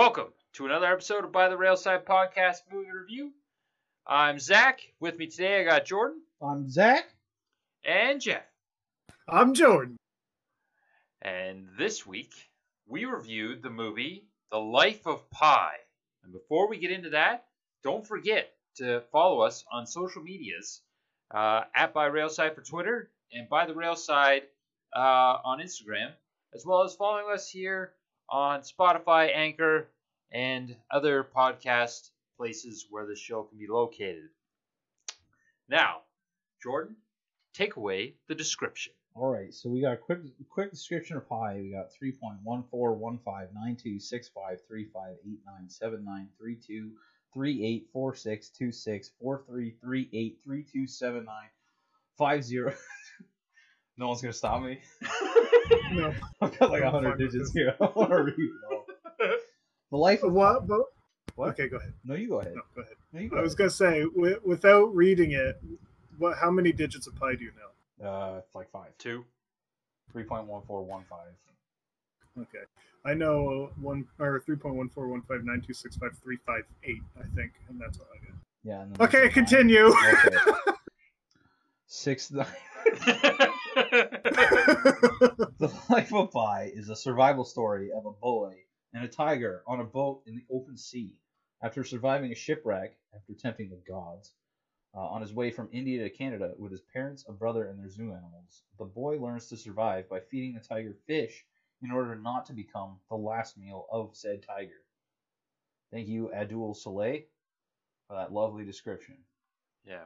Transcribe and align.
Welcome 0.00 0.32
to 0.54 0.64
another 0.64 0.86
episode 0.86 1.24
of 1.26 1.32
By 1.32 1.50
the 1.50 1.58
Railside 1.58 2.04
Podcast 2.04 2.60
Movie 2.72 2.90
Review. 2.90 3.32
I'm 4.06 4.38
Zach. 4.38 4.80
With 4.98 5.18
me 5.18 5.26
today, 5.26 5.60
I 5.60 5.64
got 5.64 5.84
Jordan 5.84 6.22
I'm 6.40 6.70
Zach. 6.70 7.04
and 7.84 8.18
Jeff. 8.18 8.46
I'm 9.28 9.52
Jordan. 9.52 9.98
And 11.20 11.66
this 11.78 12.06
week, 12.06 12.32
we 12.88 13.04
reviewed 13.04 13.62
the 13.62 13.68
movie 13.68 14.24
The 14.50 14.56
Life 14.56 15.06
of 15.06 15.28
Pi. 15.28 15.72
And 16.24 16.32
before 16.32 16.66
we 16.66 16.78
get 16.78 16.92
into 16.92 17.10
that, 17.10 17.44
don't 17.84 18.06
forget 18.06 18.54
to 18.76 19.02
follow 19.12 19.42
us 19.42 19.66
on 19.70 19.86
social 19.86 20.22
medias 20.22 20.80
uh, 21.30 21.64
at 21.74 21.92
By 21.92 22.08
Railside 22.08 22.54
for 22.54 22.62
Twitter 22.62 23.10
and 23.34 23.50
By 23.50 23.66
the 23.66 23.74
Railside 23.74 24.44
uh, 24.96 25.36
on 25.44 25.60
Instagram, 25.60 26.12
as 26.54 26.64
well 26.64 26.84
as 26.84 26.94
following 26.94 27.26
us 27.30 27.50
here 27.50 27.92
on 28.30 28.60
Spotify, 28.60 29.34
Anchor, 29.34 29.88
and 30.32 30.76
other 30.90 31.26
podcast 31.36 32.10
places 32.36 32.86
where 32.90 33.06
the 33.06 33.16
show 33.16 33.42
can 33.42 33.58
be 33.58 33.66
located. 33.66 34.28
Now, 35.68 36.02
Jordan, 36.62 36.96
take 37.52 37.76
away 37.76 38.14
the 38.28 38.34
description. 38.34 38.92
All 39.14 39.32
right, 39.32 39.52
so 39.52 39.68
we 39.68 39.80
got 39.80 39.94
a 39.94 39.96
quick 39.96 40.20
quick 40.48 40.70
description 40.70 41.16
of 41.16 41.28
pi. 41.28 41.60
We 41.60 41.72
got 41.72 41.90
3.1415926535897793223846264338327950. 52.16 52.76
no 54.00 54.08
one's 54.08 54.22
gonna 54.22 54.32
stop 54.32 54.62
me. 54.62 54.80
No. 55.92 56.12
I've 56.40 56.58
got 56.58 56.70
like 56.70 56.82
I'm 56.82 56.90
hundred 56.90 57.18
digits 57.18 57.52
here. 57.52 57.76
I 57.80 57.84
want 57.94 58.10
to 58.10 58.22
read 58.22 58.34
it 58.38 58.50
all. 58.72 58.86
The 59.90 59.96
life 59.96 60.22
of 60.22 60.32
What? 60.32 60.66
But, 60.66 60.80
What? 61.36 61.50
Okay, 61.50 61.68
go 61.68 61.76
ahead. 61.76 61.92
No, 62.04 62.14
you 62.14 62.28
go 62.28 62.40
ahead. 62.40 62.54
No, 62.54 62.62
go 62.74 62.80
ahead. 62.82 62.94
No, 63.12 63.20
you 63.20 63.28
go 63.28 63.36
I 63.36 63.42
was 63.42 63.54
gonna 63.54 63.70
say, 63.70 64.02
wi- 64.02 64.38
without 64.44 64.86
reading 64.94 65.32
it, 65.32 65.60
what? 66.18 66.38
How 66.38 66.50
many 66.50 66.72
digits 66.72 67.06
of 67.06 67.14
pi 67.16 67.34
do 67.34 67.44
you 67.44 67.52
know? 68.00 68.08
Uh, 68.08 68.38
it's 68.38 68.54
like 68.54 68.70
five. 68.70 68.96
Two. 68.98 69.24
Three 70.12 70.24
point 70.24 70.46
one 70.46 70.62
four 70.66 70.82
one 70.82 71.04
five. 71.10 71.28
Okay, 72.40 72.64
I 73.04 73.12
know 73.14 73.70
one 73.80 74.06
or 74.18 74.40
three 74.46 74.56
point 74.56 74.76
one 74.76 74.88
four 74.88 75.08
one 75.08 75.20
five 75.22 75.44
nine 75.44 75.60
two 75.66 75.74
six 75.74 75.96
five 75.96 76.12
three 76.22 76.38
five 76.46 76.62
eight. 76.84 77.02
I 77.18 77.26
think, 77.34 77.52
and 77.68 77.78
that's 77.78 77.98
all 77.98 78.06
I 78.14 78.18
got. 78.24 78.34
Yeah. 78.64 78.80
And 78.82 78.98
Okay, 79.00 79.18
there's 79.18 79.22
a 79.22 79.26
nine. 79.26 79.32
continue. 79.46 79.86
Okay. 79.88 80.36
Six 81.92 82.30
nine. 82.30 82.46
The 85.60 85.72
Life 85.90 86.12
of 86.14 86.30
Pi 86.32 86.72
is 86.74 86.88
a 86.88 86.96
survival 86.96 87.44
story 87.44 87.90
of 87.92 88.06
a 88.06 88.10
boy 88.10 88.54
and 88.94 89.04
a 89.04 89.08
tiger 89.08 89.62
on 89.66 89.80
a 89.80 89.84
boat 89.84 90.22
in 90.26 90.36
the 90.36 90.46
open 90.50 90.76
sea. 90.76 91.16
After 91.62 91.84
surviving 91.84 92.32
a 92.32 92.34
shipwreck, 92.34 92.96
after 93.14 93.34
tempting 93.34 93.70
the 93.70 93.82
gods, 93.88 94.32
uh, 94.94 95.00
on 95.00 95.20
his 95.20 95.32
way 95.34 95.50
from 95.50 95.68
India 95.72 96.02
to 96.02 96.10
Canada 96.10 96.52
with 96.58 96.72
his 96.72 96.82
parents, 96.92 97.24
a 97.28 97.32
brother, 97.32 97.66
and 97.68 97.78
their 97.78 97.90
zoo 97.90 98.12
animals, 98.12 98.62
the 98.78 98.84
boy 98.84 99.18
learns 99.18 99.48
to 99.48 99.56
survive 99.56 100.08
by 100.08 100.20
feeding 100.30 100.54
the 100.54 100.60
tiger 100.60 100.96
fish 101.06 101.44
in 101.82 101.90
order 101.90 102.16
not 102.16 102.46
to 102.46 102.52
become 102.52 102.98
the 103.08 103.16
last 103.16 103.56
meal 103.56 103.86
of 103.92 104.16
said 104.16 104.42
tiger. 104.42 104.82
Thank 105.92 106.08
you, 106.08 106.30
Adul 106.34 106.74
Soleil, 106.74 107.22
for 108.06 108.16
that 108.16 108.32
lovely 108.32 108.64
description. 108.64 109.18
Yeah. 109.84 110.04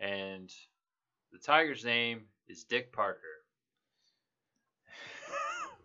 And 0.00 0.52
the 1.32 1.38
tiger's 1.38 1.84
name 1.84 2.22
is 2.48 2.64
Dick 2.64 2.92
Parker. 2.92 3.20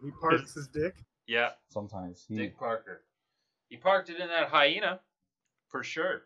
he 0.04 0.12
parks 0.22 0.54
his 0.54 0.68
dick. 0.68 0.96
Yeah, 1.28 1.50
Sometimes 1.70 2.26
he, 2.28 2.36
Dick 2.36 2.58
Parker. 2.58 3.04
He 3.70 3.78
parked 3.78 4.10
it 4.10 4.20
in 4.20 4.28
that 4.28 4.50
hyena, 4.50 5.00
for 5.70 5.84
sure. 5.84 6.24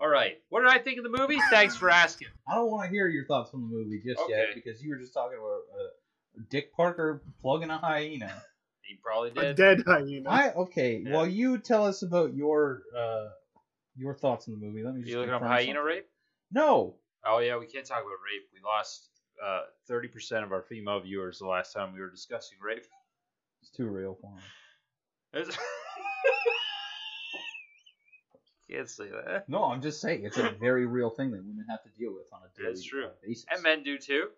All 0.00 0.08
right. 0.08 0.38
What 0.50 0.60
did 0.60 0.70
I 0.70 0.78
think 0.78 0.98
of 0.98 1.04
the 1.04 1.18
movie? 1.18 1.38
Thanks 1.50 1.76
for 1.76 1.90
asking. 1.90 2.28
I 2.48 2.54
don't 2.54 2.70
want 2.70 2.84
to 2.84 2.90
hear 2.90 3.08
your 3.08 3.26
thoughts 3.26 3.50
on 3.54 3.62
the 3.62 3.66
movie 3.66 4.00
just 4.04 4.20
yet 4.28 4.40
Okay. 4.50 4.50
because 4.54 4.82
you 4.82 4.90
were 4.90 4.98
just 4.98 5.12
talking 5.14 5.38
about 5.38 5.60
uh, 5.74 6.42
Dick 6.50 6.72
Parker 6.74 7.22
plugging 7.40 7.70
a 7.70 7.78
hyena. 7.78 8.30
He 8.82 8.96
probably 9.02 9.30
did 9.30 9.38
A 9.42 9.54
did. 9.54 9.56
dead 9.56 9.82
hyena. 9.86 10.30
I 10.30 10.52
okay. 10.52 11.02
Yeah. 11.04 11.12
Well, 11.16 11.26
you 11.26 11.58
tell 11.58 11.86
us 11.86 12.02
about 12.02 12.34
your 12.34 12.82
uh, 12.96 13.28
your 13.96 14.14
thoughts 14.14 14.48
on 14.48 14.54
the 14.60 14.64
movie. 14.64 14.82
Let 14.84 14.94
me 14.94 15.00
just 15.00 15.10
You 15.12 15.18
looking 15.18 15.34
up 15.34 15.40
confirm 15.40 15.56
hyena 15.56 15.66
something. 15.78 15.84
rape? 15.84 16.06
No. 16.52 16.94
Oh 17.28 17.38
yeah, 17.38 17.56
we 17.56 17.66
can't 17.66 17.86
talk 17.86 17.98
about 18.00 18.10
rape. 18.24 18.48
We 18.52 18.60
lost 18.64 19.08
uh, 19.44 19.62
thirty 19.86 20.08
percent 20.08 20.44
of 20.44 20.52
our 20.52 20.62
female 20.62 21.00
viewers 21.00 21.38
the 21.38 21.46
last 21.46 21.72
time 21.72 21.92
we 21.92 22.00
were 22.00 22.10
discussing 22.10 22.58
rape. 22.60 22.86
It's 23.62 23.70
too 23.70 23.88
real 23.88 24.16
for 24.20 24.30
him. 24.30 24.42
It's- 25.42 25.58
can't 28.70 28.88
say 28.90 29.08
that. 29.08 29.48
No, 29.48 29.64
I'm 29.64 29.80
just 29.82 30.00
saying 30.00 30.24
it's 30.24 30.38
a 30.38 30.50
very 30.60 30.86
real 30.86 31.10
thing 31.10 31.30
that 31.32 31.44
women 31.44 31.64
have 31.70 31.82
to 31.84 31.88
deal 31.98 32.12
with 32.14 32.26
on 32.32 32.40
a 32.42 32.48
daily 32.60 32.72
That's 32.74 32.84
true. 32.84 33.06
uh, 33.06 33.10
basis. 33.24 33.46
And 33.52 33.62
men 33.62 33.82
do 33.82 33.96
too. 33.98 34.28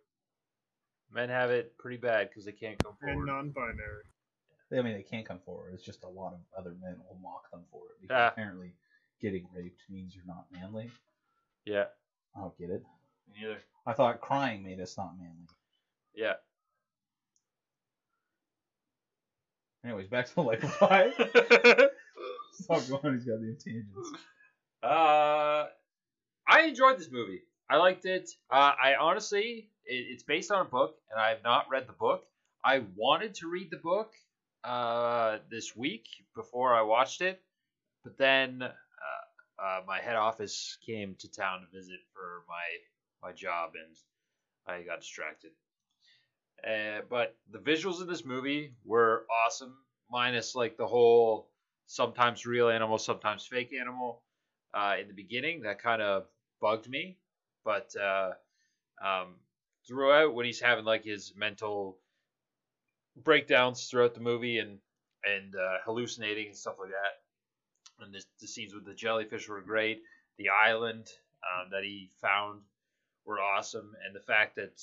Men 1.12 1.30
have 1.30 1.50
it 1.50 1.76
pretty 1.78 1.96
bad 1.96 2.28
because 2.28 2.44
they 2.44 2.52
can't 2.52 2.78
come 2.82 2.92
forward. 3.00 3.16
and 3.16 3.26
non-binary. 3.26 4.04
I 4.70 4.82
mean, 4.82 4.92
they 4.94 5.02
can't 5.02 5.26
come 5.26 5.38
forward. 5.38 5.72
It's 5.72 5.82
just 5.82 6.04
a 6.04 6.08
lot 6.08 6.34
of 6.34 6.40
other 6.58 6.74
men 6.82 6.96
will 7.08 7.18
mock 7.22 7.50
them 7.50 7.62
for 7.72 7.84
it 7.90 8.02
because 8.02 8.14
Ah. 8.20 8.28
apparently 8.28 8.74
getting 9.20 9.46
raped 9.54 9.80
means 9.88 10.14
you're 10.14 10.26
not 10.26 10.44
manly. 10.52 10.90
Yeah, 11.64 11.86
I 12.36 12.40
don't 12.40 12.58
get 12.58 12.70
it. 12.70 12.82
me 13.28 13.42
neither. 13.42 13.58
I 13.86 13.92
thought 13.92 14.20
crying 14.20 14.62
made 14.62 14.80
us 14.80 14.96
not 14.96 15.16
manly. 15.18 15.48
Yeah. 16.14 16.34
Anyways, 19.84 20.08
back 20.08 20.26
to 20.26 20.34
the 20.34 20.42
life 20.42 20.62
of 20.62 20.78
Pi. 20.78 21.10
Stop 22.52 22.88
going. 22.88 23.14
He's 23.14 23.24
got 23.24 23.40
the 23.40 23.56
tangents. 23.64 24.12
Uh, 24.82 25.66
I 26.48 26.62
enjoyed 26.62 26.98
this 26.98 27.10
movie. 27.10 27.42
I 27.70 27.76
liked 27.76 28.04
it. 28.04 28.28
Uh, 28.50 28.72
I 28.82 28.94
honestly, 29.00 29.70
it, 29.84 30.06
it's 30.10 30.22
based 30.22 30.50
on 30.50 30.60
a 30.60 30.68
book, 30.68 30.96
and 31.10 31.20
I 31.20 31.30
have 31.30 31.42
not 31.44 31.66
read 31.70 31.86
the 31.86 31.92
book. 31.92 32.24
I 32.64 32.82
wanted 32.96 33.34
to 33.36 33.48
read 33.48 33.70
the 33.70 33.76
book 33.76 34.12
uh, 34.64 35.38
this 35.50 35.76
week 35.76 36.06
before 36.34 36.74
I 36.74 36.82
watched 36.82 37.20
it, 37.20 37.40
but 38.04 38.18
then 38.18 38.62
uh, 39.62 39.80
my 39.86 40.00
head 40.00 40.16
office 40.16 40.78
came 40.84 41.14
to 41.18 41.30
town 41.30 41.60
to 41.60 41.76
visit 41.76 42.00
for 42.12 42.44
my 42.48 43.28
my 43.28 43.32
job, 43.32 43.72
and 43.74 43.96
I 44.66 44.82
got 44.82 45.00
distracted. 45.00 45.50
Uh, 46.66 47.02
but 47.08 47.36
the 47.50 47.58
visuals 47.58 48.00
of 48.00 48.08
this 48.08 48.24
movie 48.24 48.74
were 48.84 49.26
awesome, 49.44 49.76
minus 50.10 50.54
like 50.54 50.76
the 50.76 50.86
whole 50.86 51.50
sometimes 51.86 52.46
real 52.46 52.68
animal, 52.68 52.98
sometimes 52.98 53.46
fake 53.46 53.72
animal 53.72 54.22
uh, 54.74 54.96
in 55.00 55.08
the 55.08 55.14
beginning. 55.14 55.62
That 55.62 55.80
kind 55.80 56.02
of 56.02 56.26
bugged 56.60 56.88
me. 56.88 57.18
But 57.64 57.94
uh, 57.96 58.32
um, 59.04 59.36
throughout, 59.86 60.34
when 60.34 60.46
he's 60.46 60.60
having 60.60 60.84
like 60.84 61.04
his 61.04 61.32
mental 61.36 61.98
breakdowns 63.16 63.86
throughout 63.88 64.14
the 64.14 64.20
movie 64.20 64.58
and 64.58 64.78
and 65.24 65.54
uh, 65.54 65.78
hallucinating 65.84 66.46
and 66.48 66.56
stuff 66.56 66.76
like 66.78 66.90
that, 66.90 67.27
and 68.00 68.14
the, 68.14 68.22
the 68.40 68.46
scenes 68.46 68.74
with 68.74 68.84
the 68.84 68.94
jellyfish 68.94 69.48
were 69.48 69.60
great. 69.60 70.02
The 70.38 70.48
island 70.50 71.08
um, 71.42 71.70
that 71.70 71.84
he 71.84 72.10
found 72.20 72.62
were 73.24 73.40
awesome, 73.40 73.94
and 74.04 74.14
the 74.14 74.20
fact 74.20 74.56
that 74.56 74.80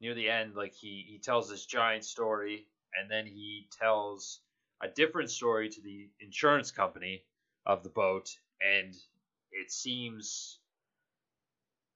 near 0.00 0.14
the 0.14 0.28
end, 0.28 0.54
like 0.54 0.74
he 0.74 1.04
he 1.06 1.18
tells 1.18 1.48
this 1.48 1.66
giant 1.66 2.04
story, 2.04 2.66
and 2.98 3.10
then 3.10 3.26
he 3.26 3.68
tells 3.78 4.40
a 4.82 4.88
different 4.88 5.30
story 5.30 5.68
to 5.68 5.80
the 5.80 6.08
insurance 6.20 6.70
company 6.70 7.24
of 7.64 7.82
the 7.82 7.88
boat, 7.88 8.30
and 8.60 8.94
it 9.52 9.70
seems 9.70 10.58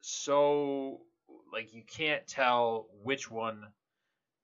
so 0.00 1.00
like 1.52 1.72
you 1.74 1.82
can't 1.82 2.26
tell 2.26 2.86
which 3.02 3.30
one 3.30 3.64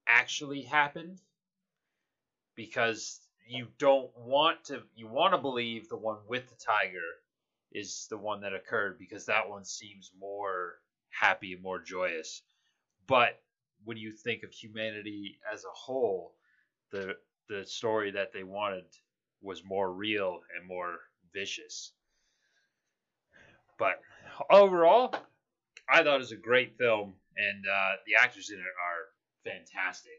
actually 0.09 0.63
happened 0.63 1.21
because 2.55 3.21
you 3.49 3.69
don't 3.79 4.11
want 4.17 4.65
to 4.65 4.83
you 4.95 5.07
want 5.07 5.33
to 5.33 5.39
believe 5.39 5.89
the 5.89 5.97
one 5.97 6.19
with 6.29 6.49
the 6.49 6.57
tiger 6.57 6.99
is 7.73 8.07
the 8.11 8.19
one 8.19 8.41
that 8.41 8.55
occurred 8.55 8.99
because 8.99 9.27
that 9.27 9.49
one 9.49 9.65
seems 9.65 10.11
more 10.19 10.75
happy 11.11 11.53
and 11.53 11.63
more 11.63 11.81
joyous 11.81 12.43
but 13.07 13.41
when 13.85 13.97
you 13.97 14.13
think 14.13 14.43
of 14.43 14.53
humanity 14.53 15.39
as 15.53 15.65
a 15.65 15.75
whole 15.75 16.35
the 16.91 17.15
the 17.49 17.65
story 17.67 18.11
that 18.11 18.33
they 18.33 18.43
wanted 18.43 18.85
was 19.41 19.65
more 19.65 19.93
real 19.93 20.41
and 20.57 20.67
more 20.67 20.99
vicious. 21.33 21.93
But 23.79 24.01
overall, 24.51 25.15
I 25.89 26.03
thought 26.03 26.17
it 26.17 26.19
was 26.19 26.33
a 26.33 26.37
great 26.37 26.77
film, 26.79 27.15
and 27.37 27.65
uh, 27.67 27.93
the 28.07 28.15
actors 28.21 28.51
in 28.51 28.59
it 28.59 28.63
are 28.63 29.51
fantastic. 29.53 30.13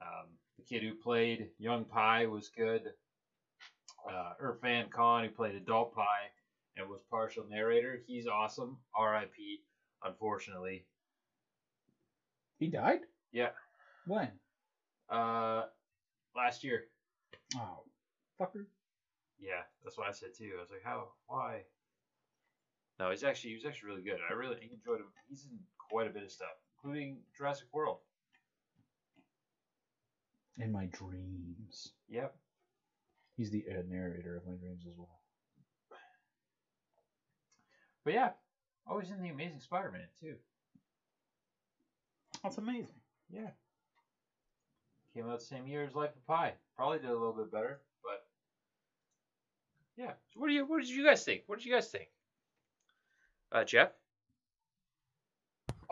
Um, 0.00 0.26
kid 0.72 0.82
who 0.82 0.94
played 0.94 1.48
Young 1.58 1.84
Pi 1.84 2.26
was 2.26 2.48
good. 2.56 2.82
Uh, 4.08 4.32
Irrfan 4.42 4.90
Khan, 4.90 5.24
who 5.24 5.30
played 5.30 5.54
Adult 5.54 5.94
Pi 5.94 6.02
and 6.76 6.88
was 6.88 7.02
partial 7.10 7.44
narrator, 7.48 8.00
he's 8.06 8.26
awesome. 8.26 8.78
R.I.P. 8.96 9.60
Unfortunately, 10.04 10.84
He 12.58 12.68
died? 12.68 13.00
yeah. 13.32 13.50
When? 14.06 14.30
Uh, 15.08 15.64
last 16.34 16.64
year. 16.64 16.84
Oh, 17.54 17.84
fucker. 18.40 18.64
Yeah, 19.38 19.60
that's 19.84 19.96
what 19.98 20.08
I 20.08 20.12
said 20.12 20.30
too. 20.36 20.52
I 20.56 20.60
was 20.60 20.70
like, 20.70 20.82
how? 20.84 21.08
Why? 21.26 21.60
No, 22.98 23.10
he's 23.10 23.22
actually 23.24 23.50
he 23.50 23.56
was 23.56 23.64
actually 23.66 23.90
really 23.90 24.02
good. 24.02 24.18
I 24.28 24.32
really 24.32 24.56
enjoyed 24.72 25.00
him. 25.00 25.06
He's 25.28 25.44
in 25.44 25.58
quite 25.78 26.06
a 26.08 26.10
bit 26.10 26.22
of 26.24 26.30
stuff, 26.32 26.48
including 26.76 27.18
Jurassic 27.36 27.66
World. 27.72 27.98
In 30.58 30.70
my 30.72 30.86
dreams. 30.86 31.92
Yep. 32.08 32.34
He's 33.36 33.50
the 33.50 33.64
uh, 33.70 33.82
narrator 33.88 34.36
of 34.36 34.46
my 34.46 34.56
dreams 34.56 34.84
as 34.86 34.94
well. 34.96 35.20
But 38.04 38.14
yeah, 38.14 38.30
always 38.86 39.10
in 39.10 39.22
the 39.22 39.30
Amazing 39.30 39.60
Spider-Man 39.60 40.06
too. 40.20 40.34
That's 42.42 42.58
amazing. 42.58 43.00
Yeah. 43.30 43.50
Came 45.14 45.28
out 45.28 45.38
the 45.38 45.44
same 45.44 45.66
year 45.66 45.84
as 45.84 45.94
Life 45.94 46.16
of 46.16 46.26
Pi. 46.26 46.52
Probably 46.76 46.98
did 46.98 47.10
a 47.10 47.12
little 47.12 47.34
bit 47.34 47.52
better, 47.52 47.80
but 48.02 48.26
yeah. 49.96 50.12
So 50.32 50.40
what 50.40 50.48
do 50.48 50.54
you? 50.54 50.64
What 50.66 50.80
did 50.80 50.90
you 50.90 51.04
guys 51.04 51.22
think? 51.22 51.42
What 51.46 51.58
did 51.58 51.66
you 51.66 51.74
guys 51.74 51.88
think? 51.88 52.08
Uh, 53.52 53.64
Jeff. 53.64 53.90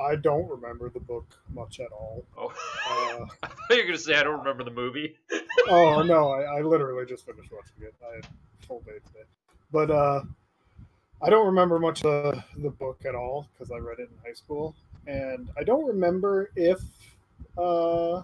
I 0.00 0.17
don't 0.17 0.49
remember 0.49 0.88
the 0.88 1.00
book 1.00 1.26
much 1.52 1.81
at 1.81 1.93
all. 1.93 2.25
Oh, 2.37 2.52
Uh, 2.88 3.26
I 3.43 3.47
thought 3.47 3.56
you 3.70 3.76
were 3.79 3.87
gonna 3.87 3.99
say 3.99 4.14
I 4.14 4.23
don't 4.23 4.38
remember 4.38 4.64
the 4.64 4.70
movie. 4.70 5.17
oh 5.69 6.02
no, 6.06 6.31
I, 6.31 6.58
I 6.58 6.61
literally 6.62 7.06
just 7.06 7.26
finished 7.26 7.50
watching 7.52 7.82
it. 7.82 7.94
I 8.02 8.17
had 8.17 8.25
a 8.25 8.67
full 8.67 8.81
day 8.81 8.99
today, 9.06 9.26
but 9.70 9.91
uh, 9.91 10.23
I 11.23 11.31
don't 11.31 11.47
remember 11.47 11.79
much 11.79 12.05
of 12.05 12.43
the 12.56 12.70
book 12.70 13.05
at 13.06 13.14
all 13.14 13.49
because 13.52 13.70
I 13.70 13.76
read 13.76 13.99
it 13.99 14.08
in 14.11 14.17
high 14.25 14.32
school, 14.32 14.75
and 15.06 15.50
I 15.58 15.64
don't 15.64 15.87
remember 15.87 16.50
if 16.56 16.81
uh, 17.58 18.23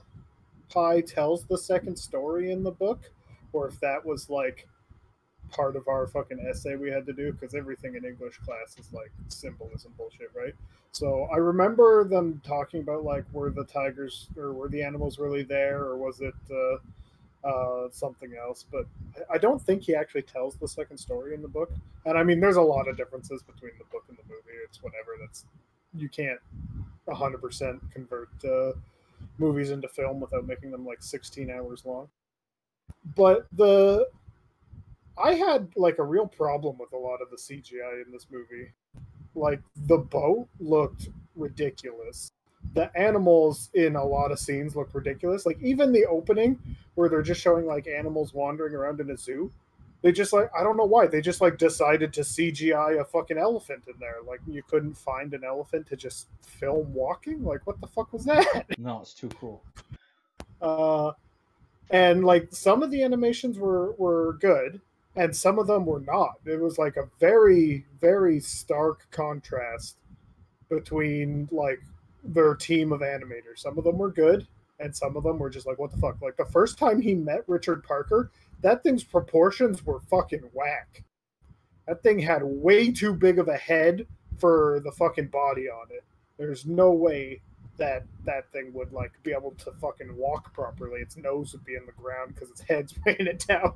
Pi 0.71 1.01
tells 1.03 1.45
the 1.45 1.59
second 1.59 1.97
story 1.97 2.53
in 2.53 2.63
the 2.63 2.71
book, 2.71 3.11
or 3.53 3.69
if 3.69 3.79
that 3.81 4.05
was 4.05 4.31
like 4.31 4.67
part 5.51 5.77
of 5.77 5.89
our 5.89 6.07
fucking 6.07 6.39
essay 6.41 6.77
we 6.77 6.91
had 6.91 7.07
to 7.07 7.13
do 7.13 7.33
because 7.33 7.55
everything 7.55 7.95
in 7.95 8.05
English 8.05 8.39
class 8.39 8.77
is 8.79 8.93
like 8.93 9.11
symbolism 9.29 9.93
bullshit, 9.97 10.31
right? 10.35 10.55
So 10.93 11.29
I 11.33 11.37
remember 11.37 12.05
them 12.05 12.41
talking 12.45 12.81
about 12.81 13.05
like 13.05 13.25
were 13.33 13.51
the 13.51 13.65
tigers 13.65 14.29
or 14.37 14.53
were 14.53 14.69
the 14.69 14.83
animals 14.83 15.19
really 15.19 15.43
there 15.43 15.81
or 15.85 15.97
was 15.97 16.21
it 16.21 16.35
uh, 16.51 16.77
uh, 17.47 17.89
something 17.93 18.35
else? 18.37 18.65
But 18.71 18.87
I- 19.31 19.39
don't 19.39 19.61
think 19.63 19.83
he 19.83 19.95
actually 19.95 20.23
tells 20.23 20.57
the 20.57 20.69
second 20.69 20.99
story 20.99 21.35
in 21.35 21.43
the 21.43 21.49
book. 21.49 21.71
And 22.05 22.19
I 22.19 22.23
mean, 22.23 22.41
there's 22.41 22.57
a 22.57 22.63
lot 22.63 22.89
of 22.89 22.97
differences 22.97 23.43
between 23.43 23.73
the 23.79 23.85
book 23.85 24.05
and 24.09 24.17
the 24.19 24.23
movie. 24.25 24.59
It's 24.65 24.83
whatever. 24.83 25.13
That's 25.21 25.45
you 25.95 26.09
can't 26.09 26.41
100% 27.07 27.81
convert 27.93 28.29
uh, 28.45 28.73
movies 29.39 29.71
into 29.71 29.89
film 29.89 30.21
without 30.21 30.47
making 30.47 30.71
them 30.71 30.85
like 30.87 31.03
16 31.03 31.51
hours 31.51 31.85
long. 31.85 32.09
But 33.15 33.47
the 33.53 34.09
I 35.23 35.35
had 35.35 35.69
like 35.77 35.99
a 35.99 36.05
real 36.05 36.27
problem 36.27 36.77
with 36.79 36.93
a 36.93 36.97
lot 36.99 37.21
of 37.23 37.31
the 37.31 37.37
CGI 37.37 38.05
in 38.05 38.13
this 38.13 38.27
movie. 38.31 38.71
Like 39.35 39.61
the 39.87 39.99
boat 39.99 40.49
looked 40.61 41.09
ridiculous. 41.35 42.31
The 42.75 42.91
animals 42.97 43.71
in 43.75 43.97
a 43.97 44.05
lot 44.05 44.33
of 44.33 44.39
scenes 44.39 44.77
look 44.77 44.91
ridiculous. 44.95 45.47
Like 45.47 45.59
even 45.63 45.93
the 45.93 46.07
opening 46.07 46.59
where 46.95 47.09
they're 47.09 47.23
just 47.23 47.41
showing 47.41 47.67
like 47.67 47.87
animals 47.87 48.35
wandering 48.35 48.75
around 48.75 49.01
in 49.01 49.11
a 49.11 49.17
zoo. 49.17 49.51
They 50.03 50.13
just 50.13 50.33
like 50.33 50.51
I 50.59 50.63
don't 50.63 50.77
know 50.77 50.85
why 50.85 51.07
they 51.07 51.21
just 51.21 51.41
like 51.41 51.57
decided 51.59 52.13
to 52.15 52.21
CGI 52.21 53.01
a 53.01 53.05
fucking 53.05 53.39
elephant 53.39 53.85
in 53.89 53.95
there. 53.99 54.17
Like 54.27 54.41
you 54.47 54.63
couldn't 54.69 54.95
find 54.95 55.33
an 55.33 55.45
elephant 55.45 55.87
to 55.89 55.97
just 55.97 56.29
film 56.43 56.93
walking. 56.93 57.43
Like 57.43 57.67
what 57.67 57.81
the 57.81 57.87
fuck 57.87 58.13
was 58.13 58.25
that? 58.27 58.67
No, 58.79 59.01
it's 59.01 59.15
too 59.15 59.29
cool. 59.41 59.63
uh, 60.61 61.13
and 61.91 62.25
like 62.25 62.49
some 62.51 62.83
of 62.83 62.91
the 62.91 63.03
animations 63.03 63.59
were 63.59 63.93
were 63.93 64.35
good 64.41 64.81
and 65.17 65.35
some 65.35 65.59
of 65.59 65.67
them 65.67 65.87
were 65.87 66.01
not. 66.01 66.35
It 66.45 66.61
was 66.61 66.79
like 66.79 66.97
a 66.97 67.09
very 67.19 67.87
very 68.01 68.41
stark 68.41 69.07
contrast 69.11 69.97
between 70.69 71.49
like 71.51 71.81
their 72.25 72.55
team 72.55 72.93
of 72.93 73.01
animators. 73.01 73.59
Some 73.59 73.79
of 73.79 73.85
them 73.85 73.99
were 73.99 74.11
good 74.11 74.47
and 74.79 74.95
some 74.95 75.17
of 75.17 75.23
them 75.23 75.39
were 75.39 75.51
just 75.51 75.67
like 75.67 75.79
what 75.79 75.91
the 75.91 75.99
fuck? 75.99 76.21
Like 76.21 76.37
the 76.37 76.45
first 76.45 76.79
time 76.79 77.01
he 77.01 77.15
met 77.15 77.45
richard 77.47 77.83
parker 77.83 78.31
that 78.63 78.83
thing's 78.83 79.05
proportions 79.05 79.85
were 79.85 80.01
fucking 80.01 80.51
whack. 80.53 81.05
That 81.87 82.03
thing 82.03 82.19
had 82.19 82.43
way 82.43 82.91
too 82.91 83.15
big 83.15 83.39
of 83.39 83.49
a 83.49 83.57
head 83.57 84.07
for 84.39 84.81
the 84.85 84.93
fucking 84.93 85.29
body 85.29 85.69
on 85.69 85.87
it. 85.91 86.05
There's 86.39 86.67
no 86.67 86.91
way 86.93 87.41
that 87.79 88.05
that 88.25 88.51
thing 88.53 88.73
would 88.73 88.93
like 88.93 89.13
be 89.23 89.33
able 89.33 89.53
to 89.53 89.73
fucking 89.81 90.17
walk 90.17 90.53
properly. 90.55 91.01
Its 91.01 91.17
nose 91.17 91.53
would 91.53 91.65
be 91.65 91.75
in 91.75 91.87
the 91.87 91.93
ground 91.93 92.35
because 92.35 92.51
its 92.51 92.63
head's 92.63 92.95
weighing 93.07 93.27
it 93.27 93.45
down. 93.47 93.75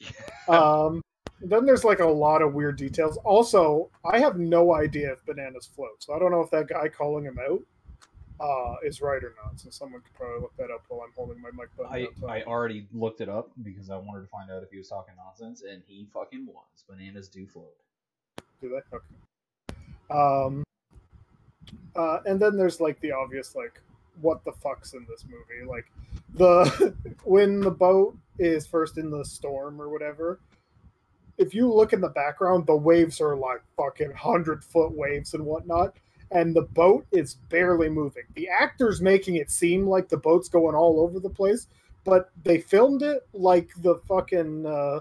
Um, 0.48 1.00
then 1.40 1.64
there's 1.64 1.84
like 1.84 2.00
a 2.00 2.06
lot 2.06 2.42
of 2.42 2.54
weird 2.54 2.76
details. 2.76 3.16
Also, 3.18 3.88
I 4.04 4.18
have 4.18 4.36
no 4.36 4.74
idea 4.74 5.12
if 5.12 5.24
bananas 5.24 5.70
float, 5.72 6.02
so 6.02 6.12
I 6.12 6.18
don't 6.18 6.32
know 6.32 6.40
if 6.40 6.50
that 6.50 6.68
guy 6.68 6.88
calling 6.88 7.24
him 7.24 7.38
out 7.38 7.60
uh, 8.40 8.74
is 8.84 9.00
right 9.00 9.22
or 9.22 9.34
not. 9.42 9.60
So 9.60 9.70
someone 9.70 10.00
could 10.00 10.14
probably 10.14 10.40
look 10.40 10.56
that 10.56 10.70
up 10.70 10.82
while 10.88 11.02
I'm 11.02 11.12
holding 11.16 11.40
my 11.40 11.50
mic 11.52 11.74
button. 11.76 12.08
I, 12.28 12.40
I 12.40 12.42
already 12.42 12.86
looked 12.92 13.20
it 13.20 13.28
up 13.28 13.50
because 13.62 13.90
I 13.90 13.96
wanted 13.96 14.22
to 14.22 14.26
find 14.26 14.50
out 14.50 14.62
if 14.62 14.70
he 14.70 14.78
was 14.78 14.88
talking 14.88 15.14
nonsense, 15.16 15.62
and 15.62 15.82
he 15.86 16.06
fucking 16.12 16.46
was. 16.46 16.84
Bananas 16.88 17.28
do 17.28 17.46
float. 17.46 17.76
Do 18.60 18.68
they? 18.70 18.96
Okay. 18.96 19.06
Um, 20.10 20.64
uh, 21.94 22.18
and 22.26 22.40
then 22.40 22.56
there's 22.56 22.80
like 22.80 23.00
the 23.00 23.12
obvious 23.12 23.54
like 23.54 23.80
what 24.20 24.44
the 24.44 24.52
fuck's 24.52 24.92
in 24.92 25.06
this 25.08 25.24
movie 25.24 25.68
like 25.68 25.90
the 26.34 26.94
when 27.24 27.60
the 27.60 27.70
boat 27.70 28.16
is 28.40 28.66
first 28.66 28.98
in 28.98 29.10
the 29.10 29.24
storm 29.24 29.80
or 29.80 29.88
whatever 29.88 30.40
if 31.38 31.54
you 31.54 31.72
look 31.72 31.92
in 31.92 32.00
the 32.00 32.08
background 32.08 32.66
the 32.66 32.76
waves 32.76 33.20
are 33.20 33.36
like 33.36 33.62
fucking 33.76 34.12
hundred 34.12 34.64
foot 34.64 34.92
waves 34.92 35.34
and 35.34 35.44
whatnot 35.44 35.96
and 36.32 36.54
the 36.54 36.62
boat 36.62 37.06
is 37.12 37.34
barely 37.48 37.88
moving 37.88 38.24
the 38.34 38.48
actors 38.48 39.00
making 39.00 39.36
it 39.36 39.50
seem 39.50 39.86
like 39.86 40.08
the 40.08 40.16
boat's 40.16 40.48
going 40.48 40.74
all 40.74 41.00
over 41.00 41.20
the 41.20 41.30
place 41.30 41.66
but 42.04 42.30
they 42.44 42.58
filmed 42.58 43.02
it 43.02 43.26
like 43.32 43.70
the 43.82 43.96
fucking 44.08 44.64
uh, 44.66 45.00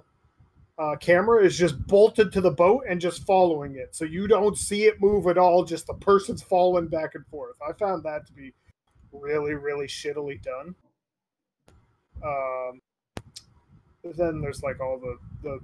uh, 0.79 0.95
camera 0.95 1.43
is 1.43 1.57
just 1.57 1.85
bolted 1.87 2.31
to 2.31 2.39
the 2.39 2.49
boat 2.49 2.83
and 2.87 3.01
just 3.01 3.25
following 3.25 3.75
it. 3.75 3.93
So 3.93 4.05
you 4.05 4.27
don't 4.27 4.57
see 4.57 4.85
it 4.85 5.01
move 5.01 5.27
at 5.27 5.37
all, 5.37 5.65
just 5.65 5.87
the 5.87 5.93
person's 5.93 6.41
falling 6.41 6.87
back 6.87 7.15
and 7.15 7.27
forth. 7.27 7.57
I 7.67 7.73
found 7.73 8.03
that 8.03 8.25
to 8.27 8.33
be 8.33 8.53
really, 9.11 9.55
really 9.55 9.87
shittily 9.87 10.41
done. 10.41 10.73
Um, 12.23 12.79
then 14.03 14.41
there's 14.41 14.63
like 14.63 14.79
all 14.79 14.97
the, 14.97 15.17
the 15.43 15.59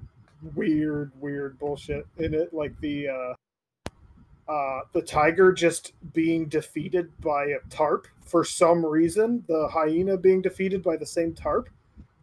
weird, 0.55 1.11
weird 1.19 1.57
bullshit 1.59 2.05
in 2.17 2.33
it, 2.33 2.53
like 2.53 2.79
the 2.81 3.07
uh, 3.07 4.51
uh, 4.51 4.81
the 4.93 5.01
tiger 5.01 5.51
just 5.51 5.93
being 6.13 6.45
defeated 6.45 7.11
by 7.21 7.45
a 7.45 7.59
tarp 7.69 8.07
for 8.25 8.43
some 8.43 8.85
reason, 8.85 9.43
the 9.47 9.67
hyena 9.71 10.17
being 10.17 10.41
defeated 10.41 10.83
by 10.83 10.95
the 10.95 11.05
same 11.05 11.33
tarp 11.33 11.69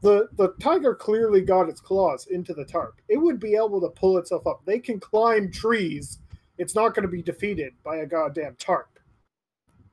the 0.02 0.28
the 0.36 0.48
tiger 0.60 0.94
clearly 0.94 1.40
got 1.40 1.68
its 1.68 1.80
claws 1.80 2.26
into 2.26 2.52
the 2.52 2.64
tarp. 2.64 3.00
It 3.08 3.16
would 3.16 3.40
be 3.40 3.54
able 3.54 3.80
to 3.80 3.88
pull 3.88 4.18
itself 4.18 4.46
up. 4.46 4.60
They 4.66 4.78
can 4.78 5.00
climb 5.00 5.50
trees. 5.50 6.18
It's 6.58 6.74
not 6.74 6.94
going 6.94 7.04
to 7.04 7.08
be 7.08 7.22
defeated 7.22 7.72
by 7.82 7.98
a 7.98 8.06
goddamn 8.06 8.56
tarp, 8.58 8.98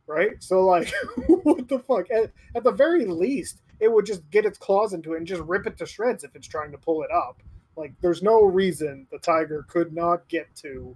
right? 0.08 0.42
So 0.44 0.66
like, 0.66 0.92
what 1.28 1.68
the 1.68 1.80
fuck? 1.80 2.10
At, 2.12 2.32
at 2.56 2.64
the 2.64 2.72
very 2.72 3.06
least, 3.06 3.62
it 3.80 3.92
would 3.92 4.06
just 4.06 4.30
get 4.30 4.46
its 4.46 4.58
claws 4.58 4.94
into 4.94 5.14
it 5.14 5.18
and 5.18 5.28
just 5.28 5.42
rip 5.44 5.66
it 5.68 5.78
to 5.78 5.86
shreds 5.86 6.24
if 6.24 6.36
it's 6.36 6.48
trying 6.48 6.72
to 6.72 6.78
pull 6.78 7.04
it 7.04 7.12
up. 7.12 7.42
Like, 7.76 7.94
there's 8.02 8.22
no 8.22 8.44
reason 8.44 9.08
the 9.12 9.20
tiger 9.20 9.66
could 9.70 9.94
not 9.94 10.28
get 10.28 10.54
to 10.58 10.96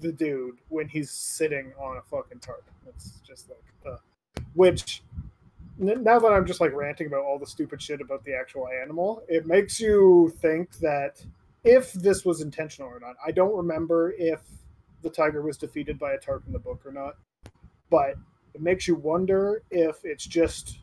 the 0.00 0.12
dude 0.12 0.56
when 0.68 0.88
he's 0.88 1.10
sitting 1.10 1.72
on 1.78 1.98
a 1.98 2.02
fucking 2.02 2.40
tarp. 2.40 2.64
It's 2.88 3.20
just 3.26 3.50
like, 3.50 3.92
uh, 3.94 3.98
which 4.54 5.02
now 5.78 6.18
that 6.18 6.32
I'm 6.32 6.46
just 6.46 6.60
like 6.60 6.72
ranting 6.72 7.06
about 7.06 7.24
all 7.24 7.38
the 7.38 7.46
stupid 7.46 7.80
shit 7.82 8.00
about 8.00 8.24
the 8.24 8.34
actual 8.34 8.68
animal, 8.68 9.22
it 9.28 9.46
makes 9.46 9.80
you 9.80 10.32
think 10.40 10.72
that 10.78 11.24
if 11.64 11.92
this 11.92 12.24
was 12.24 12.40
intentional 12.40 12.88
or 12.88 13.00
not. 13.00 13.14
I 13.24 13.30
don't 13.30 13.54
remember 13.54 14.14
if 14.18 14.40
the 15.02 15.10
tiger 15.10 15.42
was 15.42 15.56
defeated 15.56 15.98
by 15.98 16.12
a 16.12 16.18
tarp 16.18 16.44
in 16.46 16.52
the 16.52 16.58
book 16.58 16.82
or 16.84 16.92
not, 16.92 17.16
but 17.90 18.14
it 18.54 18.60
makes 18.60 18.86
you 18.86 18.94
wonder 18.94 19.62
if 19.70 19.96
it's 20.04 20.24
just 20.24 20.78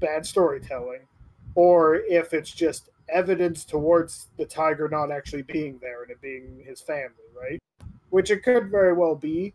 bad 0.00 0.26
storytelling 0.26 1.06
or 1.54 1.96
if 1.96 2.32
it's 2.32 2.50
just 2.50 2.90
evidence 3.08 3.64
towards 3.64 4.28
the 4.36 4.46
tiger 4.46 4.88
not 4.88 5.10
actually 5.10 5.42
being 5.42 5.78
there 5.80 6.02
and 6.02 6.10
it 6.10 6.20
being 6.20 6.62
his 6.66 6.80
family, 6.80 7.10
right? 7.38 7.58
Which 8.10 8.30
it 8.30 8.42
could 8.42 8.70
very 8.70 8.92
well 8.92 9.14
be, 9.14 9.54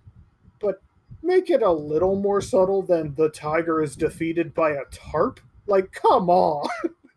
but 0.59 0.81
make 1.23 1.49
it 1.49 1.61
a 1.61 1.71
little 1.71 2.15
more 2.15 2.41
subtle 2.41 2.81
than 2.81 3.15
the 3.15 3.29
tiger 3.29 3.81
is 3.81 3.95
defeated 3.95 4.53
by 4.53 4.71
a 4.71 4.85
tarp. 4.91 5.39
Like, 5.67 5.91
come 5.91 6.29
on. 6.29 6.67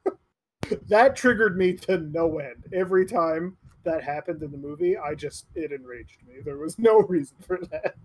that 0.89 1.17
triggered 1.17 1.57
me 1.57 1.75
to 1.75 1.99
no 1.99 2.39
end. 2.39 2.65
Every 2.73 3.05
time 3.05 3.57
that 3.85 4.03
happened 4.03 4.43
in 4.43 4.51
the 4.51 4.59
movie, 4.59 4.97
I 4.97 5.15
just, 5.15 5.47
it 5.55 5.73
enraged 5.73 6.19
me. 6.27 6.37
There 6.45 6.59
was 6.59 6.79
no 6.79 7.01
reason 7.09 7.37
for 7.41 7.59
that. 7.71 7.97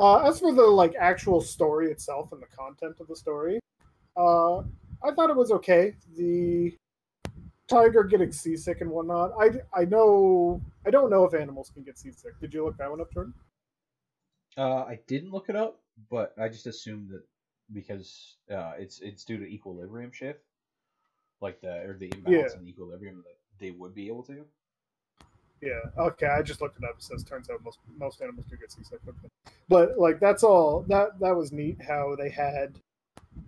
Uh, 0.00 0.26
as 0.26 0.40
for 0.40 0.54
the 0.54 0.62
like 0.62 0.94
actual 0.98 1.42
story 1.42 1.90
itself 1.90 2.32
and 2.32 2.40
the 2.40 2.46
content 2.46 2.96
of 3.00 3.06
the 3.06 3.14
story, 3.14 3.60
uh, 4.16 4.60
I 5.04 5.12
thought 5.14 5.28
it 5.28 5.36
was 5.36 5.52
okay. 5.52 5.94
The 6.16 6.74
tiger 7.68 8.02
getting 8.04 8.32
seasick 8.32 8.80
and 8.80 8.90
whatnot. 8.90 9.32
I 9.38 9.50
I 9.78 9.84
know 9.84 10.62
I 10.86 10.90
don't 10.90 11.10
know 11.10 11.24
if 11.24 11.34
animals 11.34 11.70
can 11.74 11.82
get 11.82 11.98
seasick. 11.98 12.40
Did 12.40 12.54
you 12.54 12.64
look 12.64 12.78
that 12.78 12.90
one 12.90 13.02
up, 13.02 13.12
Jordan? 13.12 13.34
Uh, 14.56 14.84
I 14.84 14.98
didn't 15.06 15.32
look 15.32 15.50
it 15.50 15.56
up, 15.56 15.80
but 16.10 16.34
I 16.40 16.48
just 16.48 16.66
assumed 16.66 17.10
that 17.10 17.22
because 17.72 18.36
uh, 18.50 18.72
it's 18.78 19.00
it's 19.00 19.24
due 19.24 19.36
to 19.36 19.44
equilibrium 19.46 20.12
shift, 20.12 20.40
like 21.42 21.60
the 21.60 21.82
or 21.82 21.98
the 21.98 22.10
imbalance 22.16 22.54
Yeah. 22.54 22.60
in 22.60 22.66
equilibrium, 22.66 23.22
that 23.26 23.36
they 23.58 23.70
would 23.70 23.94
be 23.94 24.08
able 24.08 24.22
to. 24.24 24.46
Yeah. 25.60 25.80
Okay. 25.98 26.26
I 26.26 26.42
just 26.42 26.60
looked 26.60 26.78
it 26.78 26.84
up. 26.84 26.96
It 26.98 27.02
says 27.02 27.22
turns 27.22 27.50
out 27.50 27.62
most 27.64 27.78
most 27.98 28.22
animals 28.22 28.46
do 28.48 28.56
get 28.56 28.72
seasick. 28.72 29.00
Okay. 29.06 29.28
But 29.68 29.98
like 29.98 30.20
that's 30.20 30.42
all. 30.42 30.84
That 30.88 31.18
that 31.20 31.36
was 31.36 31.52
neat. 31.52 31.78
How 31.86 32.16
they 32.16 32.30
had 32.30 32.74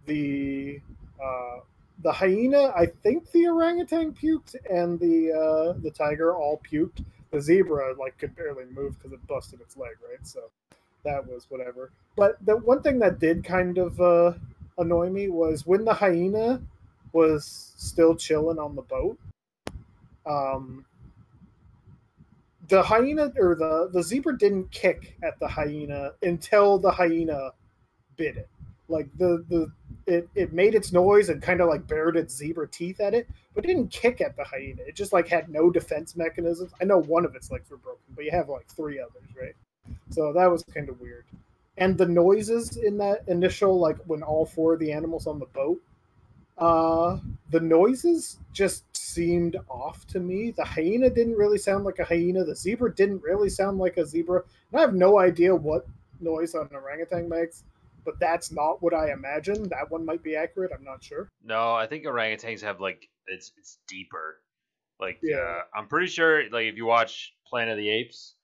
the 0.07 0.81
uh, 1.23 1.61
the 2.03 2.13
hyena. 2.13 2.73
I 2.77 2.87
think 2.87 3.31
the 3.33 3.47
orangutan 3.49 4.13
puked, 4.13 4.55
and 4.71 4.99
the 4.99 5.33
uh, 5.33 5.81
the 5.83 5.91
tiger 5.91 6.35
all 6.35 6.61
puked. 6.71 7.05
The 7.31 7.41
zebra 7.41 7.95
like 7.99 8.19
could 8.19 8.37
barely 8.37 8.67
move 8.67 8.99
because 8.99 9.13
it 9.13 9.27
busted 9.27 9.61
its 9.61 9.77
leg. 9.77 9.93
Right. 10.09 10.27
So 10.27 10.51
that 11.05 11.27
was 11.27 11.47
whatever. 11.49 11.91
But 12.17 12.37
the 12.45 12.57
one 12.59 12.83
thing 12.83 12.99
that 12.99 13.19
did 13.19 13.43
kind 13.43 13.79
of 13.79 14.01
uh, 14.01 14.35
annoy 14.79 15.11
me 15.11 15.29
was 15.29 15.67
when 15.67 15.85
the 15.85 15.95
hyena 15.95 16.61
was 17.13 17.73
still 17.77 18.15
chilling 18.15 18.59
on 18.59 18.75
the 18.75 18.83
boat. 18.83 19.19
Um, 20.25 20.85
the 22.73 22.83
hyena 22.83 23.31
or 23.37 23.55
the 23.55 23.91
the 23.93 24.03
zebra 24.03 24.39
didn't 24.39 24.71
kick 24.71 25.15
at 25.23 25.39
the 25.39 25.47
hyena 25.47 26.13
until 26.23 26.79
the 26.79 26.91
hyena 26.91 27.51
bit 28.17 28.39
it. 28.39 28.49
Like 28.89 29.09
the 29.19 29.45
the 29.51 29.71
it, 30.07 30.27
it 30.35 30.55
made 30.55 30.75
its 30.75 30.91
noise 30.91 31.29
and 31.29 31.43
kind 31.43 31.61
of 31.61 31.69
like 31.69 31.87
bared 31.87 32.17
its 32.17 32.35
zebra 32.35 32.67
teeth 32.67 32.99
at 32.99 33.13
it, 33.13 33.29
but 33.55 33.63
it 33.67 33.69
didn't 33.69 33.91
kick 33.91 34.23
at 34.23 34.37
the 34.37 34.45
hyena. 34.45 34.81
It 34.87 34.97
just 34.97 35.13
like 35.13 35.29
had 35.29 35.51
no 35.51 35.69
defense 35.69 36.17
mechanisms. 36.17 36.73
I 36.81 36.85
know 36.85 36.97
one 36.97 37.27
of 37.27 37.35
its 37.35 37.51
legs 37.51 37.69
were 37.69 37.77
broken, 37.77 38.05
but 38.17 38.25
you 38.25 38.31
have 38.31 38.49
like 38.49 38.67
three 38.69 38.99
others, 38.99 39.29
right? 39.39 39.55
So 40.09 40.33
that 40.33 40.51
was 40.51 40.63
kind 40.63 40.89
of 40.89 40.99
weird. 40.99 41.27
And 41.77 41.99
the 41.99 42.07
noises 42.07 42.79
in 42.79 42.97
that 42.99 43.25
initial 43.29 43.79
like 43.79 43.99
when 44.07 44.23
all 44.23 44.47
four 44.47 44.73
of 44.73 44.81
the 44.81 44.93
animals 44.93 45.27
on 45.27 45.39
the 45.39 45.47
boat 45.47 45.83
uh 46.57 47.19
the 47.51 47.61
noises 47.61 48.39
just 48.53 48.85
seemed 49.13 49.57
off 49.69 50.07
to 50.09 50.21
me. 50.21 50.51
The 50.51 50.65
hyena 50.65 51.11
didn't 51.11 51.37
really 51.37 51.59
sound 51.59 51.85
like 51.85 51.99
a 51.99 52.05
hyena. 52.05 52.45
The 52.45 52.55
zebra 52.57 52.95
didn't 52.95 53.23
really 53.23 53.49
sound 53.49 53.79
like 53.79 53.97
a 53.97 54.07
zebra. 54.07 54.43
And 54.71 54.79
I 54.79 54.83
have 54.83 54.95
no 54.95 55.19
idea 55.19 55.55
what 55.55 55.87
noise 56.21 56.55
an 56.55 56.69
orangutan 56.73 57.29
makes, 57.29 57.65
but 58.05 58.19
that's 58.21 58.51
not 58.53 58.83
what 58.83 58.95
I 58.95 59.13
imagine. 59.13 59.69
That 59.69 59.91
one 59.91 60.05
might 60.05 60.23
be 60.23 60.37
accurate. 60.37 60.73
I'm 60.77 60.85
not 60.85 61.03
sure. 61.05 61.29
No, 61.45 61.75
I 61.75 61.87
think 61.87 62.05
orangutans 62.05 62.63
have 62.63 62.81
like 62.81 63.09
it's 63.27 63.53
it's 63.59 63.79
deeper. 63.89 64.41
Like 65.01 65.19
Yeah. 65.23 65.37
uh, 65.39 65.63
I'm 65.77 65.89
pretty 65.89 66.07
sure 66.09 66.49
like 66.51 66.67
if 66.67 66.77
you 66.77 66.87
watch 66.87 67.35
Planet 67.47 67.73
of 67.73 67.79
the 67.79 67.91
Apes, 67.91 68.35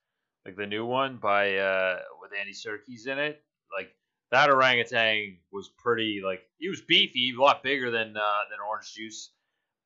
like 0.44 0.56
the 0.56 0.66
new 0.66 0.84
one 0.84 1.16
by 1.16 1.56
uh 1.56 1.98
with 2.20 2.32
Andy 2.38 2.52
Serkis 2.52 3.06
in 3.06 3.18
it, 3.18 3.42
like 3.76 3.90
that 4.30 4.50
orangutan 4.50 5.38
was 5.52 5.70
pretty 5.78 6.20
like 6.24 6.40
he 6.58 6.68
was 6.68 6.80
beefy, 6.82 7.32
a 7.36 7.40
lot 7.40 7.62
bigger 7.62 7.90
than 7.90 8.16
uh 8.16 8.40
than 8.50 8.58
Orange 8.68 8.92
Juice, 8.94 9.30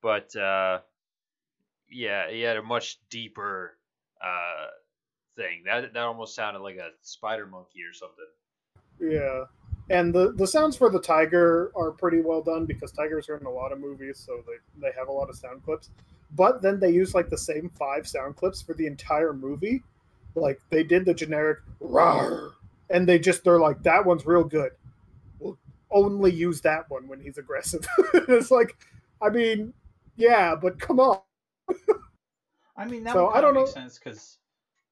but 0.02 0.34
uh 0.36 0.80
yeah, 1.90 2.30
he 2.30 2.40
had 2.40 2.56
a 2.56 2.62
much 2.62 2.98
deeper 3.10 3.76
uh 4.22 4.68
thing. 5.36 5.62
That 5.64 5.92
that 5.92 6.02
almost 6.02 6.34
sounded 6.34 6.60
like 6.60 6.76
a 6.76 6.90
spider 7.02 7.46
monkey 7.46 7.82
or 7.82 7.92
something. 7.92 8.26
Yeah. 9.00 9.44
And 9.90 10.14
the, 10.14 10.32
the 10.32 10.46
sounds 10.46 10.76
for 10.76 10.90
the 10.90 11.00
tiger 11.00 11.72
are 11.74 11.90
pretty 11.90 12.20
well 12.20 12.40
done 12.40 12.66
because 12.66 12.92
tigers 12.92 13.28
are 13.28 13.36
in 13.36 13.46
a 13.46 13.50
lot 13.50 13.72
of 13.72 13.80
movies, 13.80 14.22
so 14.24 14.42
they, 14.46 14.86
they 14.86 14.92
have 14.96 15.08
a 15.08 15.12
lot 15.12 15.28
of 15.28 15.36
sound 15.36 15.64
clips. 15.64 15.90
But 16.34 16.62
then 16.62 16.80
they 16.80 16.90
use 16.90 17.14
like 17.14 17.28
the 17.28 17.38
same 17.38 17.70
five 17.78 18.06
sound 18.06 18.36
clips 18.36 18.62
for 18.62 18.74
the 18.74 18.86
entire 18.86 19.32
movie. 19.32 19.82
Like 20.34 20.60
they 20.70 20.82
did 20.82 21.04
the 21.04 21.12
generic 21.12 21.58
rawr, 21.82 22.52
and 22.88 23.06
they 23.06 23.18
just 23.18 23.44
they're 23.44 23.60
like 23.60 23.82
that 23.82 24.06
one's 24.06 24.24
real 24.24 24.44
good. 24.44 24.70
We'll 25.40 25.58
only 25.90 26.32
use 26.32 26.62
that 26.62 26.88
one 26.88 27.06
when 27.06 27.20
he's 27.20 27.36
aggressive. 27.36 27.86
it's 28.14 28.50
like, 28.50 28.78
I 29.20 29.28
mean, 29.28 29.74
yeah, 30.16 30.54
but 30.60 30.78
come 30.78 31.00
on. 31.00 31.18
I 32.76 32.86
mean, 32.86 33.04
that 33.04 33.12
So, 33.14 33.26
would 33.26 33.36
I 33.36 33.40
don't 33.40 33.54
make 33.54 33.66
know- 33.66 33.70
sense 33.70 33.98
because 33.98 34.38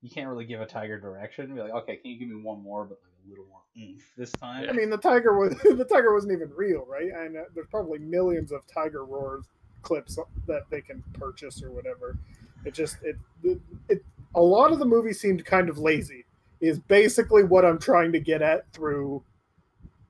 you 0.03 0.11
can't 0.11 0.29
really 0.29 0.45
give 0.45 0.61
a 0.61 0.67
tiger 0.67 0.99
direction. 1.01 1.55
Be 1.55 1.61
like, 1.61 1.73
okay, 1.73 1.97
can 1.97 2.11
you 2.11 2.19
give 2.19 2.29
me 2.29 2.41
one 2.43 2.63
more, 2.63 2.85
but 2.85 2.99
like 3.03 3.13
a 3.27 3.29
little 3.31 3.47
more 3.47 3.61
oomph 3.79 4.03
this 4.17 4.31
time? 4.33 4.69
I 4.69 4.73
mean, 4.73 4.91
the 4.91 4.97
tiger 4.99 5.37
was 5.39 5.55
the 5.63 5.85
tiger 5.85 6.15
wasn't 6.15 6.33
even 6.33 6.51
real, 6.55 6.85
right? 6.89 7.11
And 7.13 7.37
uh, 7.37 7.43
there's 7.55 7.67
probably 7.71 7.99
millions 7.99 8.53
of 8.53 8.63
tiger 8.67 9.05
roars 9.05 9.47
clips 9.83 10.19
that 10.47 10.63
they 10.71 10.81
can 10.83 11.03
purchase 11.15 11.63
or 11.63 11.71
whatever. 11.71 12.19
It 12.65 12.75
just 12.75 12.99
it, 13.03 13.17
it 13.43 13.61
it 13.89 14.05
a 14.35 14.41
lot 14.43 14.73
of 14.73 14.79
the 14.79 14.85
movie 14.85 15.13
seemed 15.15 15.45
kind 15.45 15.69
of 15.69 15.79
lazy. 15.79 16.25
Is 16.61 16.79
basically 16.79 17.43
what 17.45 17.65
I'm 17.65 17.79
trying 17.79 18.13
to 18.13 18.21
get 18.21 18.43
at 18.43 18.71
through 18.75 19.23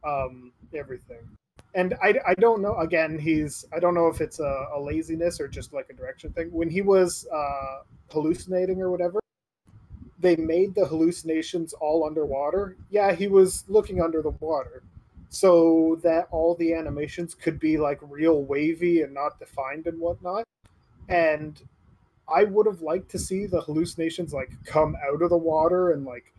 um, 0.05 0.53
everything. 0.75 1.21
And 1.75 1.95
I, 2.03 2.15
I 2.27 2.35
don't 2.35 2.63
know. 2.63 2.77
Again, 2.79 3.19
he's 3.19 3.65
I 3.73 3.79
don't 3.79 3.95
know 3.95 4.09
if 4.09 4.21
it's 4.21 4.41
a, 4.41 4.67
a 4.75 4.81
laziness 4.81 5.41
or 5.41 5.49
just 5.49 5.73
like 5.73 5.87
a 5.91 5.93
direction 5.93 6.33
thing. 6.33 6.51
When 6.53 6.69
he 6.69 6.83
was 6.83 7.27
uh, 7.33 7.83
hallucinating 8.11 8.81
or 8.81 8.91
whatever, 8.91 9.21
they 10.19 10.37
made 10.37 10.75
the 10.75 10.87
hallucinations 10.87 11.73
all 11.75 12.05
underwater. 12.05 12.77
Yeah, 12.91 13.13
he 13.13 13.29
was 13.29 13.65
looking 13.69 14.03
under 14.03 14.21
the 14.21 14.31
water, 14.31 14.83
so 15.29 16.01
that 16.03 16.27
all 16.33 16.57
the 16.57 16.75
animations 16.75 17.35
could 17.35 17.61
be 17.61 17.79
like 17.79 18.01
real 18.03 18.43
wavy 18.43 19.03
and 19.03 19.15
not 19.15 19.39
defined 19.39 19.87
and 19.87 20.01
whatnot. 20.01 20.45
And 21.09 21.61
I 22.33 22.45
would 22.45 22.67
have 22.67 22.83
liked 22.83 23.11
to 23.13 23.19
see 23.19 23.47
the 23.47 23.61
hallucinations 23.61 24.33
like 24.33 24.51
come 24.65 24.97
out 25.09 25.23
of 25.23 25.31
the 25.31 25.37
water 25.37 25.93
and 25.93 26.05
like 26.05 26.33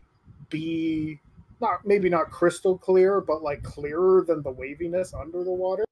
be 0.49 1.19
not 1.61 1.85
maybe 1.85 2.09
not 2.09 2.31
crystal 2.31 2.77
clear, 2.77 3.21
but 3.21 3.41
like 3.41 3.63
clearer 3.63 4.23
than 4.27 4.41
the 4.41 4.51
waviness 4.51 5.13
under 5.13 5.43
the 5.43 5.51
water. 5.51 5.85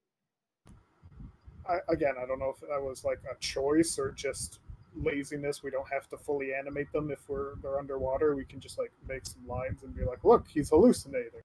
I, 1.68 1.78
again, 1.88 2.14
I 2.20 2.26
don't 2.26 2.38
know 2.38 2.52
if 2.54 2.60
that 2.68 2.82
was 2.82 3.04
like 3.04 3.20
a 3.30 3.38
choice 3.38 3.98
or 3.98 4.10
just 4.10 4.58
laziness. 4.96 5.62
We 5.62 5.70
don't 5.70 5.90
have 5.90 6.08
to 6.08 6.16
fully 6.16 6.52
animate 6.52 6.90
them 6.92 7.10
if 7.10 7.28
we're 7.28 7.54
they're 7.62 7.78
underwater. 7.78 8.34
We 8.34 8.44
can 8.44 8.60
just 8.60 8.78
like 8.78 8.92
make 9.08 9.24
some 9.24 9.46
lines 9.46 9.82
and 9.82 9.94
be 9.94 10.04
like, 10.04 10.24
look, 10.24 10.46
he's 10.48 10.70
hallucinating, 10.70 11.42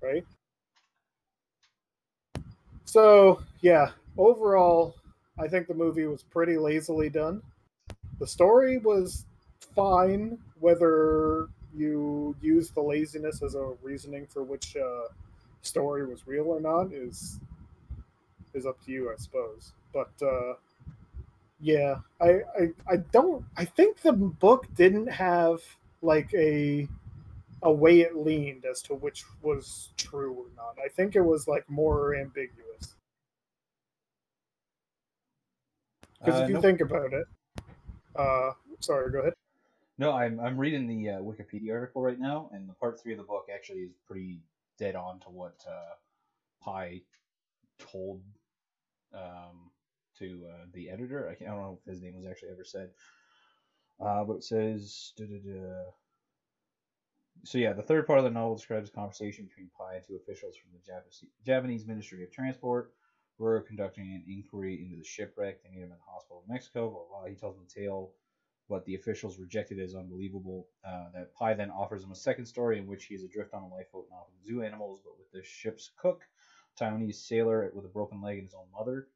right? 0.00 0.24
So 2.84 3.40
yeah, 3.60 3.90
overall, 4.18 4.96
I 5.38 5.48
think 5.48 5.68
the 5.68 5.74
movie 5.74 6.06
was 6.06 6.22
pretty 6.22 6.58
lazily 6.58 7.08
done. 7.08 7.42
The 8.18 8.26
story 8.26 8.78
was 8.78 9.24
fine, 9.74 10.38
whether 10.58 11.48
you 11.74 12.36
use 12.40 12.70
the 12.70 12.82
laziness 12.82 13.42
as 13.42 13.54
a 13.54 13.74
reasoning 13.82 14.26
for 14.26 14.42
which 14.42 14.76
uh, 14.76 15.08
story 15.62 16.06
was 16.06 16.26
real 16.26 16.46
or 16.46 16.60
not 16.60 16.92
is 16.92 17.40
is 18.54 18.66
up 18.66 18.80
to 18.84 18.92
you, 18.92 19.10
I 19.12 19.16
suppose. 19.16 19.72
But 19.92 20.10
uh, 20.22 20.54
yeah, 21.60 22.00
I, 22.20 22.40
I 22.58 22.62
I 22.88 22.96
don't. 22.96 23.44
I 23.56 23.64
think 23.64 23.98
the 24.00 24.12
book 24.12 24.66
didn't 24.74 25.06
have 25.08 25.60
like 26.00 26.32
a 26.34 26.88
a 27.62 27.72
way 27.72 28.00
it 28.00 28.16
leaned 28.16 28.64
as 28.66 28.82
to 28.82 28.94
which 28.94 29.24
was 29.42 29.90
true 29.96 30.34
or 30.34 30.46
not. 30.56 30.78
I 30.84 30.88
think 30.88 31.16
it 31.16 31.22
was 31.22 31.48
like 31.48 31.68
more 31.70 32.16
ambiguous. 32.16 32.96
Because 36.18 36.38
Uh, 36.38 36.40
if 36.40 36.48
you 36.48 36.56
nope. 36.56 36.60
think 36.60 36.80
about 36.80 37.12
it, 37.12 37.26
uh, 38.16 38.52
sorry, 38.80 39.12
go 39.12 39.20
ahead. 39.20 39.34
No, 40.02 40.10
I'm 40.10 40.40
I'm 40.40 40.58
reading 40.58 40.88
the 40.88 41.10
uh, 41.10 41.20
Wikipedia 41.20 41.74
article 41.74 42.02
right 42.02 42.18
now, 42.18 42.50
and 42.52 42.68
the 42.68 42.72
part 42.72 43.00
three 43.00 43.12
of 43.12 43.18
the 43.18 43.24
book 43.24 43.46
actually 43.54 43.82
is 43.82 43.92
pretty 44.04 44.40
dead 44.76 44.96
on 44.96 45.20
to 45.20 45.26
what 45.28 45.54
uh, 45.64 45.94
Pi 46.60 47.02
told 47.78 48.20
um, 49.14 49.70
to 50.18 50.44
uh, 50.50 50.64
the 50.74 50.90
editor. 50.90 51.28
I, 51.28 51.44
I 51.44 51.48
don't 51.48 51.60
know 51.60 51.78
if 51.80 51.88
his 51.88 52.02
name 52.02 52.16
was 52.16 52.26
actually 52.26 52.48
ever 52.50 52.64
said, 52.64 52.90
uh, 54.00 54.24
but 54.24 54.38
it 54.38 54.42
says. 54.42 55.12
duh-duh-duh. 55.16 55.92
So 57.44 57.58
yeah, 57.58 57.72
the 57.72 57.82
third 57.82 58.08
part 58.08 58.18
of 58.18 58.24
the 58.24 58.30
novel 58.30 58.56
describes 58.56 58.88
a 58.88 58.92
conversation 58.92 59.44
between 59.44 59.70
Pi 59.78 59.94
and 59.94 60.04
two 60.04 60.16
officials 60.16 60.56
from 60.56 60.72
the 60.72 60.84
Japanese, 60.84 61.24
Japanese 61.46 61.86
Ministry 61.86 62.24
of 62.24 62.32
Transport 62.32 62.92
who 63.38 63.44
are 63.44 63.60
conducting 63.60 64.04
an 64.04 64.24
inquiry 64.26 64.82
into 64.82 64.96
the 64.96 65.04
shipwreck. 65.04 65.62
They 65.62 65.70
meet 65.70 65.78
him 65.78 65.84
in 65.84 65.90
the 65.90 66.12
hospital 66.12 66.42
in 66.44 66.52
Mexico. 66.52 66.90
Blah, 66.90 67.20
blah. 67.20 67.28
He 67.28 67.36
tells 67.36 67.54
them 67.54 67.66
the 67.68 67.80
tale 67.80 68.10
but 68.72 68.86
the 68.86 68.94
officials 68.94 69.38
rejected 69.38 69.78
it 69.78 69.82
as 69.82 69.94
unbelievable. 69.94 70.66
Uh, 70.82 71.10
that 71.12 71.34
Pi 71.34 71.52
then 71.52 71.70
offers 71.70 72.02
him 72.02 72.10
a 72.10 72.16
second 72.16 72.46
story 72.46 72.78
in 72.78 72.86
which 72.86 73.04
he 73.04 73.14
is 73.14 73.22
adrift 73.22 73.52
on 73.52 73.64
a 73.64 73.68
lifeboat 73.68 74.06
not 74.10 74.26
with 74.30 74.46
zoo 74.46 74.62
animals, 74.62 74.98
but 75.04 75.12
with 75.18 75.30
the 75.30 75.46
ship's 75.46 75.90
cook, 75.98 76.22
Taiwanese 76.80 77.16
sailor 77.16 77.70
with 77.74 77.84
a 77.84 77.88
broken 77.88 78.22
leg 78.22 78.38
and 78.38 78.46
his 78.46 78.54
own 78.54 78.64
mother. 78.72 79.08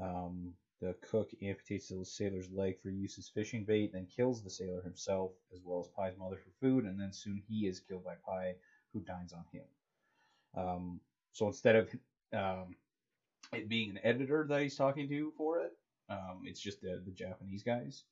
Um, 0.00 0.52
the 0.80 0.94
cook 1.10 1.32
amputates 1.42 1.88
the 1.88 2.04
sailor's 2.04 2.52
leg 2.52 2.80
for 2.80 2.88
use 2.88 3.18
as 3.18 3.28
fishing 3.28 3.64
bait, 3.64 3.92
then 3.92 4.06
kills 4.16 4.44
the 4.44 4.50
sailor 4.50 4.80
himself 4.82 5.32
as 5.52 5.58
well 5.64 5.80
as 5.80 5.88
Pi's 5.88 6.16
mother 6.16 6.36
for 6.36 6.52
food, 6.60 6.84
and 6.84 7.00
then 7.00 7.12
soon 7.12 7.42
he 7.48 7.66
is 7.66 7.80
killed 7.80 8.04
by 8.04 8.14
Pi, 8.24 8.54
who 8.92 9.00
dines 9.00 9.32
on 9.32 9.44
him. 9.50 9.64
Um, 10.56 11.00
so 11.32 11.48
instead 11.48 11.74
of 11.74 11.88
um, 12.32 12.76
it 13.52 13.68
being 13.68 13.90
an 13.90 13.98
editor 14.04 14.46
that 14.48 14.62
he's 14.62 14.76
talking 14.76 15.08
to 15.08 15.32
for 15.36 15.60
it. 15.62 15.72
Um, 16.10 16.42
it's 16.44 16.60
just 16.60 16.80
the 16.80 17.02
the 17.04 17.10
Japanese 17.10 17.62
guys, 17.62 18.04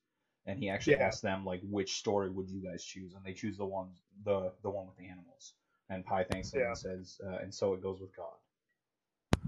and 0.47 0.59
he 0.59 0.69
actually 0.71 0.95
Yeah. 0.95 1.07
asks 1.07 1.21
them 1.21 1.45
like, 1.45 1.61
which 1.63 1.99
story 1.99 2.31
would 2.31 2.49
you 2.49 2.61
guys 2.61 2.85
choose, 2.85 3.15
and 3.15 3.25
they 3.25 3.33
choose 3.33 3.57
the 3.57 3.65
one 3.67 3.89
the 4.25 4.53
the 4.63 4.71
one 4.71 4.87
with 4.87 4.97
the 4.97 5.07
animals. 5.09 5.55
And 5.89 6.05
Pi 6.05 6.25
thanks 6.25 6.51
them 6.51 6.61
Yeah. 6.63 6.69
and 6.69 6.79
says, 6.79 7.21
uh, 7.25 7.39
and 7.43 7.55
so 7.55 7.73
it 7.75 7.81
goes 7.83 8.01
with 8.01 8.15
God. 8.17 8.35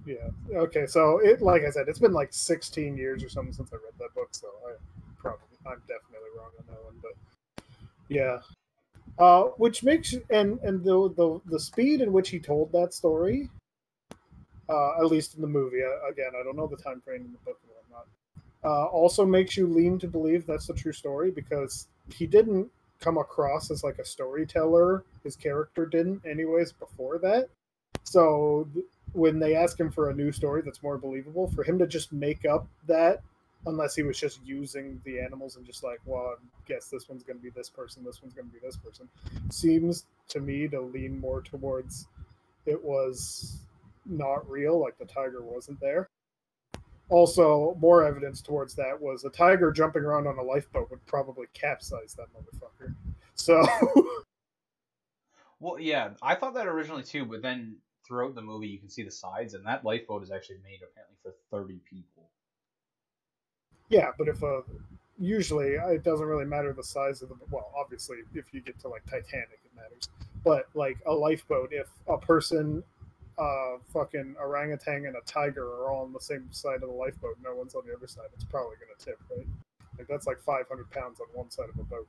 Yeah. 0.06 0.30
Okay. 0.52 0.86
So 0.86 1.18
it, 1.18 1.42
like 1.42 1.62
I 1.64 1.70
said, 1.70 1.88
it's 1.88 1.98
been 1.98 2.12
like 2.12 2.32
16 2.32 2.96
years 2.96 3.24
or 3.24 3.28
something 3.28 3.52
since 3.52 3.72
I 3.72 3.76
read 3.76 3.94
that 3.98 4.14
book. 4.14 4.28
So 4.32 4.46
I 4.66 4.74
probably, 5.16 5.46
I'm 5.66 5.80
definitely 5.80 6.30
wrong 6.36 6.50
on 6.58 6.66
that 6.66 6.84
one. 6.84 7.00
But 7.02 7.64
yeah. 8.08 8.38
Uh, 9.18 9.44
which 9.56 9.82
makes 9.82 10.14
and 10.30 10.60
and 10.60 10.84
the 10.84 11.12
the 11.16 11.40
the 11.46 11.58
speed 11.58 12.00
in 12.00 12.12
which 12.12 12.28
he 12.30 12.38
told 12.38 12.70
that 12.70 12.94
story, 12.94 13.50
uh, 14.68 14.98
at 15.00 15.06
least 15.06 15.34
in 15.34 15.40
the 15.40 15.48
movie. 15.48 15.82
Uh, 15.82 16.08
again, 16.08 16.30
I 16.38 16.44
don't 16.44 16.56
know 16.56 16.68
the 16.68 16.76
time 16.76 17.00
frame 17.00 17.24
in 17.24 17.32
the 17.32 17.38
book. 17.38 17.58
Uh, 18.64 18.86
also 18.86 19.24
makes 19.24 19.56
you 19.56 19.66
lean 19.66 19.98
to 19.98 20.08
believe 20.08 20.46
that's 20.46 20.66
the 20.66 20.74
true 20.74 20.92
story 20.92 21.30
because 21.30 21.86
he 22.12 22.26
didn't 22.26 22.68
come 23.00 23.16
across 23.16 23.70
as 23.70 23.84
like 23.84 23.98
a 23.98 24.04
storyteller. 24.04 25.04
His 25.22 25.36
character 25.36 25.86
didn't, 25.86 26.22
anyways, 26.26 26.72
before 26.72 27.18
that. 27.18 27.48
So 28.02 28.68
when 29.12 29.38
they 29.38 29.54
ask 29.54 29.78
him 29.78 29.90
for 29.90 30.10
a 30.10 30.14
new 30.14 30.32
story 30.32 30.62
that's 30.64 30.82
more 30.82 30.98
believable, 30.98 31.50
for 31.50 31.62
him 31.62 31.78
to 31.78 31.86
just 31.86 32.12
make 32.12 32.44
up 32.44 32.66
that, 32.86 33.22
unless 33.66 33.94
he 33.94 34.02
was 34.02 34.18
just 34.18 34.40
using 34.44 35.00
the 35.04 35.20
animals 35.20 35.56
and 35.56 35.66
just 35.66 35.82
like, 35.82 36.00
well, 36.04 36.34
I 36.36 36.68
guess 36.68 36.88
this 36.88 37.08
one's 37.08 37.22
going 37.22 37.38
to 37.38 37.42
be 37.42 37.50
this 37.50 37.68
person, 37.68 38.04
this 38.04 38.22
one's 38.22 38.34
going 38.34 38.48
to 38.48 38.52
be 38.52 38.60
this 38.64 38.76
person, 38.76 39.08
seems 39.50 40.06
to 40.28 40.40
me 40.40 40.68
to 40.68 40.80
lean 40.80 41.20
more 41.20 41.42
towards 41.42 42.06
it 42.66 42.82
was 42.82 43.58
not 44.04 44.48
real, 44.48 44.78
like 44.78 44.98
the 44.98 45.04
tiger 45.04 45.42
wasn't 45.42 45.80
there. 45.80 46.08
Also, 47.10 47.76
more 47.80 48.04
evidence 48.04 48.42
towards 48.42 48.74
that 48.74 49.00
was 49.00 49.24
a 49.24 49.30
tiger 49.30 49.72
jumping 49.72 50.02
around 50.02 50.26
on 50.26 50.38
a 50.38 50.42
lifeboat 50.42 50.90
would 50.90 51.04
probably 51.06 51.46
capsize 51.54 52.14
that 52.14 52.26
motherfucker. 52.34 52.94
So, 53.34 53.64
Well, 55.60 55.78
yeah, 55.80 56.10
I 56.22 56.34
thought 56.34 56.54
that 56.54 56.66
originally 56.66 57.02
too, 57.02 57.24
but 57.24 57.42
then 57.42 57.76
throughout 58.06 58.34
the 58.34 58.42
movie 58.42 58.68
you 58.68 58.78
can 58.78 58.88
see 58.88 59.02
the 59.02 59.10
sides, 59.10 59.54
and 59.54 59.66
that 59.66 59.84
lifeboat 59.84 60.22
is 60.22 60.30
actually 60.30 60.58
made 60.62 60.80
apparently 60.82 61.16
for 61.22 61.34
thirty 61.50 61.80
people. 61.88 62.30
Yeah, 63.88 64.10
but 64.16 64.28
if 64.28 64.42
a 64.42 64.62
usually 65.18 65.76
uh, 65.76 65.88
it 65.88 66.04
doesn't 66.04 66.26
really 66.26 66.44
matter 66.44 66.72
the 66.72 66.82
size 66.82 67.22
of 67.22 67.28
the 67.30 67.34
well, 67.50 67.72
obviously 67.76 68.18
if 68.34 68.54
you 68.54 68.60
get 68.60 68.78
to 68.80 68.88
like 68.88 69.04
Titanic 69.06 69.60
it 69.64 69.74
matters. 69.74 70.08
But 70.44 70.66
like 70.74 70.98
a 71.06 71.12
lifeboat, 71.12 71.70
if 71.72 71.88
a 72.06 72.16
person 72.16 72.84
uh 73.38 73.78
fucking 73.92 74.34
orangutan 74.40 75.06
and 75.06 75.16
a 75.16 75.20
tiger 75.26 75.64
are 75.64 75.90
all 75.90 76.04
on 76.04 76.12
the 76.12 76.20
same 76.20 76.46
side 76.50 76.82
of 76.82 76.88
the 76.88 76.94
lifeboat, 76.94 77.36
no 77.42 77.54
one's 77.54 77.74
on 77.74 77.82
the 77.86 77.94
other 77.94 78.06
side, 78.06 78.26
it's 78.34 78.44
probably 78.44 78.76
gonna 78.76 78.98
tip, 78.98 79.18
right? 79.30 79.46
Like 79.98 80.08
that's 80.08 80.26
like 80.26 80.40
five 80.40 80.68
hundred 80.68 80.90
pounds 80.90 81.20
on 81.20 81.26
one 81.32 81.50
side 81.50 81.68
of 81.72 81.78
a 81.78 81.84
boat. 81.84 82.08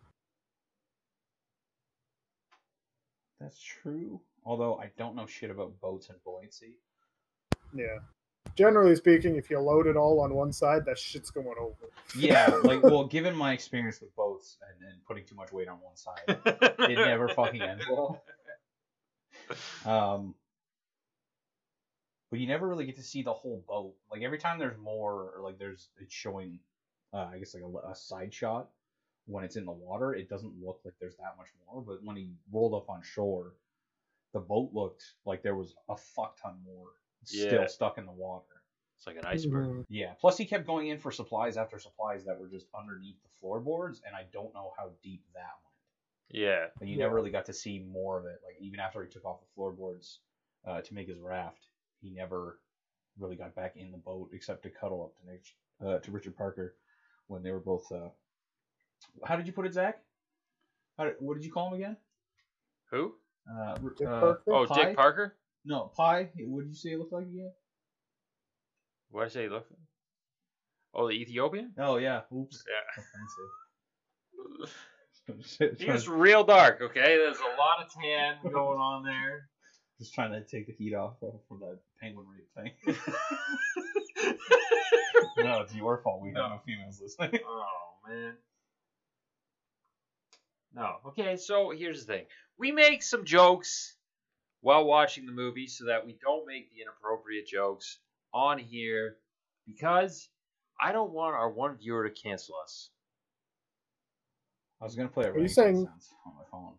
That's 3.40 3.62
true. 3.62 4.20
Although 4.46 4.78
I 4.78 4.92
don't 4.98 5.16
know 5.16 5.26
shit 5.26 5.50
about 5.50 5.80
boats 5.80 6.10
and 6.10 6.22
buoyancy. 6.24 6.74
Yeah. 7.74 8.00
Generally 8.56 8.96
speaking, 8.96 9.36
if 9.36 9.50
you 9.50 9.60
load 9.60 9.88
it 9.88 9.96
all 9.96 10.20
on 10.20 10.34
one 10.34 10.52
side, 10.52 10.86
that 10.86 10.98
shit's 10.98 11.30
going 11.30 11.56
over. 11.60 11.90
Yeah, 12.18 12.48
like 12.64 12.84
well, 12.84 13.06
given 13.06 13.36
my 13.36 13.54
experience 13.54 14.02
with 14.02 14.16
boats 14.16 14.58
and, 14.68 14.90
and 14.90 15.06
putting 15.06 15.26
too 15.26 15.36
much 15.36 15.52
weight 15.52 15.68
on 15.68 15.78
one 15.82 15.96
side, 15.96 16.22
it 16.90 16.96
never 16.96 17.30
fucking 17.30 17.62
ends 17.62 17.86
well. 17.90 18.22
Um, 19.84 20.36
but 22.30 22.40
you 22.40 22.48
never 22.48 22.68
really 22.68 22.86
get 22.86 22.96
to 22.98 23.04
see 23.04 23.22
the 23.24 23.34
whole 23.34 23.64
boat. 23.68 23.94
Like 24.12 24.22
every 24.22 24.38
time 24.38 24.60
there's 24.60 24.78
more, 24.78 25.32
or 25.36 25.42
like 25.44 25.58
there's 25.58 25.90
it's 26.00 26.14
showing, 26.14 26.60
uh, 27.14 27.28
I 27.34 27.38
guess 27.40 27.54
like 27.54 27.64
a, 27.64 27.88
a 27.92 27.96
side 27.96 28.34
shot 28.34 28.70
when 29.26 29.44
it's 29.44 29.56
in 29.56 29.66
the 29.66 29.72
water. 29.72 30.14
It 30.14 30.30
doesn't 30.30 30.54
look 30.64 30.80
like 30.86 30.94
there's 31.00 31.18
that 31.18 31.36
much 31.38 31.48
more. 31.68 31.82
But 31.82 32.04
when 32.04 32.16
he 32.16 32.30
rolled 32.52 32.74
up 32.74 32.90
on 32.90 33.02
shore, 33.04 33.54
the 34.34 34.40
boat 34.40 34.72
looked 34.74 35.04
like 35.26 35.42
there 35.44 35.56
was 35.56 35.74
a 35.90 35.96
fuck 35.96 36.38
ton 36.42 36.58
more 36.66 36.88
Yeah. 37.32 37.48
still 37.48 37.68
stuck 37.68 37.98
in 37.98 38.06
the 38.06 38.12
water. 38.12 38.46
It's 38.98 39.08
like 39.08 39.16
an 39.18 39.26
iceberg. 39.26 39.86
Yeah. 39.90 40.14
Plus, 40.20 40.38
he 40.38 40.46
kept 40.46 40.68
going 40.68 40.88
in 40.90 41.00
for 41.00 41.10
supplies 41.12 41.56
after 41.58 41.80
supplies 41.80 42.26
that 42.26 42.38
were 42.38 42.50
just 42.50 42.68
underneath 42.78 43.16
the 43.24 43.30
floorboards, 43.40 44.02
and 44.06 44.14
I 44.16 44.26
don't 44.34 44.54
know 44.54 44.74
how 44.78 44.92
deep 45.02 45.24
that 45.34 45.56
went. 45.64 46.38
Yeah. 46.42 46.66
Like, 46.82 46.90
you 46.90 46.98
Yeah. 46.98 47.06
never 47.06 47.16
really 47.16 47.32
got 47.32 47.46
to 47.46 47.54
see 47.54 47.80
more 47.80 48.20
of 48.20 48.26
it. 48.26 48.42
Like 48.46 48.58
even 48.60 48.80
after 48.82 49.02
he 49.02 49.10
took 49.10 49.24
off 49.26 49.40
the 49.40 49.48
floorboards 49.56 50.20
uh, 50.66 50.82
to 50.82 50.94
make 50.94 51.08
his 51.08 51.18
raft, 51.18 51.69
he 52.02 52.10
never 52.10 52.60
really 53.18 53.36
got 53.36 53.56
back 53.56 53.76
in 53.76 53.92
the 53.92 53.98
boat 53.98 54.30
except 54.34 54.64
to 54.64 54.70
cuddle 54.70 55.04
up 55.04 55.14
to 55.20 55.32
Nick, 55.32 55.44
uh, 55.86 56.00
to 56.00 56.12
Richard 56.12 56.38
Parker 56.38 56.76
when 57.28 57.44
they 57.44 57.52
were 57.52 57.60
both. 57.60 57.92
Uh... 57.92 58.10
How 59.26 59.36
did 59.36 59.48
you 59.48 59.54
put 59.54 59.66
it, 59.66 59.74
Zach? 59.74 60.00
How 60.98 61.06
did, 61.06 61.16
what 61.20 61.36
did 61.36 61.46
you 61.46 61.52
call 61.52 61.70
him 61.70 61.74
again? 61.76 61.98
Who? 62.92 63.14
Uh, 63.50 63.76
Dick 63.98 64.08
uh, 64.08 64.36
Oh, 64.48 64.66
Pi? 64.66 64.86
Dick 64.86 64.96
Parker. 64.96 65.36
No, 65.66 65.92
Pi. 65.96 66.30
What 66.40 66.62
did 66.62 66.70
you 66.70 66.76
say 66.76 66.90
it 66.92 67.00
looked 67.00 67.14
like 67.14 67.26
again? 67.26 67.52
What 69.12 69.22
did 69.22 69.32
I 69.32 69.34
say? 69.34 69.50
Look. 69.50 69.68
Oh, 70.94 71.08
the 71.08 71.14
Ethiopian. 71.14 71.74
Oh 71.78 71.98
yeah. 71.98 72.22
Oops. 72.36 72.64
Yeah. 72.68 73.04
Offensive. 74.58 74.76
He 75.78 75.92
was 75.92 76.08
real 76.08 76.44
dark. 76.44 76.82
Okay, 76.82 77.18
there's 77.18 77.38
a 77.38 77.58
lot 77.58 77.86
of 77.86 77.94
tan 77.94 78.38
going 78.52 78.80
on 78.80 79.04
there. 79.04 79.48
Just 80.00 80.14
trying 80.14 80.32
to 80.32 80.42
take 80.42 80.66
the 80.68 80.74
heat 80.74 80.94
off 80.94 81.20
from 81.20 81.60
that 81.60 81.78
penguin 82.00 82.26
rape 82.28 82.48
thing. 82.56 82.96
no, 85.38 85.62
it's 85.62 85.76
your 85.76 85.98
fault. 86.02 86.22
We 86.22 86.30
have 86.30 86.36
no 86.38 86.60
females 86.66 87.02
listening. 87.02 87.42
Oh 87.48 88.08
man. 88.10 88.34
No. 90.74 90.96
Okay, 91.08 91.36
so 91.36 91.72
here's 91.72 92.06
the 92.06 92.14
thing. 92.14 92.26
We 92.58 92.72
make 92.72 93.04
some 93.04 93.26
jokes 93.26 93.96
while 94.62 94.86
watching 94.86 95.26
the 95.26 95.32
movie 95.34 95.68
so 95.68 95.86
that 95.86 96.06
we 96.06 96.18
don't 96.22 96.48
make 96.48 96.72
the 96.72 96.82
inappropriate 96.82 97.46
jokes 97.48 98.00
on 98.34 98.58
here 98.58 99.18
because 99.68 100.30
I 100.82 100.92
don't 100.94 101.12
want 101.12 101.36
our 101.36 101.50
one 101.50 101.76
viewer 101.78 102.08
to 102.08 102.14
cancel 102.14 102.56
us. 102.64 102.90
I 104.82 104.86
was 104.86 104.96
gonna 104.96 105.10
play 105.10 105.26
a 105.26 105.32
Are 105.32 105.40
you 105.40 105.48
saying- 105.50 105.88
on 106.26 106.34
my 106.38 106.44
phone. 106.50 106.74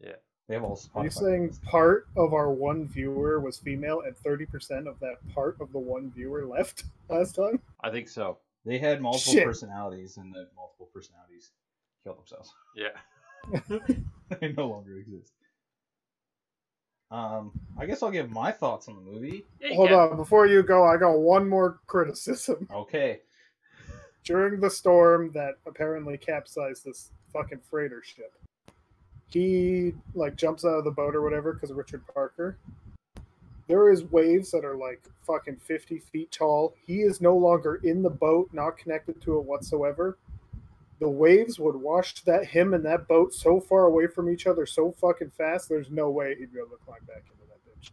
Yeah. 0.00 0.16
They 0.48 0.54
have 0.54 0.64
all. 0.64 0.78
Are 0.94 1.04
you 1.04 1.10
saying 1.10 1.56
part 1.64 2.06
of 2.16 2.34
our 2.34 2.50
one 2.52 2.86
viewer 2.86 3.40
was 3.40 3.56
female 3.58 4.02
and 4.02 4.14
30% 4.16 4.86
of 4.86 5.00
that 5.00 5.16
part 5.34 5.56
of 5.60 5.72
the 5.72 5.78
one 5.78 6.10
viewer 6.14 6.44
left 6.44 6.84
last 7.08 7.34
time? 7.34 7.60
I 7.82 7.90
think 7.90 8.08
so. 8.08 8.38
they 8.66 8.78
had 8.78 9.00
multiple 9.00 9.32
Shit. 9.32 9.44
personalities, 9.46 10.16
and 10.18 10.34
the 10.34 10.48
multiple 10.54 10.88
personalities 10.92 11.50
killed 12.02 12.18
themselves. 12.18 12.52
Yeah. 12.76 12.88
they 14.40 14.52
no 14.52 14.68
longer 14.68 14.96
exist. 14.96 15.32
Um, 17.10 17.52
I 17.78 17.86
guess 17.86 18.02
I'll 18.02 18.10
give 18.10 18.30
my 18.30 18.50
thoughts 18.50 18.88
on 18.88 18.96
the 18.96 19.02
movie. 19.02 19.44
Yeah, 19.60 19.74
Hold 19.74 19.88
can. 19.90 19.98
on, 19.98 20.16
before 20.16 20.46
you 20.46 20.62
go, 20.62 20.84
I 20.84 20.96
got 20.96 21.18
one 21.18 21.48
more 21.48 21.78
criticism. 21.86 22.66
Okay. 22.74 23.20
During 24.24 24.60
the 24.60 24.70
storm 24.70 25.30
that 25.34 25.54
apparently 25.66 26.16
capsized 26.16 26.84
this 26.84 27.10
fucking 27.32 27.60
freighter 27.70 28.02
ship, 28.02 28.32
he 29.34 29.92
like 30.14 30.36
jumps 30.36 30.64
out 30.64 30.78
of 30.78 30.84
the 30.84 30.92
boat 30.92 31.16
or 31.16 31.20
whatever 31.20 31.52
because 31.52 31.70
of 31.70 31.76
Richard 31.76 32.06
Parker. 32.06 32.56
There 33.66 33.90
is 33.90 34.04
waves 34.04 34.52
that 34.52 34.64
are 34.64 34.76
like 34.76 35.02
fucking 35.26 35.56
50 35.56 35.98
feet 35.98 36.30
tall. 36.30 36.74
He 36.86 37.00
is 37.00 37.20
no 37.20 37.36
longer 37.36 37.80
in 37.82 38.02
the 38.02 38.10
boat, 38.10 38.48
not 38.52 38.76
connected 38.76 39.20
to 39.22 39.38
it 39.38 39.44
whatsoever. 39.44 40.18
The 41.00 41.08
waves 41.08 41.58
would 41.58 41.74
wash 41.74 42.22
that 42.22 42.46
him 42.46 42.74
and 42.74 42.84
that 42.84 43.08
boat 43.08 43.34
so 43.34 43.58
far 43.58 43.86
away 43.86 44.06
from 44.06 44.30
each 44.30 44.46
other 44.46 44.66
so 44.66 44.92
fucking 44.92 45.32
fast. 45.36 45.68
There's 45.68 45.90
no 45.90 46.10
way 46.10 46.36
he'd 46.38 46.52
be 46.52 46.60
able 46.60 46.76
to 46.76 46.84
climb 46.84 47.04
back 47.08 47.24
into 47.26 47.44
that 47.48 47.58
bitch. 47.68 47.90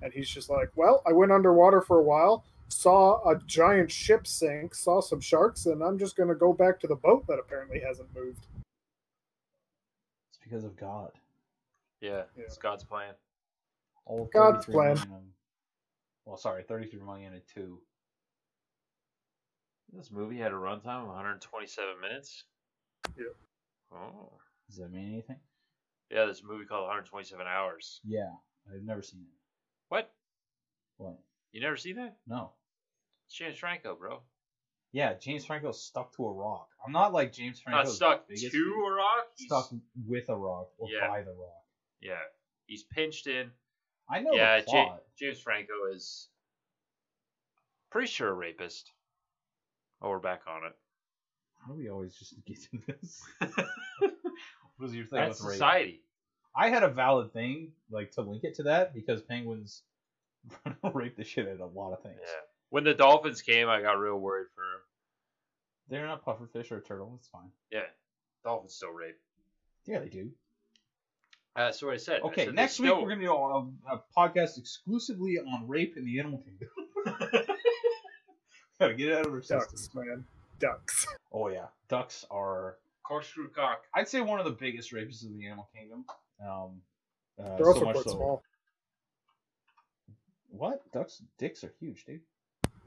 And 0.00 0.12
he's 0.12 0.28
just 0.28 0.48
like, 0.48 0.70
well, 0.76 1.02
I 1.08 1.12
went 1.12 1.32
underwater 1.32 1.80
for 1.80 1.98
a 1.98 2.04
while, 2.04 2.44
saw 2.68 3.28
a 3.28 3.40
giant 3.46 3.90
ship 3.90 4.28
sink, 4.28 4.76
saw 4.76 5.00
some 5.00 5.20
sharks, 5.20 5.66
and 5.66 5.82
I'm 5.82 5.98
just 5.98 6.16
gonna 6.16 6.36
go 6.36 6.52
back 6.52 6.78
to 6.80 6.86
the 6.86 6.94
boat 6.94 7.26
that 7.26 7.40
apparently 7.40 7.80
hasn't 7.80 8.14
moved. 8.14 8.46
It's 10.48 10.54
because 10.54 10.64
of 10.64 10.76
God. 10.76 11.12
Yeah, 12.00 12.24
Yeah. 12.36 12.44
it's 12.44 12.56
God's 12.56 12.82
plan. 12.84 13.14
All 14.06 14.24
God's 14.32 14.64
plan. 14.64 14.94
million 14.94 15.34
well, 16.24 16.36
sorry, 16.38 16.62
33 16.62 17.00
million 17.00 17.32
and 17.34 17.42
two. 17.54 17.82
This 19.92 20.10
movie 20.10 20.38
had 20.38 20.52
a 20.52 20.56
runtime 20.56 21.02
of 21.02 21.08
127 21.08 22.00
minutes. 22.00 22.44
Yeah. 23.16 23.24
Oh. 23.92 24.32
Does 24.68 24.76
that 24.78 24.90
mean 24.90 25.12
anything? 25.12 25.40
Yeah, 26.10 26.24
there's 26.26 26.40
a 26.42 26.46
movie 26.46 26.64
called 26.66 26.82
127 26.84 27.46
Hours. 27.46 28.00
Yeah, 28.04 28.32
I've 28.72 28.82
never 28.82 29.02
seen 29.02 29.20
it. 29.22 29.34
What? 29.88 30.14
What? 30.98 31.18
You 31.52 31.60
never 31.60 31.76
seen 31.76 31.96
that? 31.96 32.16
No. 32.26 32.52
It's 33.26 33.34
James 33.34 33.58
Franco, 33.58 33.94
bro. 33.96 34.22
Yeah, 34.92 35.14
James 35.14 35.44
Franco's 35.44 35.82
stuck 35.82 36.16
to 36.16 36.26
a 36.26 36.32
rock. 36.32 36.68
I'm 36.84 36.92
not 36.92 37.12
like 37.12 37.32
James 37.32 37.60
Franco. 37.60 37.84
Not 37.84 37.88
stuck 37.88 38.26
to 38.28 38.34
a 38.34 38.90
rock. 38.92 39.26
He's, 39.36 39.46
stuck 39.46 39.70
with 40.06 40.28
a 40.28 40.36
rock 40.36 40.68
or 40.78 40.88
Yeah. 40.90 41.08
by 41.08 41.22
the 41.22 41.32
rock. 41.32 41.64
Yeah, 42.00 42.14
he's 42.66 42.84
pinched 42.84 43.26
in. 43.26 43.50
I 44.10 44.20
know 44.20 44.32
yeah, 44.32 44.60
plot. 44.66 45.02
James 45.18 45.38
Franco 45.38 45.72
is 45.92 46.28
Pretty 47.90 48.08
sure 48.08 48.28
a 48.28 48.32
rapist. 48.34 48.92
Oh, 50.02 50.10
we're 50.10 50.18
back 50.18 50.42
on 50.46 50.64
it. 50.66 50.76
How 51.60 51.72
do 51.72 51.78
we 51.78 51.88
always 51.88 52.14
just 52.14 52.34
get 52.46 52.58
to 52.70 52.78
this? 52.86 53.22
what 53.38 54.12
was 54.78 54.94
your 54.94 55.06
thing 55.06 55.20
That's 55.20 55.40
with 55.40 55.48
rape? 55.48 55.54
society. 55.54 56.00
I 56.54 56.68
had 56.70 56.82
a 56.82 56.88
valid 56.88 57.32
thing 57.32 57.72
like 57.90 58.12
to 58.12 58.22
link 58.22 58.44
it 58.44 58.54
to 58.56 58.64
that 58.64 58.94
because 58.94 59.22
penguins 59.22 59.82
rape 60.94 61.16
the 61.16 61.24
shit 61.24 61.46
out 61.48 61.60
of 61.60 61.74
a 61.74 61.78
lot 61.78 61.92
of 61.92 62.02
things. 62.02 62.18
Yeah. 62.20 62.40
When 62.70 62.84
the 62.84 62.94
dolphins 62.94 63.40
came, 63.42 63.68
I 63.68 63.80
got 63.80 63.98
real 63.98 64.16
worried 64.18 64.48
for 64.54 64.62
him. 64.62 64.80
They're 65.88 66.06
not 66.06 66.24
pufferfish 66.24 66.70
or 66.70 66.78
a 66.78 66.82
turtle. 66.82 67.14
It's 67.18 67.28
fine. 67.28 67.50
Yeah. 67.72 67.80
Dolphins 68.44 68.74
still 68.74 68.90
rape. 68.90 69.16
Yeah, 69.86 70.00
they 70.00 70.08
do. 70.08 70.30
Uh, 71.56 71.72
so 71.72 71.86
what 71.86 71.94
I 71.94 71.96
said. 71.96 72.20
I 72.22 72.26
Okay, 72.26 72.44
said 72.46 72.54
next 72.54 72.78
week 72.78 72.88
still- 72.90 73.02
we're 73.02 73.08
gonna 73.08 73.22
do 73.22 73.32
a, 73.32 73.66
a 73.94 74.02
podcast 74.16 74.58
exclusively 74.58 75.38
on 75.38 75.66
rape 75.66 75.96
in 75.96 76.04
the 76.04 76.18
animal 76.20 76.40
kingdom. 76.44 76.68
Gotta 78.78 78.94
get 78.94 79.08
it 79.08 79.14
out 79.14 79.26
of 79.26 79.32
our 79.32 79.40
Ducks, 79.40 79.70
system. 79.72 80.06
man. 80.06 80.24
Ducks. 80.60 81.06
Oh 81.32 81.48
yeah, 81.48 81.66
ducks 81.88 82.24
are. 82.30 82.76
corkscrew 83.02 83.48
cock. 83.48 83.82
I'd 83.94 84.06
say 84.08 84.20
one 84.20 84.38
of 84.38 84.44
the 84.44 84.52
biggest 84.52 84.92
rapists 84.92 85.24
of 85.24 85.32
the 85.32 85.46
animal 85.46 85.68
kingdom. 85.74 86.04
Um, 86.40 86.80
uh, 87.42 87.56
They're 87.56 87.58
so 87.60 87.66
also 87.72 87.84
much 87.86 87.94
quite 87.94 88.04
so- 88.04 88.10
small. 88.12 88.42
What? 90.50 90.92
Ducks' 90.92 91.22
dicks 91.38 91.64
are 91.64 91.72
huge, 91.80 92.04
dude. 92.04 92.20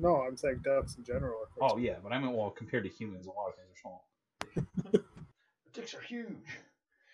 No, 0.02 0.22
I'm 0.22 0.36
saying 0.38 0.62
ducks 0.64 0.96
in 0.98 1.04
general. 1.04 1.42
Are 1.42 1.46
quite 1.58 1.72
Oh 1.74 1.78
yeah, 1.78 1.96
but 2.04 2.12
I 2.12 2.20
mean, 2.20 2.34
well, 2.34 2.50
compared 2.50 2.84
to 2.84 2.90
humans, 2.90 3.28
a 3.28 3.30
lot 3.32 3.50
of 3.50 3.56
things 3.56 3.70
are 3.72 3.82
small. 3.82 4.08
The 5.74 5.80
dicks 5.82 5.94
are 5.96 6.02
huge. 6.02 6.36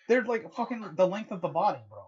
They're 0.08 0.24
like 0.24 0.52
fucking 0.52 0.84
the 0.96 1.06
length 1.06 1.30
of 1.30 1.40
the 1.40 1.48
body, 1.48 1.78
bro. 1.88 2.02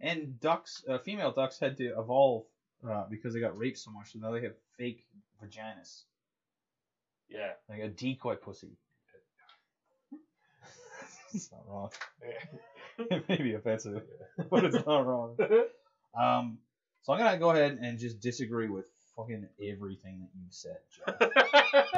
And 0.00 0.38
ducks, 0.40 0.84
uh, 0.88 0.98
female 0.98 1.32
ducks 1.32 1.58
had 1.58 1.76
to 1.78 1.98
evolve 1.98 2.44
uh, 2.88 3.04
because 3.10 3.34
they 3.34 3.40
got 3.40 3.58
raped 3.58 3.78
so 3.78 3.90
much, 3.90 4.12
so 4.12 4.18
now 4.20 4.30
they 4.30 4.42
have 4.42 4.54
fake 4.78 5.04
vaginas, 5.42 6.02
Yeah. 7.28 7.52
like 7.68 7.80
a 7.80 7.88
decoy 7.88 8.36
pussy. 8.36 8.76
it's 11.34 11.50
not 11.50 11.66
wrong. 11.68 11.90
it 12.98 13.28
may 13.28 13.36
be 13.42 13.54
offensive, 13.54 14.02
but 14.50 14.64
it's 14.64 14.86
not 14.86 15.06
wrong. 15.06 15.36
Um, 16.12 16.58
so 17.02 17.12
I'm 17.12 17.20
gonna 17.20 17.38
go 17.38 17.50
ahead 17.50 17.78
and 17.80 17.96
just 17.96 18.18
disagree 18.20 18.68
with 18.68 18.86
fucking 19.20 19.46
everything 19.62 20.20
that 20.20 20.30
you've 20.34 20.52
said, 20.54 20.78
Jeff. 20.90 21.30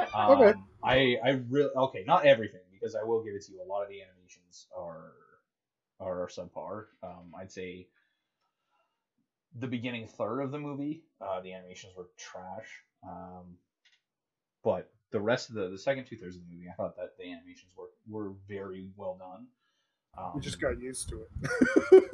Um, 0.15 0.31
Okay. 0.41 0.53
I 0.83 1.17
I 1.25 1.29
really 1.49 1.71
okay, 1.75 2.03
not 2.05 2.25
everything 2.25 2.61
because 2.71 2.95
I 2.95 3.03
will 3.03 3.23
give 3.23 3.33
it 3.35 3.43
to 3.45 3.51
you. 3.53 3.61
A 3.61 3.67
lot 3.67 3.81
of 3.83 3.89
the 3.89 4.01
animations 4.01 4.67
are 4.77 5.13
are 5.99 6.27
subpar. 6.27 6.85
Um, 7.01 7.33
I'd 7.39 7.51
say 7.51 7.87
the 9.59 9.67
beginning 9.67 10.07
third 10.07 10.41
of 10.41 10.51
the 10.51 10.59
movie, 10.59 11.03
uh, 11.21 11.39
the 11.41 11.53
animations 11.53 11.93
were 11.97 12.07
trash. 12.17 12.67
Um, 13.07 13.57
but 14.63 14.91
the 15.11 15.19
rest 15.19 15.49
of 15.49 15.55
the 15.55 15.69
the 15.69 15.77
second 15.77 16.05
two 16.05 16.17
thirds 16.17 16.35
of 16.35 16.41
the 16.47 16.53
movie, 16.55 16.67
I 16.69 16.73
thought 16.73 16.95
that 16.97 17.17
the 17.17 17.31
animations 17.31 17.71
were 17.77 17.89
were 18.09 18.33
very 18.47 18.89
well 18.95 19.17
done. 19.17 19.47
Um, 20.17 20.31
We 20.35 20.41
just 20.41 20.61
got 20.61 20.79
used 20.79 21.09
to 21.09 21.23
it. 21.23 22.11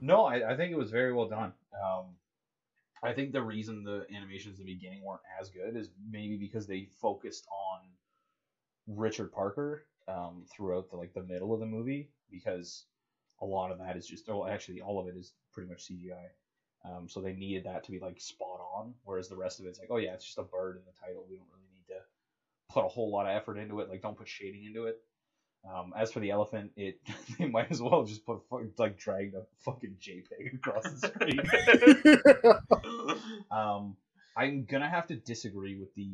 no, 0.00 0.24
I, 0.24 0.52
I 0.52 0.56
think 0.56 0.72
it 0.72 0.78
was 0.78 0.90
very 0.90 1.12
well 1.12 1.28
done. 1.28 1.52
Um, 1.74 2.06
I 3.02 3.12
think 3.12 3.32
the 3.32 3.42
reason 3.42 3.84
the 3.84 4.06
animations 4.14 4.58
in 4.58 4.66
the 4.66 4.74
beginning 4.74 5.04
weren't 5.04 5.22
as 5.40 5.50
good 5.50 5.76
is 5.76 5.90
maybe 6.10 6.36
because 6.36 6.66
they 6.66 6.88
focused 7.00 7.46
on 7.50 7.80
Richard 8.86 9.32
Parker 9.32 9.84
um, 10.08 10.44
throughout 10.50 10.90
the 10.90 10.96
like 10.96 11.12
the 11.12 11.22
middle 11.22 11.52
of 11.52 11.60
the 11.60 11.66
movie 11.66 12.10
because 12.30 12.86
a 13.40 13.46
lot 13.46 13.70
of 13.70 13.78
that 13.78 13.96
is 13.96 14.06
just 14.06 14.26
well 14.28 14.46
actually 14.46 14.80
all 14.80 14.98
of 14.98 15.06
it 15.06 15.16
is 15.16 15.34
pretty 15.52 15.68
much 15.68 15.86
CGI. 15.86 16.28
Um, 16.84 17.08
so 17.08 17.20
they 17.20 17.32
needed 17.32 17.64
that 17.64 17.84
to 17.84 17.90
be 17.90 17.98
like 17.98 18.20
spot 18.20 18.60
on, 18.74 18.94
whereas 19.04 19.28
the 19.28 19.36
rest 19.36 19.60
of 19.60 19.66
it's 19.66 19.78
like, 19.78 19.90
oh 19.90 19.96
yeah, 19.96 20.14
it's 20.14 20.24
just 20.24 20.38
a 20.38 20.44
bird 20.44 20.76
in 20.76 20.82
the 20.84 20.92
title. 21.04 21.26
We 21.28 21.36
don't 21.36 21.48
really 21.52 21.68
need 21.72 21.86
to 21.88 22.00
put 22.72 22.84
a 22.84 22.88
whole 22.88 23.10
lot 23.10 23.26
of 23.26 23.34
effort 23.36 23.58
into 23.58 23.80
it. 23.80 23.88
Like, 23.88 24.00
don't 24.00 24.16
put 24.16 24.28
shading 24.28 24.64
into 24.64 24.84
it. 24.84 25.00
Um, 25.72 25.92
as 25.96 26.12
for 26.12 26.20
the 26.20 26.30
elephant, 26.30 26.72
it 26.76 26.98
they 27.38 27.46
might 27.46 27.70
as 27.70 27.82
well 27.82 28.04
just 28.04 28.24
put 28.24 28.40
like 28.78 28.98
drag 28.98 29.34
a 29.34 29.42
fucking 29.64 29.96
JPEG 30.00 30.54
across 30.54 30.84
the 30.84 31.08
screen. 31.08 31.40
um, 33.50 33.96
I'm 34.36 34.64
gonna 34.64 34.88
have 34.88 35.08
to 35.08 35.16
disagree 35.16 35.76
with 35.78 35.94
the 35.94 36.10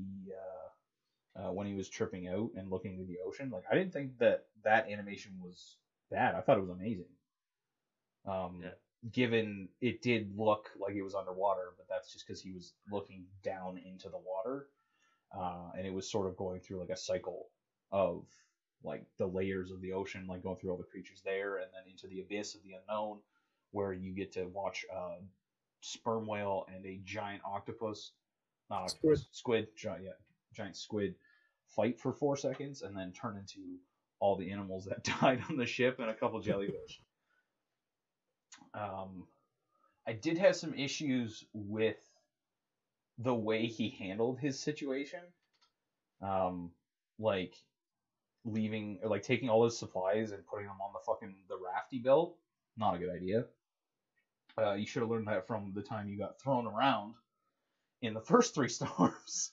uh, 1.36 1.48
uh, 1.48 1.52
when 1.52 1.66
he 1.66 1.74
was 1.74 1.88
tripping 1.88 2.28
out 2.28 2.50
and 2.56 2.70
looking 2.70 2.94
into 2.94 3.04
the 3.06 3.18
ocean. 3.26 3.50
Like, 3.50 3.64
I 3.70 3.74
didn't 3.74 3.92
think 3.92 4.18
that 4.18 4.46
that 4.64 4.90
animation 4.90 5.32
was 5.42 5.76
bad. 6.10 6.34
I 6.34 6.40
thought 6.40 6.58
it 6.58 6.62
was 6.62 6.70
amazing. 6.70 7.08
Um, 8.26 8.60
Yeah. 8.62 8.70
given 9.12 9.68
it 9.80 10.00
did 10.00 10.36
look 10.36 10.70
like 10.80 10.94
it 10.94 11.02
was 11.02 11.14
underwater, 11.14 11.74
but 11.76 11.86
that's 11.88 12.12
just 12.12 12.26
because 12.26 12.40
he 12.40 12.52
was 12.52 12.72
looking 12.90 13.26
down 13.42 13.78
into 13.78 14.08
the 14.08 14.18
water, 14.18 14.66
uh, 15.36 15.70
and 15.76 15.86
it 15.86 15.92
was 15.92 16.10
sort 16.10 16.26
of 16.26 16.36
going 16.36 16.60
through 16.60 16.80
like 16.80 16.90
a 16.90 16.96
cycle 16.96 17.46
of 17.92 18.24
like 18.84 19.04
the 19.18 19.26
layers 19.26 19.70
of 19.70 19.80
the 19.80 19.92
ocean, 19.92 20.26
like 20.28 20.42
going 20.42 20.56
through 20.56 20.70
all 20.70 20.76
the 20.76 20.84
creatures 20.84 21.22
there, 21.24 21.56
and 21.56 21.68
then 21.72 21.90
into 21.90 22.06
the 22.06 22.20
abyss 22.20 22.54
of 22.54 22.62
the 22.62 22.72
unknown, 22.72 23.18
where 23.72 23.92
you 23.92 24.12
get 24.12 24.32
to 24.32 24.44
watch 24.46 24.84
a 24.94 25.16
sperm 25.80 26.26
whale 26.26 26.66
and 26.74 26.84
a 26.86 27.00
giant 27.04 27.42
octopus, 27.44 28.12
not 28.70 28.90
Squid. 28.90 29.12
octopus, 29.12 29.28
squid, 29.32 29.68
giant, 29.76 30.04
yeah, 30.04 30.10
giant 30.54 30.76
squid, 30.76 31.14
fight 31.66 31.98
for 31.98 32.12
four 32.12 32.36
seconds 32.36 32.82
and 32.82 32.96
then 32.96 33.12
turn 33.12 33.36
into 33.36 33.78
all 34.20 34.36
the 34.36 34.50
animals 34.50 34.84
that 34.86 35.02
died 35.20 35.42
on 35.50 35.56
the 35.56 35.66
ship 35.66 35.98
and 35.98 36.10
a 36.10 36.14
couple 36.14 36.40
jellyfish. 36.42 37.00
Um, 38.72 39.26
I 40.06 40.12
did 40.12 40.38
have 40.38 40.56
some 40.56 40.74
issues 40.74 41.44
with 41.52 41.98
the 43.18 43.34
way 43.34 43.66
he 43.66 43.90
handled 43.90 44.38
his 44.38 44.58
situation. 44.58 45.20
Um, 46.22 46.70
like 47.18 47.54
leaving 48.44 48.98
or 49.02 49.08
like 49.08 49.22
taking 49.22 49.48
all 49.48 49.64
his 49.64 49.78
supplies 49.78 50.32
and 50.32 50.46
putting 50.46 50.66
them 50.66 50.80
on 50.80 50.92
the 50.92 50.98
fucking 51.04 51.34
the 51.48 51.56
rafty 51.56 51.98
belt. 51.98 52.36
Not 52.76 52.94
a 52.94 52.98
good 52.98 53.14
idea. 53.14 53.44
Uh, 54.56 54.74
you 54.74 54.86
should 54.86 55.02
have 55.02 55.10
learned 55.10 55.28
that 55.28 55.46
from 55.46 55.72
the 55.74 55.82
time 55.82 56.08
you 56.08 56.18
got 56.18 56.38
thrown 56.38 56.66
around 56.66 57.14
in 58.02 58.14
the 58.14 58.20
first 58.20 58.54
three 58.54 58.68
storms. 58.70 59.52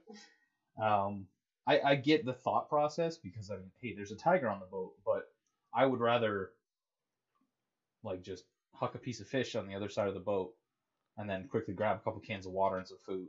um, 0.80 1.26
I, 1.66 1.80
I 1.80 1.94
get 1.94 2.24
the 2.24 2.32
thought 2.32 2.68
process 2.68 3.16
because 3.16 3.50
I 3.50 3.56
mean, 3.56 3.70
hey, 3.80 3.92
there's 3.94 4.12
a 4.12 4.16
tiger 4.16 4.48
on 4.48 4.60
the 4.60 4.66
boat, 4.66 4.92
but 5.04 5.22
I 5.74 5.86
would 5.86 6.00
rather 6.00 6.50
like 8.02 8.22
just 8.22 8.44
huck 8.74 8.94
a 8.94 8.98
piece 8.98 9.20
of 9.20 9.28
fish 9.28 9.54
on 9.54 9.66
the 9.66 9.74
other 9.74 9.88
side 9.88 10.08
of 10.08 10.14
the 10.14 10.20
boat 10.20 10.52
and 11.16 11.28
then 11.28 11.46
quickly 11.46 11.74
grab 11.74 11.96
a 11.96 12.00
couple 12.00 12.20
cans 12.20 12.46
of 12.46 12.52
water 12.52 12.76
and 12.76 12.86
some 12.86 12.98
food 12.98 13.28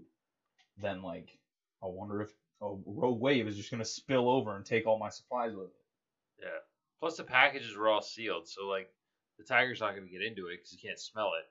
than 0.77 1.01
like 1.01 1.37
I 1.83 1.87
wonder 1.87 2.21
if 2.21 2.31
a 2.63 2.75
rogue 2.85 3.19
wave 3.19 3.47
is 3.47 3.57
just 3.57 3.71
gonna 3.71 3.85
spill 3.85 4.29
over 4.29 4.55
and 4.55 4.65
take 4.65 4.87
all 4.87 4.97
my 4.97 5.09
supplies 5.09 5.53
with 5.53 5.67
it. 5.67 6.43
Yeah. 6.43 6.59
Plus 6.99 7.17
the 7.17 7.23
packages 7.23 7.75
were 7.75 7.89
all 7.89 8.01
sealed, 8.01 8.47
so 8.47 8.67
like 8.67 8.89
the 9.37 9.43
tiger's 9.43 9.81
not 9.81 9.95
gonna 9.95 10.07
get 10.07 10.21
into 10.21 10.47
it 10.47 10.57
because 10.57 10.71
he 10.71 10.77
can't 10.77 10.99
smell 10.99 11.31
it. 11.39 11.45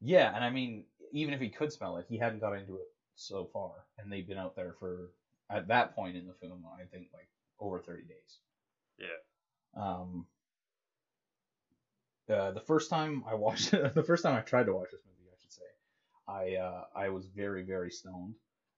Yeah, 0.00 0.34
and 0.34 0.44
I 0.44 0.50
mean, 0.50 0.84
even 1.12 1.34
if 1.34 1.40
he 1.40 1.48
could 1.48 1.72
smell 1.72 1.98
it, 1.98 2.06
he 2.08 2.18
hadn't 2.18 2.40
got 2.40 2.54
into 2.54 2.76
it 2.76 2.88
so 3.14 3.48
far, 3.52 3.72
and 3.98 4.10
they've 4.10 4.26
been 4.26 4.38
out 4.38 4.56
there 4.56 4.74
for 4.78 5.10
at 5.50 5.68
that 5.68 5.94
point 5.94 6.16
in 6.16 6.26
the 6.26 6.34
film, 6.34 6.64
I 6.66 6.84
think 6.86 7.08
like 7.12 7.28
over 7.60 7.78
thirty 7.78 8.02
days. 8.02 8.38
Yeah. 8.98 9.82
Um, 9.82 10.26
uh, 12.28 12.52
the 12.52 12.60
first 12.60 12.90
time 12.90 13.24
I 13.28 13.34
watched 13.34 13.74
it, 13.74 13.94
the 13.94 14.02
first 14.02 14.22
time 14.22 14.34
I 14.34 14.40
tried 14.40 14.66
to 14.66 14.74
watch 14.74 14.90
this 14.90 15.02
movie, 15.06 15.30
I 15.30 15.40
should 15.40 15.52
say, 15.52 15.62
I 16.26 16.56
uh, 16.56 16.84
I 16.96 17.08
was 17.10 17.26
very 17.26 17.62
very 17.62 17.90
stoned, 17.90 18.34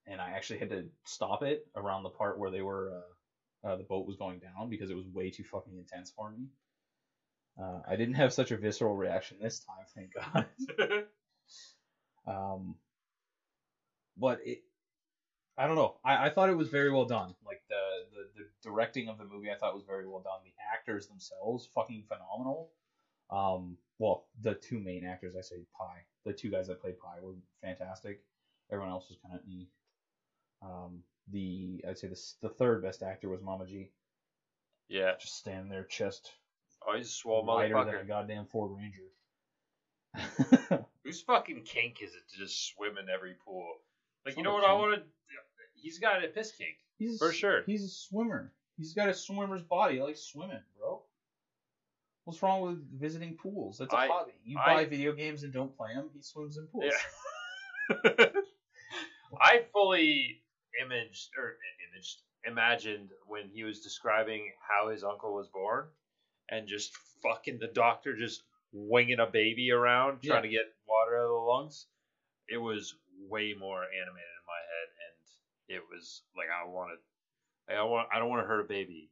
and 0.07 0.21
I 0.21 0.31
actually 0.31 0.59
had 0.59 0.71
to 0.71 0.85
stop 1.05 1.43
it 1.43 1.67
around 1.77 2.03
the 2.03 2.11
part 2.11 2.39
where 2.39 2.51
they 2.51 2.63
were 2.63 2.93
uh, 3.65 3.69
uh, 3.69 3.77
the 3.77 3.85
boat 3.85 4.07
was 4.07 4.17
going 4.17 4.41
down 4.41 4.69
because 4.69 4.91
it 4.91 4.97
was 4.97 5.07
way 5.07 5.31
too 5.31 5.45
fucking 5.45 5.77
intense 5.77 6.13
for 6.15 6.31
me. 6.31 6.49
Uh, 7.61 7.81
I 7.89 7.97
didn't 7.97 8.15
have 8.15 8.33
such 8.33 8.51
a 8.51 8.57
visceral 8.57 8.97
reaction 8.97 9.39
this 9.41 9.61
time, 9.61 9.87
thank 9.95 10.13
God. 10.15 10.47
Um, 12.27 12.77
but 14.17 14.41
it, 14.45 14.63
I 15.57 15.67
don't 15.67 15.77
know. 15.77 15.97
I, 16.05 16.27
I 16.27 16.31
thought 16.31 16.51
it 16.51 16.57
was 16.57 16.69
very 16.69 16.91
well 16.91 17.05
done. 17.05 17.35
Like 17.47 17.63
the, 17.69 17.75
the 18.13 18.45
the 18.45 18.49
directing 18.63 19.09
of 19.09 19.19
the 19.19 19.25
movie, 19.25 19.51
I 19.51 19.57
thought 19.57 19.75
was 19.75 19.85
very 19.85 20.09
well 20.09 20.23
done. 20.23 20.41
The 20.45 20.53
actors 20.73 21.07
themselves, 21.07 21.69
fucking 21.75 22.05
phenomenal. 22.09 22.71
Um, 23.31 23.77
well, 23.99 24.27
the 24.43 24.55
two 24.55 24.81
main 24.81 25.05
actors, 25.05 25.37
I 25.37 25.43
say 25.43 25.57
Pi, 25.79 26.05
the 26.25 26.33
two 26.33 26.51
guys 26.51 26.67
that 26.69 26.81
played 26.81 26.99
Pi 26.99 27.21
were 27.23 27.35
fantastic. 27.63 28.23
Everyone 28.71 28.93
else 28.93 29.09
was 29.09 29.19
kind 29.23 29.39
of 29.39 29.47
neat. 29.47 29.69
Um, 30.65 31.03
the 31.31 31.85
I'd 31.89 31.99
say 31.99 32.09
the 32.09 32.21
the 32.43 32.49
third 32.49 32.83
best 32.83 33.03
actor 33.03 33.29
was 33.29 33.41
Mamaji, 33.41 33.89
yeah. 34.89 35.13
just 35.21 35.37
standing 35.37 35.69
there, 35.69 35.85
chest 35.85 36.31
Oh, 36.87 36.97
he's 36.97 37.07
a 37.07 37.11
swole 37.11 37.45
wider 37.45 37.75
than 37.75 37.89
a 37.89 37.93
motherfucker. 37.99 38.07
goddamn 38.09 38.47
Ford 38.47 38.73
Ranger. 38.77 39.09
Whose 41.05 41.23
fucking 41.23 41.63
kink 41.65 42.03
is 42.03 42.11
it 42.15 42.23
to 42.33 42.39
just 42.39 42.69
swim 42.75 42.99
in 42.99 43.09
every 43.09 43.35
pool? 43.45 43.67
Like, 44.27 44.37
you 44.37 44.43
know 44.43 44.59
not 44.59 44.63
what 44.63 44.65
I 44.71 44.73
kink. 44.73 44.81
want 44.81 44.95
to? 44.95 45.03
He's 45.75 45.99
got 45.99 46.23
a 46.25 46.29
piss 46.29 46.53
kink. 46.53 46.77
He's 46.99 47.19
For 47.19 47.33
sure. 47.33 47.63
He's 47.67 47.85
a 47.85 47.89
swimmer. 47.89 48.53
He's 48.77 48.93
got 48.95 49.09
a 49.09 49.15
swimmer's 49.15 49.63
body. 49.63 49.97
He 49.97 50.03
likes 50.03 50.21
swimming, 50.21 50.61
bro. 50.79 51.03
What's 52.25 52.43
wrong 52.43 52.61
with 52.63 53.01
visiting 53.01 53.37
pools? 53.37 53.79
That's 53.79 53.93
a 53.93 53.97
I- 53.97 54.07
hobby. 54.09 54.33
You 54.45 54.59
I- 54.59 54.75
buy 54.75 54.85
video 54.85 55.13
games 55.13 55.43
and 55.43 55.53
don't 55.53 55.75
play 55.77 55.95
them. 55.95 56.11
He 56.15 56.21
swims 56.23 56.57
in 56.59 56.67
pools. 56.67 56.93
Yeah. 57.91 58.15
I 59.41 59.63
fully 59.73 60.43
imaged 60.83 61.31
or 61.37 61.57
imaged 61.91 62.23
imagined 62.47 63.11
when 63.27 63.49
he 63.49 63.65
was 63.65 63.81
describing 63.81 64.53
how 64.69 64.91
his 64.91 65.05
uncle 65.05 65.35
was 65.35 65.49
born, 65.49 65.87
and 66.51 66.69
just 66.69 66.93
fucking 67.23 67.59
the 67.59 67.69
doctor 67.69 68.17
just 68.17 68.43
winging 68.73 69.21
a 69.21 69.27
baby 69.27 69.71
around 69.71 70.23
trying 70.23 70.43
to 70.43 70.49
get 70.49 70.67
water 70.87 71.17
out 71.17 71.25
of 71.25 71.31
the 71.31 71.35
lungs. 71.35 71.87
It 72.49 72.59
was 72.59 72.95
way 73.29 73.55
more 73.59 73.83
animated 73.83 74.35
in 74.37 74.47
my 74.47 74.61
head, 74.73 74.89
and 75.09 75.77
it 75.79 75.83
was 75.91 76.23
like 76.37 76.49
I 76.49 76.69
wanted, 76.69 76.99
like, 77.69 77.79
I 77.79 77.83
want, 77.85 78.09
I 78.15 78.19
don't 78.19 78.29
want 78.29 78.43
to 78.43 78.47
hurt 78.47 78.61
a 78.61 78.69
baby, 78.69 79.11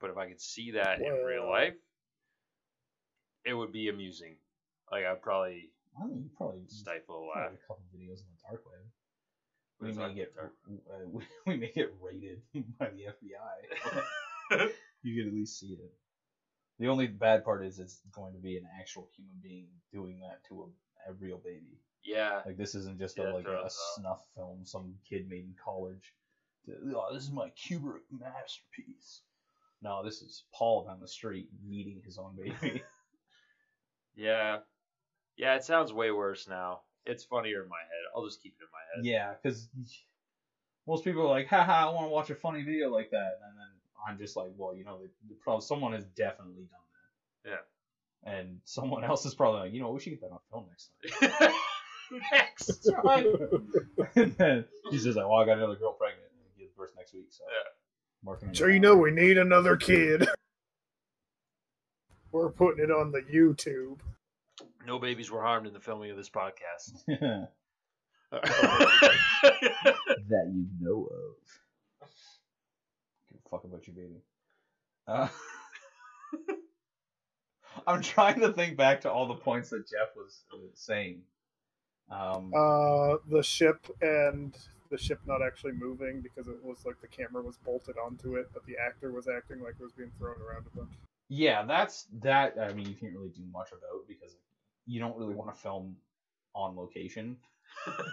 but 0.00 0.10
if 0.10 0.16
I 0.16 0.28
could 0.28 0.40
see 0.40 0.72
that 0.72 1.00
in 1.00 1.12
real 1.12 1.48
life, 1.48 1.74
it 3.44 3.54
would 3.54 3.72
be 3.72 3.88
amusing. 3.88 4.36
Like 4.90 5.04
I'd 5.04 5.22
probably 5.22 5.70
I 6.00 6.06
mean, 6.06 6.22
you 6.24 6.30
probably 6.36 6.62
stifle 6.68 7.24
a 7.24 7.38
laugh. 7.38 7.52
a 7.52 7.66
couple 7.66 7.84
videos 7.94 8.24
on 8.24 8.32
the 8.32 8.40
dark 8.48 8.64
web. 8.64 8.84
We 9.82 9.92
may 9.92 10.14
get 10.14 10.32
uh, 10.40 10.46
we, 11.10 11.24
we 11.46 11.56
may 11.56 11.72
get 11.74 11.92
raided 12.00 12.40
by 12.78 12.90
the 12.90 13.06
FBI. 14.58 14.70
you 15.02 15.16
could 15.22 15.28
at 15.28 15.34
least 15.34 15.58
see 15.58 15.72
it. 15.74 15.92
The 16.78 16.88
only 16.88 17.06
bad 17.06 17.44
part 17.44 17.64
is 17.64 17.78
it's 17.78 18.00
going 18.14 18.32
to 18.34 18.38
be 18.40 18.56
an 18.56 18.66
actual 18.80 19.08
human 19.16 19.34
being 19.42 19.68
doing 19.92 20.20
that 20.20 20.40
to 20.48 20.62
a, 20.62 21.10
a 21.10 21.14
real 21.14 21.38
baby. 21.44 21.78
yeah, 22.04 22.40
Like 22.46 22.56
this 22.56 22.74
isn't 22.74 22.98
just 22.98 23.18
Yeah, 23.18 23.30
a 23.30 23.34
like 23.34 23.44
throws 23.44 23.66
a 23.66 24.00
snuff 24.00 24.24
film 24.34 24.64
some 24.64 24.94
kid 25.08 25.28
made 25.28 25.44
in 25.44 25.54
college. 25.62 26.12
Oh, 26.94 27.12
this 27.12 27.24
is 27.24 27.32
my 27.32 27.50
Kubrick 27.50 28.02
masterpiece. 28.10 29.22
No, 29.82 30.04
this 30.04 30.22
is 30.22 30.44
Paul 30.54 30.84
down 30.86 31.00
the 31.00 31.08
street 31.08 31.48
meeting 31.68 32.00
his 32.04 32.18
own 32.18 32.36
baby. 32.36 32.82
yeah, 34.14 34.58
yeah. 35.36 35.56
It 35.56 35.64
sounds 35.64 35.92
way 35.92 36.10
worse 36.12 36.46
now. 36.48 36.80
It's 37.06 37.24
funnier 37.24 37.62
in 37.62 37.68
my 37.68 37.78
head. 37.78 38.04
I'll 38.14 38.24
just 38.24 38.42
keep 38.42 38.54
it 38.58 38.62
in 38.64 38.68
my 38.72 38.80
head. 38.94 39.04
yeah, 39.04 39.34
because 39.42 39.68
most 40.86 41.04
people 41.04 41.22
are 41.22 41.28
like, 41.30 41.48
haha, 41.48 41.88
I 41.90 41.94
want 41.94 42.06
to 42.06 42.10
watch 42.10 42.30
a 42.30 42.34
funny 42.34 42.62
video 42.62 42.90
like 42.90 43.10
that. 43.10 43.38
And 43.46 43.58
then 43.58 43.66
I'm 44.08 44.18
just 44.18 44.36
like, 44.36 44.50
well, 44.56 44.74
you 44.74 44.84
know, 44.84 44.98
the, 44.98 45.08
the 45.28 45.34
problem, 45.34 45.62
someone 45.62 45.92
has 45.92 46.04
definitely 46.16 46.66
done 46.70 46.80
that. 47.44 47.50
Yeah. 47.50 48.32
And 48.32 48.60
someone 48.64 49.04
else 49.04 49.26
is 49.26 49.34
probably 49.34 49.60
like, 49.62 49.72
you 49.72 49.80
know, 49.80 49.90
we 49.90 50.00
should 50.00 50.10
get 50.10 50.20
that 50.20 50.30
on 50.30 50.38
film 50.50 50.66
next 50.68 50.90
time. 51.40 51.52
Next 52.32 52.90
time. 53.02 53.26
and 54.16 54.36
then 54.36 54.64
he 54.90 54.98
says, 54.98 55.16
like, 55.16 55.24
well, 55.26 55.38
I 55.38 55.46
got 55.46 55.56
another 55.56 55.76
girl 55.76 55.94
pregnant 55.94 56.26
and 56.30 56.40
he 56.54 56.60
gives 56.62 56.74
birth 56.76 56.90
next 56.94 57.14
week. 57.14 57.28
So, 57.30 57.42
Yeah. 57.44 57.70
marking 58.22 58.52
Sure, 58.52 58.70
you 58.70 58.80
know 58.80 58.96
we 58.96 59.12
need 59.12 59.38
another 59.38 59.78
kid. 59.78 60.28
We're 62.32 62.50
putting 62.50 62.84
it 62.84 62.90
on 62.90 63.12
the 63.12 63.22
YouTube. 63.22 64.00
No 64.86 64.98
babies 64.98 65.30
were 65.30 65.42
harmed 65.42 65.66
in 65.66 65.72
the 65.72 65.80
filming 65.80 66.10
of 66.10 66.16
this 66.16 66.30
podcast. 66.30 67.02
that 68.32 70.50
you 70.52 70.66
know 70.80 71.08
of. 71.10 72.08
Give 73.28 73.38
a 73.44 73.48
fuck 73.50 73.64
about 73.64 73.86
your 73.86 73.96
baby. 73.96 74.20
Uh, 75.06 75.28
I'm 77.86 78.02
trying 78.02 78.40
to 78.40 78.52
think 78.52 78.76
back 78.76 79.00
to 79.02 79.10
all 79.10 79.26
the 79.26 79.34
points 79.34 79.70
that 79.70 79.88
Jeff 79.88 80.14
was 80.16 80.44
uh, 80.52 80.56
saying. 80.74 81.22
Um, 82.10 82.52
Uh, 82.54 83.16
the 83.30 83.42
ship 83.42 83.86
and 84.00 84.56
the 84.90 84.98
ship 84.98 85.20
not 85.26 85.42
actually 85.42 85.72
moving 85.72 86.20
because 86.20 86.48
it 86.48 86.62
was 86.62 86.84
like 86.84 87.00
the 87.00 87.08
camera 87.08 87.42
was 87.42 87.56
bolted 87.58 87.96
onto 87.98 88.36
it, 88.36 88.50
but 88.52 88.64
the 88.66 88.76
actor 88.78 89.10
was 89.12 89.28
acting 89.28 89.60
like 89.62 89.74
it 89.80 89.82
was 89.82 89.92
being 89.92 90.12
thrown 90.18 90.36
around 90.40 90.66
a 90.72 90.76
bunch. 90.76 90.92
yeah, 91.28 91.62
that's 91.64 92.06
that. 92.20 92.56
I 92.60 92.72
mean, 92.74 92.86
you 92.88 92.94
can't 92.94 93.14
really 93.14 93.30
do 93.30 93.42
much 93.52 93.70
about 93.72 94.06
because 94.06 94.36
you 94.86 95.00
don't 95.00 95.16
really 95.16 95.34
want 95.34 95.54
to 95.54 95.60
film 95.60 95.96
on 96.54 96.76
location. 96.76 97.36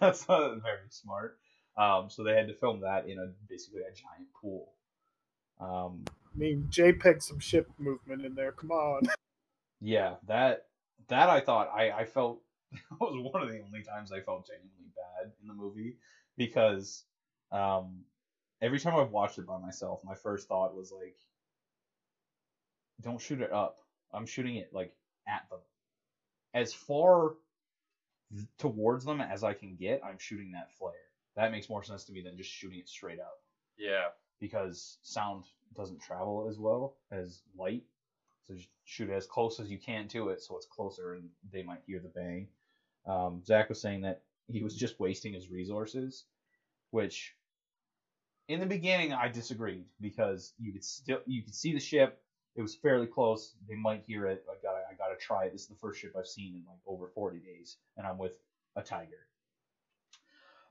that's 0.00 0.28
not 0.28 0.62
very 0.62 0.88
smart. 0.90 1.38
Um, 1.76 2.10
so 2.10 2.22
they 2.22 2.34
had 2.34 2.48
to 2.48 2.54
film 2.54 2.80
that 2.80 3.08
in 3.08 3.18
a 3.18 3.32
basically 3.48 3.80
a 3.80 3.94
giant 3.94 4.28
pool. 4.40 4.72
Um, 5.60 6.04
I 6.08 6.38
mean, 6.38 6.66
JPEG 6.70 7.22
some 7.22 7.38
ship 7.38 7.70
movement 7.78 8.24
in 8.24 8.34
there. 8.34 8.52
Come 8.52 8.70
on. 8.70 9.02
Yeah, 9.82 10.16
that 10.26 10.66
that 11.08 11.30
I 11.30 11.40
thought 11.40 11.70
I 11.74 11.90
I 11.90 12.04
felt 12.04 12.42
that 12.70 13.00
was 13.00 13.32
one 13.32 13.42
of 13.42 13.48
the 13.48 13.62
only 13.62 13.82
times 13.82 14.12
I 14.12 14.20
felt 14.20 14.46
genuinely 14.46 14.92
bad 14.94 15.32
in 15.40 15.48
the 15.48 15.54
movie 15.54 15.96
because 16.36 17.04
um 17.50 18.04
every 18.60 18.78
time 18.78 18.94
I've 18.94 19.10
watched 19.10 19.38
it 19.38 19.46
by 19.46 19.58
myself, 19.58 20.00
my 20.04 20.14
first 20.14 20.48
thought 20.48 20.76
was 20.76 20.92
like, 20.92 21.16
don't 23.00 23.22
shoot 23.22 23.40
it 23.40 23.52
up. 23.52 23.78
I'm 24.12 24.26
shooting 24.26 24.56
it 24.56 24.68
like 24.74 24.92
at 25.30 25.48
them, 25.50 25.60
as 26.54 26.72
far 26.72 27.34
towards 28.58 29.04
them 29.04 29.20
as 29.20 29.44
I 29.44 29.54
can 29.54 29.76
get. 29.76 30.00
I'm 30.04 30.18
shooting 30.18 30.52
that 30.52 30.72
flare. 30.78 30.94
That 31.36 31.52
makes 31.52 31.68
more 31.68 31.82
sense 31.82 32.04
to 32.04 32.12
me 32.12 32.22
than 32.22 32.36
just 32.36 32.50
shooting 32.50 32.78
it 32.78 32.88
straight 32.88 33.20
up 33.20 33.40
yeah. 33.78 34.08
because 34.40 34.98
sound 35.02 35.44
doesn't 35.74 36.00
travel 36.00 36.46
as 36.48 36.58
well 36.58 36.96
as 37.10 37.42
light. 37.56 37.82
So 38.46 38.54
just 38.54 38.68
shoot 38.84 39.10
as 39.10 39.26
close 39.26 39.60
as 39.60 39.70
you 39.70 39.78
can 39.78 40.08
to 40.08 40.28
it 40.28 40.42
so 40.42 40.56
it's 40.56 40.66
closer 40.66 41.14
and 41.14 41.28
they 41.52 41.62
might 41.62 41.82
hear 41.86 42.00
the 42.00 42.08
bang. 42.08 42.48
Um, 43.06 43.42
Zach 43.44 43.68
was 43.68 43.80
saying 43.80 44.02
that 44.02 44.22
he 44.48 44.62
was 44.62 44.76
just 44.76 44.98
wasting 44.98 45.32
his 45.32 45.50
resources, 45.50 46.24
which 46.90 47.34
in 48.48 48.60
the 48.60 48.66
beginning 48.66 49.12
I 49.12 49.28
disagreed 49.28 49.84
because 50.00 50.52
you 50.58 50.72
could 50.72 50.84
still 50.84 51.20
you 51.26 51.42
could 51.42 51.54
see 51.54 51.72
the 51.72 51.80
ship. 51.80 52.20
It 52.56 52.62
was 52.62 52.74
fairly 52.74 53.06
close. 53.06 53.54
They 53.68 53.76
might 53.76 54.02
hear 54.06 54.26
it. 54.26 54.44
I 54.50 54.54
gotta 54.59 54.59
I 54.59 54.59
gotta 54.59 54.59
try 55.20 55.44
it. 55.44 55.52
This 55.52 55.62
is 55.62 55.68
the 55.68 55.76
first 55.76 56.00
ship 56.00 56.14
I've 56.18 56.26
seen 56.26 56.54
in 56.54 56.64
like 56.66 56.80
over 56.86 57.08
40 57.08 57.38
days, 57.38 57.76
and 57.96 58.06
I'm 58.06 58.18
with 58.18 58.32
a 58.76 58.82
tiger. 58.82 59.26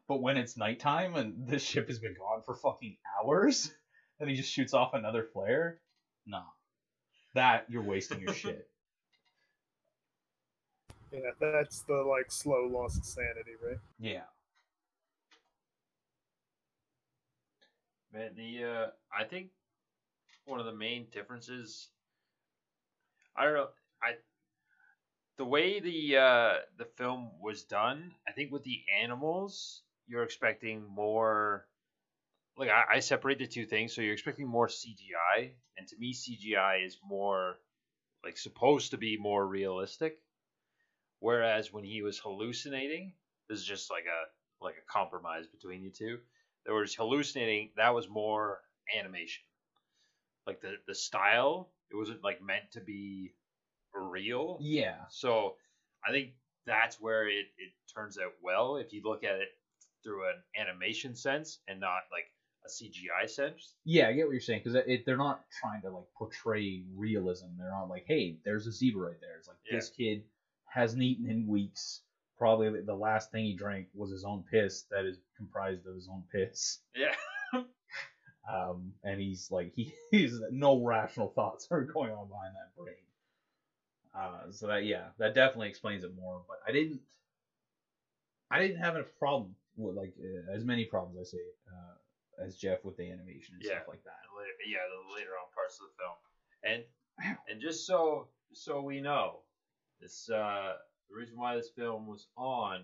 But 0.07 0.21
when 0.21 0.38
it's 0.38 0.57
nighttime 0.57 1.15
and 1.15 1.35
this 1.47 1.63
ship 1.63 1.88
has 1.88 1.99
been 1.99 2.15
gone 2.15 2.41
for 2.41 2.55
fucking 2.55 2.97
hours, 3.21 3.71
and 4.19 4.29
he 4.29 4.35
just 4.35 4.51
shoots 4.51 4.73
off 4.73 4.93
another 4.93 5.23
flare, 5.23 5.79
nah. 6.25 6.43
That 7.35 7.65
you're 7.69 7.83
wasting 7.83 8.19
your 8.21 8.33
shit. 8.33 8.67
Yeah, 11.12 11.31
that's 11.39 11.81
the 11.81 11.93
like 11.95 12.31
slow 12.31 12.67
loss 12.67 12.97
of 12.97 13.05
sanity, 13.05 13.53
right? 13.63 13.79
Yeah. 13.99 14.21
Man, 18.13 18.31
the 18.35 18.63
uh, 18.63 18.88
I 19.15 19.23
think 19.23 19.49
one 20.45 20.59
of 20.59 20.65
the 20.65 20.73
main 20.73 21.07
differences. 21.12 21.89
I 23.35 23.45
don't 23.45 23.53
know. 23.53 23.67
I 24.01 24.13
the 25.39 25.45
way 25.45 25.80
the 25.80 26.17
uh, 26.17 26.54
the 26.78 26.86
film 26.97 27.32
was 27.41 27.63
done. 27.63 28.12
I 28.28 28.34
think 28.34 28.52
with 28.52 28.63
the 28.63 28.82
animals, 29.02 29.82
you're 30.06 30.23
expecting 30.23 30.84
more. 30.86 31.65
Like 32.58 32.69
I, 32.69 32.95
I 32.95 32.99
separate 32.99 33.39
the 33.39 33.47
two 33.47 33.65
things, 33.65 33.95
so 33.95 34.02
you're 34.02 34.13
expecting 34.13 34.47
more 34.47 34.67
CGI, 34.67 35.52
and 35.78 35.88
to 35.88 35.97
me, 35.97 36.13
CGI 36.13 36.86
is 36.86 36.97
more 37.02 37.58
like 38.23 38.38
supposed 38.38 38.91
to 38.91 38.97
be 38.97 39.17
more 39.17 39.47
realistic. 39.47 40.17
Whereas 41.19 41.71
when 41.71 41.86
he 41.86 42.02
was 42.02 42.19
hallucinating, 42.19 43.13
this 43.47 43.60
is 43.60 43.65
just 43.65 43.89
like 43.89 44.06
a 44.06 44.63
like 44.63 44.75
a 44.75 44.91
compromise 44.91 45.47
between 45.47 45.82
you 45.82 45.89
two 45.89 46.17
that 46.65 46.73
was 46.73 46.93
hallucinating 46.93 47.69
that 47.78 47.95
was 47.95 48.10
more 48.10 48.60
animation 48.99 49.43
like 50.45 50.60
the 50.60 50.73
the 50.86 50.93
style 50.93 51.69
it 51.89 51.95
wasn't 51.95 52.21
like 52.23 52.41
meant 52.41 52.69
to 52.71 52.82
be 52.82 53.32
real 53.93 54.58
Yeah. 54.62 54.95
so 55.10 55.56
i 56.08 56.12
think 56.12 56.30
that's 56.65 56.99
where 56.99 57.28
it, 57.28 57.45
it 57.58 57.71
turns 57.93 58.17
out 58.17 58.32
well 58.41 58.78
if 58.78 58.93
you 58.93 59.02
look 59.04 59.23
at 59.23 59.36
it 59.36 59.49
through 60.04 60.28
an 60.30 60.36
animation 60.60 61.15
sense 61.15 61.60
and 61.67 61.80
not 61.80 62.02
like 62.12 62.25
a 62.65 62.69
cgi 62.69 63.30
sense 63.30 63.75
Yeah, 63.86 64.08
I 64.10 64.13
get 64.13 64.25
what 64.25 64.32
you're 64.34 64.41
saying 64.41 64.62
because 64.63 64.82
it, 64.86 65.06
they're 65.06 65.17
not 65.17 65.41
trying 65.62 65.82
to 65.84 65.89
like 65.91 66.04
portray 66.17 66.84
realism. 66.95 67.45
They're 67.58 67.71
not 67.71 67.88
like, 67.89 68.04
hey, 68.06 68.36
there's 68.43 68.67
a 68.67 68.71
zebra 68.71 69.08
right 69.12 69.21
there. 69.21 69.38
It's 69.38 69.47
like 69.47 69.58
Yeah. 69.65 69.78
this 69.78 69.89
kid 69.89 70.23
hasn't 70.65 71.02
eaten 71.02 71.30
in 71.30 71.47
weeks. 71.47 72.02
Probably 72.38 72.82
the 72.82 72.93
last 72.93 73.32
thing 73.32 73.45
he 73.45 73.54
drank 73.54 73.88
was 73.93 74.12
his 74.12 74.25
own 74.25 74.43
piss 74.52 74.84
that 74.91 75.06
is 75.06 75.17
comprised 75.38 75.88
of 75.88 75.95
his 75.95 76.10
own 76.12 76.23
piss. 76.32 76.80
yeah 76.95 77.13
Um, 78.52 78.93
and 79.04 79.19
he's 79.21 79.49
like, 79.52 79.73
he 79.75 79.93
he's 80.12 80.39
no 80.52 80.84
rational 80.84 81.30
thoughts 81.30 81.67
are 81.71 81.82
going 81.84 82.12
on 82.12 82.28
behind 82.28 82.56
that 82.56 82.75
brain. 82.75 82.95
Uh, 84.19 84.51
so 84.51 84.67
that 84.67 84.84
yeah, 84.86 85.05
that 85.17 85.34
definitely 85.34 85.69
explains 85.69 86.03
it 86.03 86.12
more. 86.15 86.41
But 86.47 86.58
I 86.67 86.71
didn't, 86.73 86.99
I 88.51 88.60
didn't 88.60 88.82
have 88.82 88.95
a 88.97 89.03
problem 89.03 89.55
with 89.77 89.95
like 89.95 90.13
uh, 90.19 90.51
as 90.53 90.65
many 90.65 90.86
problems 90.86 91.17
I 91.19 91.23
say 91.23 91.43
uh, 91.71 92.45
as 92.45 92.55
Jeff 92.58 92.84
with 92.84 92.97
the 92.97 93.10
animation 93.10 93.55
and 93.55 93.63
Yeah. 93.63 93.75
stuff 93.77 93.88
like 93.88 94.03
that. 94.03 94.19
later, 94.38 94.51
yeah 94.67 94.79
the 94.89 95.15
later 95.15 95.32
on 95.41 95.47
parts 95.55 95.79
of 95.79 95.88
the 95.88 95.93
film 96.03 96.17
and 96.63 96.84
and 97.49 97.62
just 97.62 97.86
so 97.88 98.27
so 98.53 98.82
we 98.82 98.99
know 99.01 99.39
this 100.01 100.29
uh 100.29 100.73
the 101.10 101.15
reason 101.15 101.38
why 101.38 101.55
this 101.55 101.69
film 101.75 102.08
was 102.08 102.27
on 102.38 102.84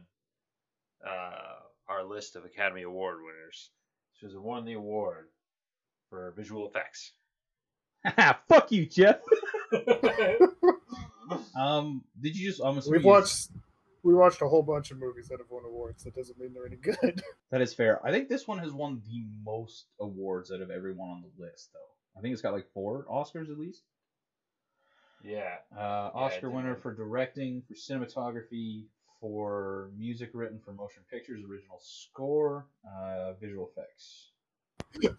uh 1.06 1.60
our 1.89 2.04
list 2.04 2.36
of 2.36 2.45
academy 2.45 2.84
award 2.84 3.17
winners 3.24 3.71
is 4.13 4.19
because 4.21 4.36
it 4.36 4.41
won 4.41 4.63
the 4.65 4.74
award 4.74 5.28
for 6.10 6.34
visual 6.38 6.67
effects 6.67 7.12
Fuck 8.48 8.71
you, 8.71 8.86
Jeff. 8.86 9.19
um, 11.59 12.03
did 12.21 12.38
you 12.38 12.49
just? 12.49 12.61
I'm 12.63 12.77
assuming 12.77 12.99
We've 12.99 13.05
watched 13.05 13.49
we 14.05 14.13
watched 14.13 14.43
a 14.43 14.47
whole 14.47 14.61
bunch 14.61 14.91
of 14.91 14.99
movies 14.99 15.27
that 15.29 15.39
have 15.39 15.49
won 15.49 15.63
awards. 15.65 16.03
That 16.03 16.15
doesn't 16.15 16.39
mean 16.39 16.53
they're 16.53 16.67
any 16.67 16.75
good. 16.75 17.23
That 17.51 17.61
is 17.61 17.73
fair. 17.73 18.05
I 18.05 18.11
think 18.11 18.27
this 18.27 18.47
one 18.47 18.59
has 18.59 18.71
won 18.71 19.01
the 19.07 19.23
most 19.43 19.85
awards 19.99 20.51
out 20.51 20.61
of 20.61 20.69
everyone 20.69 21.09
on 21.09 21.23
the 21.23 21.43
list, 21.43 21.69
though. 21.73 22.19
I 22.19 22.21
think 22.21 22.33
it's 22.33 22.41
got 22.41 22.53
like 22.53 22.67
four 22.73 23.05
Oscars 23.09 23.49
at 23.49 23.57
least. 23.57 23.83
Yeah. 25.23 25.55
Uh, 25.75 26.11
Oscar 26.13 26.47
it 26.47 26.51
winner 26.51 26.73
did. 26.73 26.81
for 26.81 26.93
directing, 26.93 27.63
for 27.67 27.75
cinematography, 27.75 28.83
for 29.21 29.89
music 29.97 30.31
written 30.33 30.59
for 30.63 30.73
motion 30.73 31.03
pictures, 31.09 31.43
original 31.49 31.79
score, 31.81 32.65
uh, 32.85 33.33
visual 33.33 33.71
effects. 33.71 34.31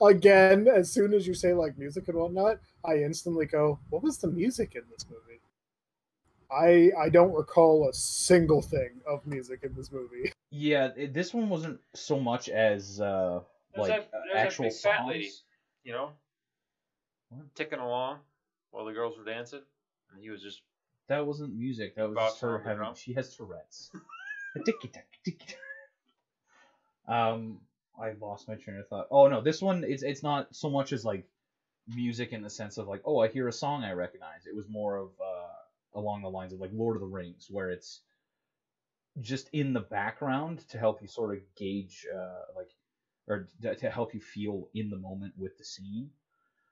Again, 0.02 0.68
as 0.68 0.92
soon 0.92 1.14
as 1.14 1.26
you 1.26 1.34
say 1.34 1.54
like 1.54 1.78
music 1.78 2.08
and 2.08 2.18
whatnot, 2.18 2.58
I 2.84 2.96
instantly 2.98 3.46
go, 3.46 3.78
"What 3.90 4.02
was 4.02 4.18
the 4.18 4.28
music 4.28 4.74
in 4.74 4.82
this 4.90 5.06
movie?" 5.08 5.40
I 6.50 6.90
I 6.98 7.08
don't 7.08 7.32
recall 7.32 7.88
a 7.88 7.92
single 7.92 8.62
thing 8.62 9.00
of 9.06 9.26
music 9.26 9.60
in 9.62 9.74
this 9.74 9.90
movie. 9.92 10.32
Yeah, 10.52 10.90
it, 10.96 11.12
this 11.12 11.34
one 11.34 11.48
wasn't 11.48 11.80
so 11.94 12.20
much 12.20 12.48
as 12.48 13.00
uh, 13.00 13.40
There's 13.74 13.88
like 13.88 14.10
that- 14.12 14.16
uh, 14.34 14.38
actual 14.38 14.66
big 14.66 14.72
fat 14.74 14.98
songs. 14.98 15.08
lady. 15.10 15.30
You 15.82 15.92
know, 15.92 16.10
What? 17.30 17.54
ticking 17.56 17.80
along 17.80 18.20
while 18.70 18.84
the 18.84 18.92
girls 18.92 19.18
were 19.18 19.24
dancing, 19.24 19.60
and 20.12 20.22
he 20.22 20.30
was 20.30 20.40
just 20.40 20.62
That 21.08 21.26
wasn't 21.26 21.54
music. 21.56 21.96
That 21.96 22.08
was 22.08 22.14
Bob 22.14 22.30
just 22.30 22.40
her 22.42 22.58
having. 22.58 22.76
drum? 22.78 22.94
She 22.94 23.12
has 23.14 23.34
Tourette's. 23.36 23.90
Ticky-tack, 24.64 25.06
ticky-tack. 25.24 25.58
um, 27.08 27.60
I 28.00 28.12
lost 28.20 28.48
my 28.48 28.54
train 28.54 28.78
of 28.78 28.88
thought. 28.88 29.08
Oh 29.10 29.28
no, 29.28 29.40
this 29.42 29.60
one 29.60 29.84
it's 29.86 30.02
it's 30.04 30.22
not 30.22 30.54
so 30.54 30.70
much 30.70 30.92
as 30.92 31.04
like 31.04 31.26
music 31.88 32.32
in 32.32 32.40
the 32.42 32.50
sense 32.50 32.78
of 32.78 32.88
like 32.88 33.02
oh 33.04 33.18
I 33.18 33.28
hear 33.28 33.48
a 33.48 33.52
song 33.52 33.84
I 33.84 33.92
recognize. 33.92 34.46
It 34.46 34.54
was 34.56 34.68
more 34.68 34.96
of 34.96 35.08
uh 35.20 35.35
along 35.96 36.22
the 36.22 36.30
lines 36.30 36.52
of 36.52 36.60
like 36.60 36.70
Lord 36.72 36.96
of 36.96 37.00
the 37.00 37.06
Rings, 37.08 37.48
where 37.50 37.70
it's 37.70 38.02
just 39.20 39.48
in 39.52 39.72
the 39.72 39.80
background 39.80 40.60
to 40.68 40.78
help 40.78 41.00
you 41.00 41.08
sort 41.08 41.34
of 41.34 41.40
gauge 41.56 42.06
uh 42.14 42.42
like 42.54 42.68
or 43.28 43.48
to 43.62 43.74
to 43.74 43.90
help 43.90 44.14
you 44.14 44.20
feel 44.20 44.68
in 44.74 44.90
the 44.90 44.96
moment 44.96 45.34
with 45.36 45.56
the 45.58 45.64
scene. 45.64 46.10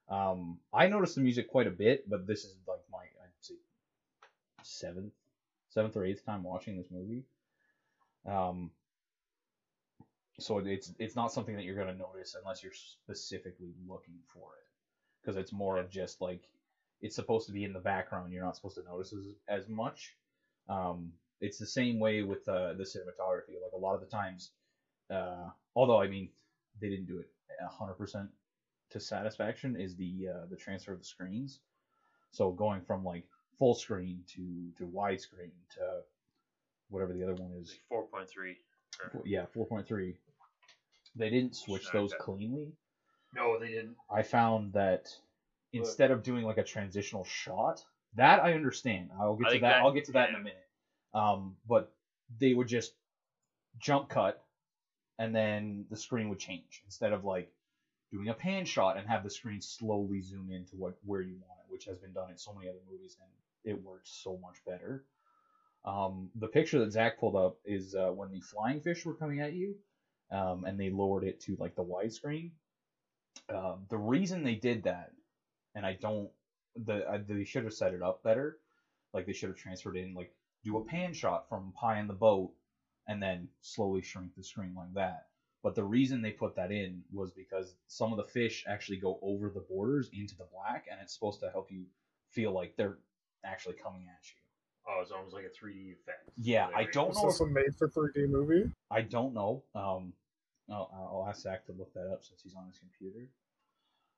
Um, 0.08 0.58
I 0.72 0.86
noticed 0.86 1.14
the 1.14 1.22
music 1.22 1.48
quite 1.48 1.66
a 1.66 1.70
bit, 1.70 2.08
but 2.08 2.26
this 2.26 2.44
is 2.44 2.54
like 2.68 2.82
my 2.92 2.98
I'd 2.98 3.30
say 3.40 3.54
seventh, 4.62 5.14
seventh 5.70 5.96
or 5.96 6.04
eighth 6.04 6.24
time 6.24 6.42
watching 6.42 6.76
this 6.76 6.90
movie. 6.90 7.24
Um, 8.26 8.70
so 10.38 10.58
it's 10.58 10.92
it's 10.98 11.16
not 11.16 11.32
something 11.32 11.56
that 11.56 11.64
you're 11.64 11.76
gonna 11.76 11.94
notice 11.94 12.36
unless 12.38 12.62
you're 12.62 12.72
specifically 12.72 13.72
looking 13.88 14.18
for 14.26 14.48
it, 14.60 14.68
because 15.20 15.36
it's 15.36 15.52
more 15.52 15.78
of 15.78 15.90
just 15.90 16.20
like 16.20 16.42
it's 17.00 17.14
supposed 17.14 17.46
to 17.46 17.52
be 17.52 17.64
in 17.64 17.72
the 17.72 17.80
background. 17.80 18.32
You're 18.32 18.44
not 18.44 18.56
supposed 18.56 18.76
to 18.76 18.82
notice 18.84 19.12
as, 19.12 19.26
as 19.48 19.68
much. 19.68 20.14
Um, 20.68 21.12
it's 21.40 21.58
the 21.58 21.66
same 21.66 21.98
way 21.98 22.22
with 22.22 22.48
uh, 22.48 22.72
the 22.74 22.84
cinematography. 22.84 23.60
Like 23.62 23.72
a 23.74 23.78
lot 23.78 23.94
of 23.94 24.00
the 24.00 24.06
times, 24.06 24.50
uh, 25.10 25.50
although 25.74 26.00
I 26.00 26.08
mean 26.08 26.30
they 26.80 26.88
didn't 26.88 27.06
do 27.06 27.18
it 27.18 27.28
hundred 27.70 27.94
percent 27.94 28.28
to 28.90 29.00
satisfaction, 29.00 29.76
is 29.78 29.96
the 29.96 30.28
uh, 30.32 30.46
the 30.50 30.56
transfer 30.56 30.92
of 30.92 30.98
the 30.98 31.04
screens. 31.04 31.60
So 32.30 32.50
going 32.50 32.82
from 32.82 33.04
like 33.04 33.24
full 33.58 33.74
screen 33.74 34.22
to 34.34 34.70
to 34.78 34.84
widescreen 34.84 35.52
to 35.74 36.00
whatever 36.88 37.12
the 37.12 37.22
other 37.22 37.34
one 37.34 37.52
is. 37.60 37.76
four 37.88 38.06
point 38.06 38.28
three. 38.28 38.56
Yeah, 39.24 39.46
four 39.52 39.66
point 39.66 39.86
three. 39.86 40.16
They 41.16 41.30
didn't 41.30 41.54
switch 41.56 41.86
those 41.92 42.12
cleanly. 42.18 42.72
No, 43.34 43.58
they 43.58 43.68
didn't. 43.68 43.96
I 44.10 44.22
found 44.22 44.72
that 44.72 45.08
instead 45.78 46.10
of 46.10 46.22
doing 46.22 46.44
like 46.44 46.58
a 46.58 46.62
transitional 46.62 47.24
shot, 47.24 47.84
that 48.14 48.40
I 48.40 48.54
understand. 48.54 49.10
I'll 49.18 49.34
get 49.34 49.46
I 49.48 49.52
to 49.54 49.58
that. 49.60 49.68
that- 49.68 49.82
I'll 49.82 49.92
get 49.92 50.04
to 50.04 50.12
that 50.12 50.28
in 50.30 50.34
a 50.36 50.38
minute. 50.38 50.68
Um, 51.12 51.56
but 51.66 51.92
they 52.38 52.52
would 52.52 52.66
just 52.66 52.92
jump 53.78 54.08
cut, 54.08 54.40
and 55.18 55.34
then 55.34 55.86
the 55.90 55.96
screen 55.96 56.28
would 56.28 56.38
change 56.38 56.82
instead 56.84 57.12
of 57.12 57.24
like 57.24 57.48
doing 58.10 58.28
a 58.28 58.34
pan 58.34 58.64
shot 58.64 58.96
and 58.96 59.06
have 59.08 59.22
the 59.22 59.30
screen 59.30 59.60
slowly 59.60 60.20
zoom 60.20 60.50
into 60.50 60.76
what 60.76 60.94
where 61.04 61.20
you 61.20 61.34
want 61.34 61.60
it, 61.60 61.70
which 61.70 61.84
has 61.84 61.98
been 61.98 62.12
done 62.12 62.30
in 62.30 62.36
so 62.36 62.52
many 62.52 62.68
other 62.68 62.78
movies, 62.90 63.16
and 63.20 63.30
it 63.64 63.80
works 63.82 64.10
so 64.22 64.36
much 64.36 64.56
better. 64.64 65.02
Um, 65.84 66.30
the 66.34 66.48
picture 66.48 66.78
that 66.80 66.92
Zach 66.92 67.18
pulled 67.18 67.36
up 67.36 67.56
is 67.64 67.94
uh, 67.94 68.10
when 68.10 68.30
the 68.30 68.40
flying 68.40 68.80
fish 68.80 69.04
were 69.04 69.14
coming 69.14 69.40
at 69.40 69.52
you, 69.52 69.76
um, 70.30 70.64
and 70.64 70.78
they 70.80 70.88
lowered 70.90 71.24
it 71.24 71.40
to 71.40 71.56
like 71.58 71.74
the 71.74 71.84
widescreen. 71.84 72.50
Um, 73.48 73.84
the 73.90 73.98
reason 73.98 74.42
they 74.42 74.54
did 74.54 74.84
that, 74.84 75.10
and 75.74 75.84
I 75.84 75.94
don't, 75.94 76.30
the 76.84 77.08
uh, 77.08 77.18
they 77.26 77.44
should 77.44 77.64
have 77.64 77.74
set 77.74 77.94
it 77.94 78.02
up 78.02 78.22
better. 78.22 78.58
Like 79.12 79.26
they 79.26 79.32
should 79.32 79.50
have 79.50 79.58
transferred 79.58 79.96
in 79.96 80.14
like 80.14 80.32
do 80.64 80.76
a 80.76 80.84
pan 80.84 81.12
shot 81.12 81.48
from 81.48 81.72
Pi 81.78 82.00
in 82.00 82.08
the 82.08 82.14
boat, 82.14 82.52
and 83.06 83.22
then 83.22 83.48
slowly 83.60 84.02
shrink 84.02 84.34
the 84.36 84.42
screen 84.42 84.74
like 84.76 84.92
that. 84.94 85.26
But 85.62 85.74
the 85.74 85.84
reason 85.84 86.20
they 86.20 86.32
put 86.32 86.56
that 86.56 86.72
in 86.72 87.02
was 87.12 87.30
because 87.30 87.74
some 87.86 88.12
of 88.12 88.18
the 88.18 88.24
fish 88.24 88.64
actually 88.68 88.98
go 88.98 89.18
over 89.22 89.48
the 89.48 89.60
borders 89.60 90.10
into 90.12 90.36
the 90.36 90.46
black, 90.52 90.86
and 90.90 91.00
it's 91.00 91.14
supposed 91.14 91.40
to 91.40 91.50
help 91.50 91.70
you 91.70 91.84
feel 92.30 92.52
like 92.52 92.76
they're 92.76 92.98
actually 93.44 93.76
coming 93.76 94.02
at 94.02 94.24
you. 94.26 94.36
Oh, 94.86 95.00
it's 95.00 95.10
almost 95.10 95.34
like 95.34 95.44
a 95.44 95.48
three 95.48 95.72
D 95.72 95.92
effect. 95.92 96.28
Yeah, 96.36 96.68
I 96.74 96.84
don't 96.84 97.10
Is 97.10 97.16
know 97.16 97.26
this 97.26 97.40
if 97.40 97.46
a 97.46 97.50
made 97.50 97.74
for 97.74 97.88
3D 97.88 98.28
movie? 98.28 98.70
I 98.90 99.00
don't 99.00 99.32
know. 99.32 99.62
Um, 99.74 100.12
I'll, 100.70 100.90
I'll 100.92 101.26
ask 101.28 101.42
Zach 101.42 101.64
to 101.66 101.72
look 101.72 101.92
that 101.94 102.10
up 102.12 102.22
since 102.22 102.42
he's 102.42 102.54
on 102.54 102.66
his 102.66 102.78
computer. 102.78 103.26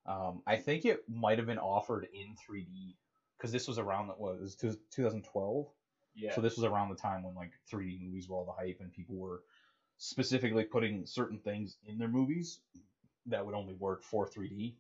Um, 0.06 0.42
I 0.46 0.56
think 0.56 0.84
it 0.84 1.00
might 1.08 1.38
have 1.38 1.46
been 1.46 1.58
offered 1.58 2.06
in 2.12 2.36
3D 2.48 2.94
because 3.36 3.52
this 3.52 3.66
was 3.66 3.78
around 3.78 4.08
that 4.08 4.18
was 4.18 4.56
2012. 4.56 5.66
Yeah. 6.14 6.34
So 6.34 6.40
this 6.40 6.56
was 6.56 6.64
around 6.64 6.88
the 6.88 6.96
time 6.96 7.22
when 7.22 7.34
like 7.34 7.52
3D 7.70 8.00
movies 8.02 8.28
were 8.28 8.36
all 8.36 8.44
the 8.44 8.52
hype 8.52 8.78
and 8.80 8.92
people 8.92 9.16
were 9.16 9.42
specifically 9.98 10.64
putting 10.64 11.06
certain 11.06 11.38
things 11.38 11.76
in 11.86 11.98
their 11.98 12.08
movies 12.08 12.60
that 13.26 13.44
would 13.44 13.54
only 13.54 13.74
work 13.74 14.02
for 14.02 14.26
3D. 14.26 14.74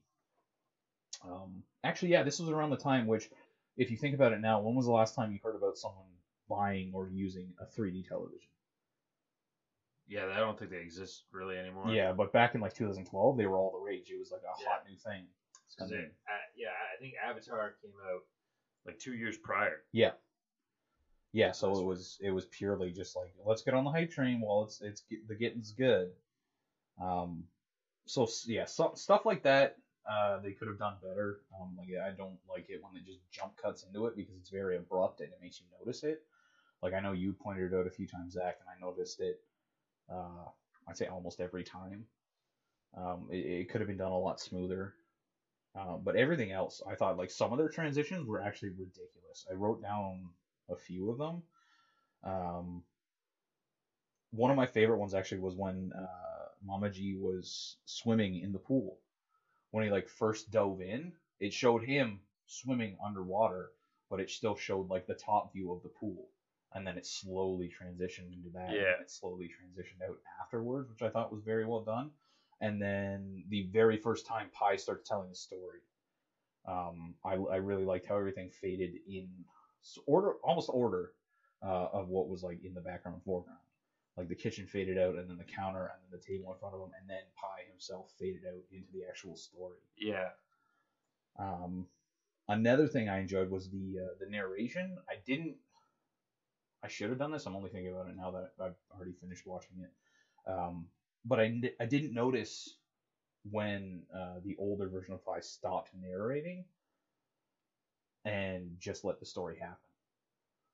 Um, 1.24 1.62
actually, 1.82 2.12
yeah, 2.12 2.22
this 2.22 2.38
was 2.38 2.48
around 2.48 2.70
the 2.70 2.76
time 2.76 3.06
which, 3.06 3.28
if 3.76 3.90
you 3.90 3.96
think 3.96 4.14
about 4.14 4.32
it 4.32 4.40
now, 4.40 4.60
when 4.60 4.74
was 4.74 4.86
the 4.86 4.92
last 4.92 5.14
time 5.14 5.32
you 5.32 5.40
heard 5.42 5.56
about 5.56 5.76
someone 5.76 6.06
buying 6.48 6.92
or 6.94 7.08
using 7.08 7.52
a 7.60 7.64
3D 7.64 8.08
television? 8.08 8.48
Yeah, 10.08 10.26
I 10.26 10.38
don't 10.38 10.58
think 10.58 10.70
they 10.70 10.78
exist 10.78 11.24
really 11.32 11.56
anymore. 11.56 11.90
Yeah, 11.90 12.12
but 12.12 12.32
back 12.32 12.54
in 12.54 12.60
like 12.60 12.74
2012, 12.74 13.36
they 13.36 13.46
were 13.46 13.56
all 13.58 13.70
the 13.70 13.78
rage. 13.78 14.10
It 14.10 14.18
was 14.18 14.30
like 14.30 14.42
a 14.42 14.60
Yeah. 14.60 14.68
hot 14.68 14.84
new 14.88 14.96
thing. 14.96 15.26
It, 15.78 16.12
uh, 16.28 16.32
yeah, 16.54 16.68
I 16.68 16.98
think 16.98 17.14
Avatar 17.22 17.74
came 17.82 17.92
out 18.10 18.22
like 18.86 18.98
two 18.98 19.14
years 19.14 19.36
prior. 19.36 19.82
Yeah. 19.92 20.12
Yeah, 21.32 21.52
so 21.52 21.68
That's 21.68 21.80
it 21.80 21.84
was 21.84 22.18
it 22.22 22.30
was 22.30 22.46
purely 22.46 22.92
just 22.92 23.14
like 23.14 23.34
let's 23.44 23.62
get 23.62 23.74
on 23.74 23.84
the 23.84 23.90
hype 23.90 24.10
train 24.10 24.40
while 24.40 24.62
it's 24.62 24.80
it's 24.80 25.02
the 25.26 25.34
getting's 25.34 25.72
good. 25.72 26.12
Um, 26.98 27.44
so 28.06 28.26
yeah, 28.46 28.64
so, 28.64 28.92
stuff 28.94 29.26
like 29.26 29.42
that 29.42 29.76
uh, 30.08 30.38
they 30.38 30.52
could 30.52 30.68
have 30.68 30.78
done 30.78 30.94
better. 31.02 31.40
Um, 31.60 31.76
like 31.76 31.88
I 32.02 32.10
don't 32.10 32.38
like 32.48 32.70
it 32.70 32.82
when 32.82 32.94
they 32.94 33.00
just 33.00 33.18
jump 33.30 33.56
cuts 33.56 33.82
into 33.82 34.06
it 34.06 34.16
because 34.16 34.36
it's 34.36 34.50
very 34.50 34.76
abrupt 34.76 35.20
and 35.20 35.30
it 35.30 35.38
makes 35.42 35.60
you 35.60 35.66
notice 35.78 36.04
it. 36.04 36.22
Like 36.82 36.94
I 36.94 37.00
know 37.00 37.12
you 37.12 37.32
pointed 37.32 37.72
it 37.72 37.76
out 37.76 37.86
a 37.86 37.90
few 37.90 38.06
times, 38.06 38.34
Zach, 38.34 38.58
and 38.60 38.68
I 38.68 38.80
noticed 38.80 39.20
it. 39.20 39.40
Uh, 40.10 40.44
I'd 40.88 40.96
say 40.96 41.06
almost 41.06 41.40
every 41.40 41.64
time. 41.64 42.06
Um, 42.96 43.28
it, 43.30 43.36
it 43.46 43.68
could 43.68 43.80
have 43.80 43.88
been 43.88 43.96
done 43.96 44.12
a 44.12 44.18
lot 44.18 44.40
smoother. 44.40 44.94
Uh, 45.78 45.96
but 45.98 46.16
everything 46.16 46.52
else, 46.52 46.80
I 46.86 46.94
thought 46.94 47.18
like 47.18 47.30
some 47.30 47.52
of 47.52 47.58
their 47.58 47.68
transitions 47.68 48.26
were 48.26 48.40
actually 48.40 48.70
ridiculous. 48.70 49.46
I 49.50 49.54
wrote 49.54 49.82
down 49.82 50.30
a 50.70 50.76
few 50.76 51.10
of 51.10 51.18
them. 51.18 51.42
Um, 52.24 52.82
one 54.30 54.50
of 54.50 54.56
my 54.56 54.66
favorite 54.66 54.98
ones 54.98 55.14
actually 55.14 55.38
was 55.38 55.54
when 55.54 55.92
uh, 55.96 56.48
Mamaji 56.66 57.18
was 57.18 57.76
swimming 57.84 58.36
in 58.36 58.52
the 58.52 58.58
pool. 58.58 58.98
When 59.70 59.84
he 59.84 59.90
like 59.90 60.08
first 60.08 60.50
dove 60.50 60.80
in, 60.80 61.12
it 61.40 61.52
showed 61.52 61.82
him 61.82 62.20
swimming 62.46 62.96
underwater, 63.04 63.70
but 64.10 64.20
it 64.20 64.30
still 64.30 64.56
showed 64.56 64.88
like 64.88 65.06
the 65.06 65.14
top 65.14 65.52
view 65.52 65.72
of 65.72 65.82
the 65.82 65.88
pool, 65.88 66.28
and 66.76 66.86
then 66.86 66.98
it 66.98 67.06
slowly 67.06 67.68
transitioned 67.68 68.32
into 68.34 68.50
that. 68.52 68.68
and 68.68 68.76
Yeah. 68.76 69.00
it 69.00 69.10
slowly 69.10 69.46
transitioned 69.48 70.06
out 70.06 70.18
afterwards, 70.42 70.90
which 70.90 71.00
I 71.02 71.08
thought 71.08 71.32
was 71.32 71.42
very 71.42 71.64
well 71.64 71.80
done. 71.80 72.10
And 72.60 72.80
then 72.80 73.44
the 73.48 73.62
very 73.72 73.96
first 73.96 74.26
time 74.26 74.50
Pi 74.52 74.76
starts 74.76 75.08
telling 75.08 75.30
the 75.30 75.34
story, 75.34 75.80
um, 76.66 77.14
I, 77.24 77.32
I 77.34 77.56
really 77.56 77.84
liked 77.84 78.06
how 78.06 78.16
everything 78.16 78.50
faded 78.50 78.92
in 79.08 79.28
order, 80.06 80.34
almost 80.44 80.68
order, 80.72 81.12
uh, 81.62 81.88
of 81.92 82.08
what 82.08 82.28
was 82.28 82.42
like 82.42 82.62
in 82.62 82.74
the 82.74 82.80
background 82.80 83.14
and 83.16 83.24
foreground. 83.24 83.58
Like 84.18 84.28
the 84.28 84.34
kitchen 84.34 84.66
faded 84.66 84.98
out, 84.98 85.16
and 85.16 85.28
then 85.28 85.36
the 85.38 85.44
counter, 85.44 85.86
and 85.86 86.02
then 86.02 86.18
the 86.18 86.24
table 86.26 86.52
in 86.52 86.58
front 86.58 86.74
of 86.74 86.80
him, 86.80 86.90
and 86.98 87.08
then 87.08 87.22
Pi 87.36 87.68
himself 87.70 88.12
faded 88.18 88.42
out 88.46 88.62
into 88.70 88.90
the 88.92 89.04
actual 89.08 89.36
story. 89.36 89.78
Yeah. 89.96 90.30
Um, 91.38 91.86
another 92.48 92.86
thing 92.88 93.08
I 93.08 93.20
enjoyed 93.20 93.50
was 93.50 93.68
the 93.70 93.98
uh, 94.02 94.14
the 94.18 94.26
narration. 94.30 94.96
I 95.08 95.16
didn't. 95.26 95.56
I 96.86 96.88
should 96.88 97.10
have 97.10 97.18
done 97.18 97.32
this. 97.32 97.46
I'm 97.46 97.56
only 97.56 97.70
thinking 97.70 97.92
about 97.92 98.08
it 98.08 98.16
now 98.16 98.30
that 98.30 98.52
I've 98.64 98.76
already 98.94 99.12
finished 99.20 99.44
watching 99.44 99.78
it. 99.80 100.50
Um, 100.50 100.86
but 101.24 101.40
I 101.40 101.50
didn't 101.88 102.14
notice 102.14 102.76
when 103.50 104.02
uh, 104.14 104.36
the 104.44 104.54
older 104.56 104.88
version 104.88 105.14
of 105.14 105.24
Pi 105.24 105.40
stopped 105.40 105.90
narrating 106.00 106.64
and 108.24 108.70
just 108.78 109.04
let 109.04 109.18
the 109.18 109.26
story 109.26 109.56
happen. 109.58 109.76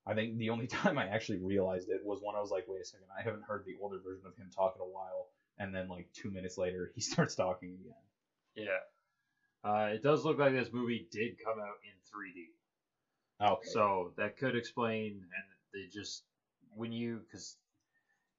I 0.05 0.13
think 0.13 0.37
the 0.37 0.51
only 0.51 0.67
time 0.81 0.99
I 0.99 1.07
actually 1.07 1.39
realized 1.39 1.89
it 1.89 2.01
was 2.03 2.19
when 2.21 2.35
I 2.35 2.41
was 2.41 2.51
like, 2.51 2.65
wait 2.67 2.81
a 2.81 2.85
second, 2.85 3.07
I 3.17 3.23
haven't 3.23 3.45
heard 3.47 3.63
the 3.65 3.75
older 3.81 3.97
version 3.97 4.27
of 4.27 4.35
him 4.35 4.51
talk 4.55 4.75
in 4.75 4.81
a 4.81 4.85
while. 4.85 5.29
And 5.57 5.73
then 5.73 5.87
like 5.87 6.07
two 6.13 6.29
minutes 6.29 6.59
later, 6.59 6.91
he 6.95 7.01
starts 7.01 7.33
talking 7.33 7.75
again. 7.81 8.67
Yeah. 8.67 9.67
Uh, 9.67 9.87
it 9.87 10.03
does 10.03 10.25
look 10.25 10.37
like 10.37 10.53
this 10.53 10.69
movie 10.71 11.07
did 11.11 11.37
come 11.43 11.57
out 11.57 11.77
in 11.83 11.95
3D. 12.13 12.49
Okay. 13.41 13.69
So 13.71 14.13
that 14.17 14.37
could 14.37 14.55
explain, 14.55 15.13
and 15.13 15.52
they 15.73 15.87
just 15.91 16.23
when 16.75 16.91
you 16.91 17.19
because 17.25 17.57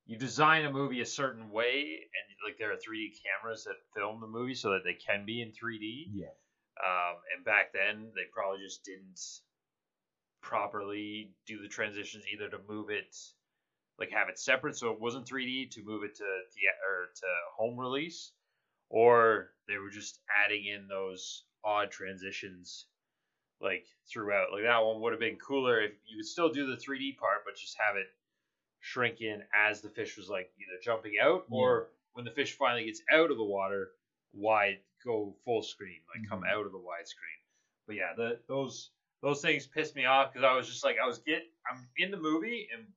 you 0.07 0.18
design 0.18 0.64
a 0.64 0.70
movie 0.70 1.01
a 1.01 1.07
certain 1.07 1.51
way, 1.51 1.80
and 1.80 2.24
like 2.47 2.59
there 2.59 2.72
are 2.72 2.76
3D 2.76 3.12
cameras 3.24 3.64
that 3.64 3.76
film 3.97 4.20
the 4.20 4.26
movie 4.26 4.55
so 4.55 4.70
that 4.70 4.85
they 4.85 4.95
can 4.95 5.24
be 5.24 5.41
in 5.41 5.49
3D. 5.49 6.09
yeah. 6.12 6.26
Um, 6.76 7.16
and 7.35 7.45
back 7.45 7.72
then 7.72 8.11
they 8.14 8.22
probably 8.32 8.59
just 8.64 8.85
didn't 8.85 9.20
properly 10.43 11.30
do 11.47 11.62
the 11.62 11.68
transitions 11.68 12.24
either 12.32 12.51
to 12.51 12.59
move 12.68 12.91
it 12.91 13.16
like 13.99 14.11
have 14.11 14.28
it 14.28 14.39
separate 14.39 14.76
so 14.76 14.91
it 14.91 15.01
wasn't 15.01 15.26
3D 15.26 15.70
to 15.70 15.82
move 15.85 16.03
it 16.03 16.16
to 16.16 16.24
the 16.24 16.61
or 16.87 17.07
to 17.14 17.26
home 17.57 17.78
release, 17.78 18.32
or 18.91 19.51
they 19.68 19.78
were 19.78 19.91
just 19.91 20.18
adding 20.45 20.66
in 20.66 20.89
those 20.89 21.45
odd 21.64 21.91
transitions 21.91 22.87
like 23.61 23.87
throughout. 24.11 24.53
Like 24.53 24.65
that 24.65 24.79
one 24.85 25.01
would 25.01 25.13
have 25.13 25.21
been 25.21 25.39
cooler 25.39 25.81
if 25.83 25.93
you 26.05 26.19
could 26.19 26.27
still 26.27 26.51
do 26.51 26.67
the 26.67 26.77
3D 26.77 27.13
part, 27.13 27.43
but 27.45 27.57
just 27.57 27.77
have 27.79 27.97
it 27.97 28.09
shrink 28.81 29.21
in 29.21 29.43
as 29.55 29.81
the 29.81 29.91
fish 29.91 30.17
was 30.17 30.29
like 30.29 30.51
either 30.59 30.79
jumping 30.83 31.15
out 31.21 31.47
or 31.51 31.89
when 32.13 32.25
the 32.25 32.31
fish 32.31 32.57
finally 32.57 32.85
gets 32.85 33.03
out 33.13 33.31
of 33.31 33.37
the 33.37 33.45
water, 33.45 33.93
wide 34.33 34.81
go 35.05 35.37
full 35.45 35.63
screen, 35.63 36.01
like 36.13 36.23
come 36.29 36.41
Mhm. 36.41 36.49
out 36.49 36.67
of 36.67 36.73
the 36.73 36.79
widescreen. 36.79 37.41
But 37.87 37.97
yeah, 37.97 38.15
the 38.17 38.41
those 38.49 38.91
those 39.23 39.41
things 39.43 39.67
pissed 39.67 39.95
me 39.95 40.05
off 40.05 40.33
because 40.33 40.45
I 40.45 40.55
was 40.55 40.69
just 40.69 40.85
like 40.85 40.99
I 41.03 41.07
was 41.07 41.19
get 41.21 41.43
I'm 41.71 41.89
in 41.97 42.11
the 42.11 42.17
movie 42.19 42.69
and 42.73 42.93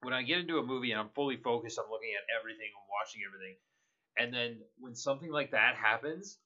when 0.00 0.12
I 0.14 0.22
get 0.22 0.38
into 0.38 0.58
a 0.58 0.62
movie 0.62 0.90
and 0.92 1.00
I'm 1.00 1.10
fully 1.10 1.36
focused, 1.36 1.78
I'm 1.78 1.90
looking 1.90 2.14
at 2.14 2.22
everything, 2.38 2.70
I'm 2.76 2.88
watching 2.88 3.22
everything, 3.26 3.56
and 4.16 4.32
then 4.34 4.62
when 4.78 4.94
something 4.94 5.30
like 5.30 5.50
that 5.52 5.76
happens, 5.76 6.38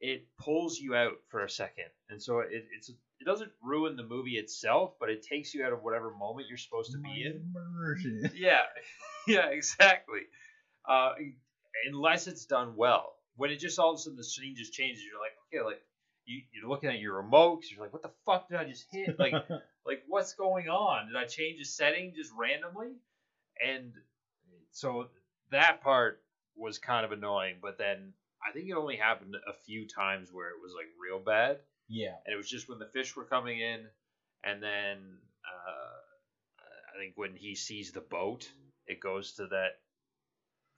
it 0.00 0.26
pulls 0.38 0.78
you 0.78 0.94
out 0.94 1.14
for 1.28 1.44
a 1.44 1.50
second, 1.50 1.86
and 2.08 2.22
so 2.22 2.40
it, 2.40 2.64
it's 2.76 2.88
it 2.88 3.24
doesn't 3.24 3.50
ruin 3.62 3.96
the 3.96 4.04
movie 4.04 4.38
itself, 4.38 4.94
but 5.00 5.10
it 5.10 5.22
takes 5.22 5.52
you 5.54 5.64
out 5.64 5.72
of 5.72 5.82
whatever 5.82 6.10
moment 6.10 6.46
you're 6.48 6.56
supposed 6.56 6.92
to 6.92 6.98
be 6.98 7.24
in. 7.26 7.42
Immersion. 7.54 8.30
Yeah, 8.34 8.62
yeah, 9.26 9.46
exactly. 9.48 10.20
Uh, 10.88 11.12
unless 11.86 12.26
it's 12.26 12.44
done 12.44 12.76
well. 12.76 13.16
When 13.36 13.50
it 13.50 13.56
just 13.58 13.78
all 13.78 13.92
of 13.92 13.96
a 13.96 13.98
sudden 13.98 14.16
the 14.16 14.24
scene 14.24 14.54
just 14.56 14.72
changes, 14.72 15.02
you're 15.04 15.20
like, 15.20 15.32
okay, 15.46 15.64
like 15.64 15.82
you, 16.26 16.42
you're 16.52 16.68
looking 16.68 16.90
at 16.90 16.98
your 16.98 17.16
remote, 17.16 17.56
'cause 17.60 17.70
you're 17.70 17.80
like, 17.82 17.92
what 17.92 18.02
the 18.02 18.10
fuck 18.26 18.48
did 18.48 18.56
I 18.58 18.64
just 18.64 18.86
hit? 18.90 19.18
Like, 19.18 19.32
like 19.86 20.02
what's 20.08 20.34
going 20.34 20.68
on? 20.68 21.06
Did 21.06 21.16
I 21.16 21.24
change 21.24 21.60
a 21.60 21.64
setting 21.64 22.14
just 22.16 22.32
randomly? 22.36 22.94
And 23.64 23.92
so 24.72 25.08
that 25.50 25.80
part 25.82 26.20
was 26.56 26.78
kind 26.78 27.04
of 27.04 27.12
annoying. 27.12 27.56
But 27.62 27.78
then 27.78 28.12
I 28.48 28.52
think 28.52 28.68
it 28.68 28.74
only 28.74 28.96
happened 28.96 29.34
a 29.34 29.52
few 29.66 29.86
times 29.86 30.30
where 30.32 30.48
it 30.48 30.62
was 30.62 30.72
like 30.74 30.86
real 31.00 31.18
bad 31.18 31.58
yeah. 31.88 32.14
and 32.24 32.32
it 32.32 32.36
was 32.36 32.48
just 32.48 32.68
when 32.68 32.78
the 32.78 32.86
fish 32.86 33.16
were 33.16 33.24
coming 33.24 33.60
in, 33.60 33.86
and 34.44 34.62
then 34.62 34.98
uh, 35.44 36.94
I 36.94 36.98
think 36.98 37.14
when 37.16 37.34
he 37.34 37.54
sees 37.54 37.92
the 37.92 38.00
boat, 38.00 38.50
it 38.86 39.00
goes 39.00 39.32
to 39.34 39.46
that 39.48 39.80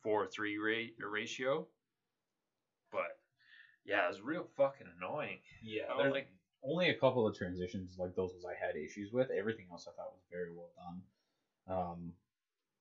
four 0.03 0.27
three 0.27 0.59
rate 0.59 0.95
ratio. 0.99 1.67
But 2.93 3.19
yeah, 3.85 4.07
it 4.07 4.09
was 4.09 4.21
real 4.21 4.47
fucking 4.57 4.87
annoying. 4.99 5.39
Yeah. 5.63 5.83
I 5.93 5.97
There's 5.97 6.07
was 6.07 6.15
like, 6.15 6.29
only 6.63 6.91
a 6.91 6.95
couple 6.95 7.27
of 7.27 7.37
transitions 7.37 7.97
like 7.99 8.15
those 8.15 8.33
was 8.33 8.45
I 8.45 8.55
had 8.65 8.77
issues 8.77 9.13
with. 9.13 9.31
Everything 9.31 9.67
else 9.71 9.87
I 9.89 9.97
thought 9.97 10.13
was 10.13 10.25
very 10.31 10.51
well 10.53 10.71
done. 10.77 11.03
Um, 11.77 12.13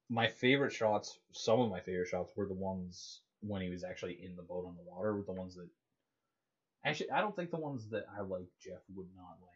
my 0.09 0.27
favorite 0.27 0.73
shots, 0.73 1.17
some 1.31 1.59
of 1.59 1.69
my 1.69 1.79
favorite 1.79 2.07
shots, 2.07 2.31
were 2.35 2.47
the 2.47 2.53
ones 2.53 3.21
when 3.41 3.61
he 3.61 3.69
was 3.69 3.83
actually 3.83 4.17
in 4.23 4.35
the 4.35 4.43
boat 4.43 4.65
on 4.65 4.75
the 4.75 4.83
water. 4.89 5.15
Were 5.15 5.23
the 5.23 5.31
ones 5.31 5.55
that 5.55 5.67
actually 6.85 7.11
I 7.11 7.21
don't 7.21 7.35
think 7.35 7.51
the 7.51 7.57
ones 7.57 7.87
that 7.89 8.05
I 8.17 8.21
like 8.21 8.47
Jeff 8.61 8.81
would 8.95 9.07
not 9.15 9.37
like. 9.41 9.55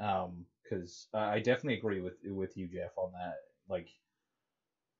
Um, 0.00 0.46
because 0.62 1.06
uh, 1.14 1.18
I 1.18 1.38
definitely 1.38 1.74
agree 1.74 2.00
with 2.00 2.14
with 2.24 2.56
you, 2.56 2.66
Jeff, 2.66 2.90
on 2.96 3.12
that. 3.12 3.36
Like, 3.68 3.88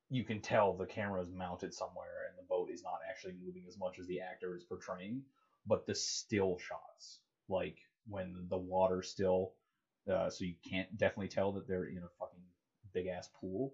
you 0.09 0.23
can 0.23 0.39
tell 0.39 0.73
the 0.73 0.85
camera 0.85 1.21
is 1.21 1.31
mounted 1.31 1.73
somewhere 1.73 2.25
and 2.27 2.37
the 2.37 2.47
boat 2.47 2.69
is 2.71 2.83
not 2.83 2.99
actually 3.09 3.33
moving 3.43 3.63
as 3.67 3.77
much 3.77 3.97
as 3.99 4.05
the 4.07 4.19
actor 4.19 4.55
is 4.55 4.63
portraying. 4.63 5.23
But 5.67 5.85
the 5.87 5.95
still 5.95 6.57
shots, 6.59 7.19
like 7.49 7.77
when 8.07 8.45
the 8.49 8.57
water's 8.57 9.09
still, 9.09 9.53
uh, 10.11 10.29
so 10.29 10.43
you 10.45 10.53
can't 10.69 10.95
definitely 10.97 11.29
tell 11.29 11.51
that 11.53 11.67
they're 11.67 11.85
in 11.85 11.97
a 12.03 12.13
fucking 12.19 12.43
big 12.93 13.07
ass 13.07 13.29
pool. 13.39 13.73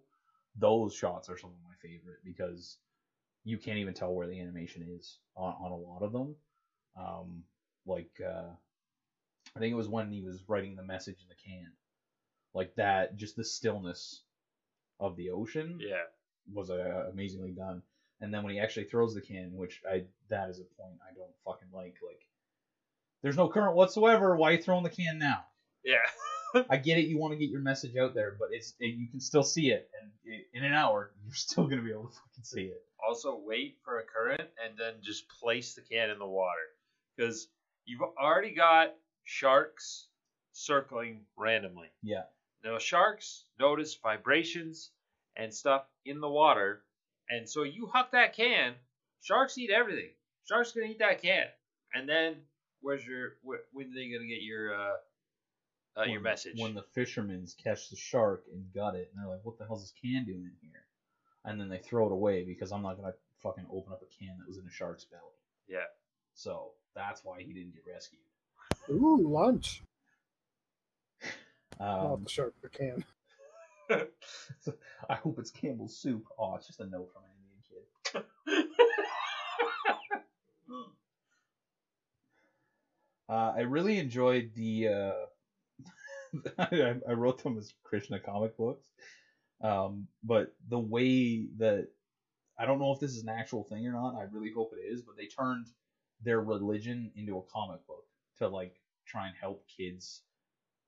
Those 0.57 0.93
shots 0.93 1.27
are 1.29 1.37
some 1.37 1.49
of 1.49 1.57
my 1.65 1.75
favorite 1.81 2.19
because 2.23 2.77
you 3.43 3.57
can't 3.57 3.79
even 3.79 3.93
tell 3.93 4.13
where 4.13 4.27
the 4.27 4.39
animation 4.39 4.85
is 4.97 5.17
on, 5.35 5.53
on 5.59 5.71
a 5.71 5.75
lot 5.75 6.03
of 6.03 6.11
them. 6.11 6.35
Um, 6.97 7.43
like 7.85 8.11
uh, 8.23 8.49
I 9.55 9.59
think 9.59 9.71
it 9.71 9.75
was 9.75 9.87
when 9.87 10.11
he 10.11 10.21
was 10.21 10.43
writing 10.47 10.75
the 10.75 10.83
message 10.83 11.17
in 11.21 11.27
the 11.29 11.35
can, 11.35 11.71
like 12.53 12.73
that. 12.75 13.15
Just 13.15 13.35
the 13.35 13.43
stillness 13.43 14.21
of 14.99 15.15
the 15.15 15.31
ocean 15.31 15.79
yeah, 15.81 16.03
was 16.53 16.69
uh, 16.69 17.09
amazingly 17.11 17.51
done. 17.51 17.81
And 18.19 18.31
then 18.31 18.43
when 18.43 18.53
he 18.53 18.59
actually 18.59 18.85
throws 18.85 19.15
the 19.15 19.21
can, 19.21 19.51
which 19.55 19.81
I 19.89 20.03
that 20.29 20.49
is 20.49 20.59
a 20.59 20.81
point 20.81 20.99
I 21.01 21.13
don't 21.15 21.33
fucking 21.43 21.69
like. 21.73 21.95
Like, 22.05 22.21
there's 23.23 23.37
no 23.37 23.49
current 23.49 23.75
whatsoever. 23.75 24.35
Why 24.35 24.49
are 24.49 24.51
you 24.53 24.61
throwing 24.61 24.83
the 24.83 24.89
can 24.89 25.17
now? 25.17 25.45
yeah, 25.83 25.95
I 26.69 26.77
get 26.77 26.97
it. 26.97 27.05
You 27.05 27.17
want 27.17 27.33
to 27.33 27.37
get 27.39 27.49
your 27.49 27.61
message 27.61 27.95
out 27.97 28.13
there, 28.13 28.35
but 28.39 28.49
it's 28.51 28.73
it, 28.79 28.95
you 28.95 29.07
can 29.09 29.19
still 29.19 29.43
see 29.43 29.71
it, 29.71 29.89
and 30.01 30.11
in 30.53 30.63
an 30.63 30.73
hour 30.73 31.11
you're 31.23 31.33
still 31.33 31.67
gonna 31.67 31.81
be 31.81 31.91
able 31.91 32.07
to 32.07 32.13
fucking 32.13 32.43
see 32.43 32.63
it. 32.63 32.81
also 33.07 33.41
wait 33.45 33.77
for 33.83 33.99
a 33.99 34.03
current 34.03 34.49
and 34.63 34.77
then 34.77 34.95
just 35.01 35.27
place 35.29 35.73
the 35.73 35.81
can 35.81 36.09
in 36.09 36.19
the 36.19 36.27
water 36.27 36.67
because 37.15 37.47
you've 37.85 38.01
already 38.01 38.53
got 38.53 38.93
sharks 39.23 40.07
circling 40.53 41.21
randomly. 41.37 41.87
Yeah. 42.03 42.23
Now 42.63 42.77
sharks 42.77 43.45
notice 43.59 43.97
vibrations 44.01 44.91
and 45.35 45.53
stuff 45.53 45.83
in 46.05 46.19
the 46.19 46.29
water, 46.29 46.83
and 47.29 47.49
so 47.49 47.63
you 47.63 47.87
huck 47.91 48.11
that 48.11 48.35
can. 48.35 48.73
Sharks 49.23 49.57
eat 49.57 49.69
everything. 49.71 50.09
Sharks 50.47 50.71
gonna 50.73 50.87
eat 50.87 50.99
that 50.99 51.21
can, 51.21 51.45
and 51.93 52.07
then 52.09 52.35
where's 52.81 53.05
your 53.05 53.37
wh- 53.43 53.63
when 53.73 53.87
are 53.87 53.95
they 53.95 54.09
gonna 54.11 54.27
get 54.27 54.41
your 54.41 54.73
uh, 54.75 54.93
uh 56.01 56.05
your 56.05 56.15
When- 56.15 56.23
message? 56.23 56.59
When 56.59 56.73
the 56.73 56.83
fishermen's 56.83 57.53
catch 57.53 57.89
the 57.89 57.95
shark 57.95 58.45
and 58.51 58.71
gut 58.73 58.95
it, 58.95 59.09
and 59.13 59.21
they're 59.23 59.29
like, 59.29 59.43
"What 59.45 59.57
the 59.57 59.65
hell's 59.65 59.81
this 59.83 59.91
can 59.99 60.25
doing 60.25 60.43
in 60.45 60.55
here?" 60.61 60.85
And 61.45 61.59
then 61.59 61.69
they 61.69 61.79
throw 61.79 62.05
it 62.07 62.11
away 62.11 62.43
because 62.43 62.71
I'm 62.71 62.81
not 62.83 62.95
gonna 62.97 63.13
fucking 63.41 63.65
open 63.71 63.91
up 63.93 64.01
a 64.01 64.05
can 64.05 64.37
that 64.37 64.47
was 64.47 64.57
in 64.57 64.65
a 64.67 64.71
shark's 64.71 65.05
belly. 65.05 65.23
yeah, 65.67 65.85
So 66.33 66.73
that's 66.93 67.23
why 67.23 67.41
he 67.41 67.53
didn't 67.53 67.73
get 67.73 67.85
rescued. 67.91 68.21
Ooh, 68.89 69.27
lunch. 69.27 69.83
Um, 71.79 71.87
Not 71.87 72.23
the 72.25 72.29
shark, 72.29 72.53
the 72.61 72.69
can. 72.69 73.03
I 75.09 75.15
hope 75.15 75.39
it's 75.39 75.49
Campbell's 75.49 75.97
soup. 75.97 76.23
Oh, 76.37 76.53
it's 76.55 76.67
just 76.67 76.79
a 76.79 76.85
note 76.85 77.11
from 77.11 77.23
an 77.23 77.31
Indian 77.41 78.27
kid. 78.47 78.71
Uh, 83.29 83.53
I 83.55 83.61
really 83.61 83.97
enjoyed 83.97 84.51
the. 84.55 84.87
Uh, 84.89 85.11
I, 86.57 86.95
I 87.07 87.13
wrote 87.13 87.43
them 87.43 87.57
as 87.57 87.73
Krishna 87.83 88.19
comic 88.19 88.55
books, 88.57 88.85
um, 89.61 90.07
but 90.23 90.47
the 90.69 90.79
way 90.79 91.47
that 91.57 91.87
I 92.57 92.65
don't 92.65 92.79
know 92.79 92.91
if 92.91 92.99
this 92.99 93.11
is 93.15 93.23
an 93.23 93.29
actual 93.29 93.63
thing 93.63 93.87
or 93.87 93.93
not. 93.93 94.15
I 94.15 94.23
really 94.23 94.51
hope 94.51 94.71
it 94.73 94.81
is, 94.81 95.01
but 95.01 95.15
they 95.17 95.25
turned 95.25 95.67
their 96.23 96.39
religion 96.39 97.11
into 97.15 97.37
a 97.37 97.43
comic 97.51 97.85
book 97.87 98.05
to 98.37 98.47
like 98.47 98.73
try 99.05 99.27
and 99.27 99.35
help 99.35 99.63
kids 99.77 100.21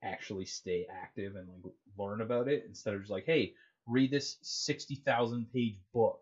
actually 0.02 0.44
stay 0.44 0.86
active 1.02 1.34
and 1.36 1.48
like 1.48 1.72
learn 1.98 2.20
about 2.20 2.48
it 2.48 2.64
instead 2.68 2.94
of 2.94 3.00
just 3.00 3.10
like, 3.10 3.24
hey, 3.26 3.52
read 3.86 4.10
this 4.10 4.36
sixty 4.42 4.96
thousand 4.96 5.48
page 5.52 5.78
book. 5.92 6.20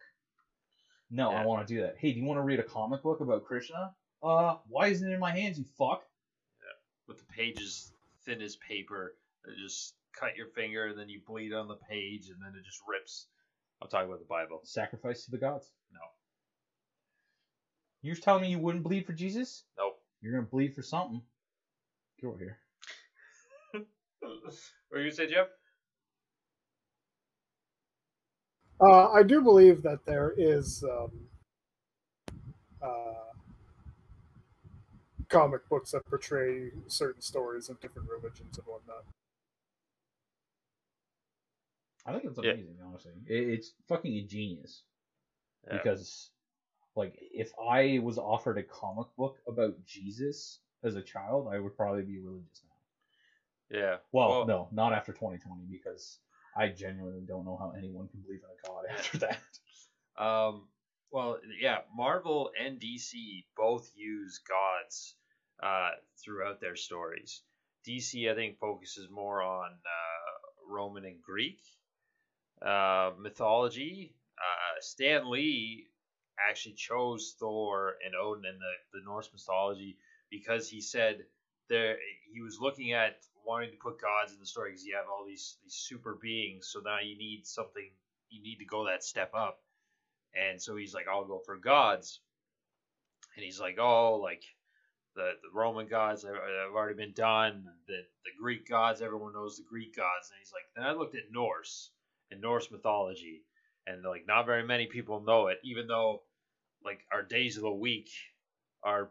No, 1.10 1.30
I 1.30 1.40
Yeah. 1.40 1.44
want 1.44 1.66
to 1.66 1.74
do 1.74 1.82
that. 1.82 1.96
Hey, 1.98 2.12
do 2.12 2.18
you 2.20 2.24
want 2.24 2.38
to 2.38 2.42
read 2.42 2.60
a 2.60 2.64
comic 2.64 3.02
book 3.02 3.20
about 3.20 3.44
Krishna? 3.44 3.92
Uh, 4.22 4.56
why 4.66 4.86
isn't 4.86 5.08
it 5.10 5.12
in 5.12 5.20
my 5.20 5.32
hands, 5.32 5.58
you 5.58 5.64
fuck? 5.76 6.00
Yeah, 6.62 6.72
but 7.06 7.18
the 7.18 7.24
pages 7.24 7.92
thin 8.26 8.40
as 8.40 8.56
paper. 8.56 9.14
That 9.44 9.56
just 9.56 9.94
cut 10.18 10.36
your 10.36 10.48
finger 10.48 10.86
and 10.86 10.98
then 10.98 11.08
you 11.08 11.20
bleed 11.26 11.52
on 11.52 11.68
the 11.68 11.78
page 11.88 12.28
and 12.28 12.38
then 12.40 12.52
it 12.58 12.64
just 12.64 12.80
rips. 12.88 13.26
I'm 13.82 13.88
talking 13.88 14.08
about 14.08 14.20
the 14.20 14.26
Bible. 14.26 14.60
Sacrifice 14.64 15.24
to 15.24 15.30
the 15.32 15.38
gods. 15.38 15.70
No. 15.92 16.00
You're 18.02 18.16
telling 18.16 18.42
me 18.42 18.50
you 18.50 18.58
wouldn't 18.58 18.84
bleed 18.84 19.06
for 19.06 19.12
Jesus? 19.12 19.64
Nope. 19.76 19.98
You're 20.20 20.32
gonna 20.32 20.46
bleed 20.46 20.74
for 20.74 20.82
something. 20.82 21.22
Get 22.20 22.28
over 22.28 22.38
here. 22.38 22.58
what 24.20 24.32
were 24.90 24.98
you 24.98 25.10
gonna 25.10 25.14
say, 25.14 25.26
Jeff? 25.26 25.48
Uh, 28.80 29.10
I 29.10 29.22
do 29.22 29.40
believe 29.42 29.82
that 29.82 30.04
there 30.04 30.34
is 30.36 30.84
um, 30.84 31.10
uh, 32.82 33.31
comic 35.32 35.68
books 35.68 35.92
that 35.92 36.04
portray 36.06 36.70
certain 36.86 37.22
stories 37.22 37.68
of 37.70 37.80
different 37.80 38.08
religions 38.08 38.58
and 38.58 38.66
whatnot. 38.66 39.04
I 42.04 42.12
think 42.12 42.24
it's 42.24 42.38
Yeah. 42.42 42.52
amazing, 42.52 42.78
honestly. 42.84 43.12
It, 43.26 43.48
it's 43.48 43.74
fucking 43.88 44.16
ingenious 44.16 44.82
Yeah. 45.66 45.78
because, 45.78 46.30
like, 46.96 47.16
if 47.20 47.52
I 47.58 48.00
was 48.00 48.18
offered 48.18 48.58
a 48.58 48.62
comic 48.62 49.06
book 49.16 49.40
about 49.46 49.84
Jesus 49.86 50.60
as 50.82 50.96
a 50.96 51.02
child, 51.02 51.48
I 51.48 51.58
would 51.58 51.76
probably 51.76 52.02
be 52.02 52.18
religious 52.20 52.62
now. 52.64 53.78
Yeah. 53.78 53.98
Well, 54.12 54.44
no, 54.46 54.68
not 54.72 54.92
after 54.92 55.12
2020 55.12 55.64
because 55.64 56.18
I 56.54 56.68
genuinely 56.68 57.22
don't 57.22 57.44
know 57.46 57.56
how 57.56 57.70
anyone 57.70 58.08
can 58.08 58.20
believe 58.20 58.42
in 58.42 58.50
a 58.50 58.68
god 58.68 58.84
after 58.90 59.18
that. 59.18 59.58
Um, 60.22 60.68
well, 61.10 61.38
yeah, 61.58 61.78
Marvel 61.94 62.50
and 62.58 62.80
DC 62.80 63.44
both 63.56 63.90
use 63.94 64.38
gods 64.38 65.14
uh, 65.62 65.90
throughout 66.22 66.60
their 66.60 66.76
stories. 66.76 67.42
DC, 67.86 68.30
I 68.30 68.34
think, 68.34 68.58
focuses 68.58 69.08
more 69.10 69.42
on 69.42 69.70
uh, 69.70 70.72
Roman 70.72 71.04
and 71.04 71.22
Greek 71.22 71.60
uh, 72.64 73.10
mythology. 73.18 74.14
Uh, 74.38 74.80
Stan 74.80 75.30
Lee 75.30 75.86
actually 76.48 76.74
chose 76.74 77.34
Thor 77.38 77.94
and 78.04 78.14
Odin 78.14 78.44
in 78.44 78.58
the, 78.58 78.98
the 78.98 79.04
Norse 79.04 79.30
mythology 79.32 79.96
because 80.30 80.68
he 80.68 80.80
said 80.80 81.24
there 81.68 81.96
he 82.32 82.40
was 82.40 82.58
looking 82.60 82.92
at 82.92 83.18
wanting 83.46 83.70
to 83.70 83.76
put 83.76 84.00
gods 84.00 84.32
in 84.32 84.38
the 84.40 84.46
story 84.46 84.70
because 84.70 84.84
you 84.84 84.96
have 84.96 85.06
all 85.10 85.24
these 85.26 85.56
these 85.62 85.74
super 85.74 86.18
beings, 86.20 86.68
so 86.72 86.80
now 86.80 86.98
you 87.00 87.16
need 87.16 87.46
something 87.46 87.88
you 88.30 88.42
need 88.42 88.56
to 88.56 88.64
go 88.64 88.86
that 88.86 89.04
step 89.04 89.32
up. 89.34 89.60
And 90.34 90.60
so 90.60 90.76
he's 90.76 90.94
like, 90.94 91.06
I'll 91.08 91.26
go 91.26 91.42
for 91.44 91.56
gods. 91.56 92.20
And 93.36 93.44
he's 93.44 93.60
like, 93.60 93.76
oh, 93.78 94.16
like 94.16 94.42
the, 95.14 95.32
the 95.42 95.50
Roman 95.52 95.86
gods 95.86 96.22
have, 96.22 96.34
have 96.34 96.74
already 96.74 96.96
been 96.96 97.12
done. 97.12 97.64
The, 97.86 97.98
the 98.24 98.30
Greek 98.40 98.68
gods, 98.68 99.02
everyone 99.02 99.34
knows 99.34 99.56
the 99.56 99.64
Greek 99.68 99.96
gods. 99.96 100.30
And 100.30 100.38
he's 100.38 100.52
like, 100.52 100.64
then 100.74 100.84
I 100.84 100.92
looked 100.92 101.14
at 101.14 101.32
Norse 101.32 101.90
and 102.30 102.40
Norse 102.40 102.70
mythology. 102.70 103.42
And 103.86 104.02
like, 104.04 104.26
not 104.26 104.46
very 104.46 104.64
many 104.64 104.86
people 104.86 105.20
know 105.20 105.48
it, 105.48 105.58
even 105.64 105.86
though 105.86 106.22
like 106.84 107.00
our 107.12 107.22
days 107.22 107.56
of 107.56 107.62
the 107.62 107.70
week 107.70 108.10
are 108.82 109.10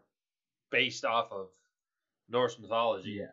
based 0.72 1.06
off 1.06 1.32
of 1.32 1.48
Norse 2.30 2.58
mythology. 2.60 3.22
Yeah. 3.22 3.26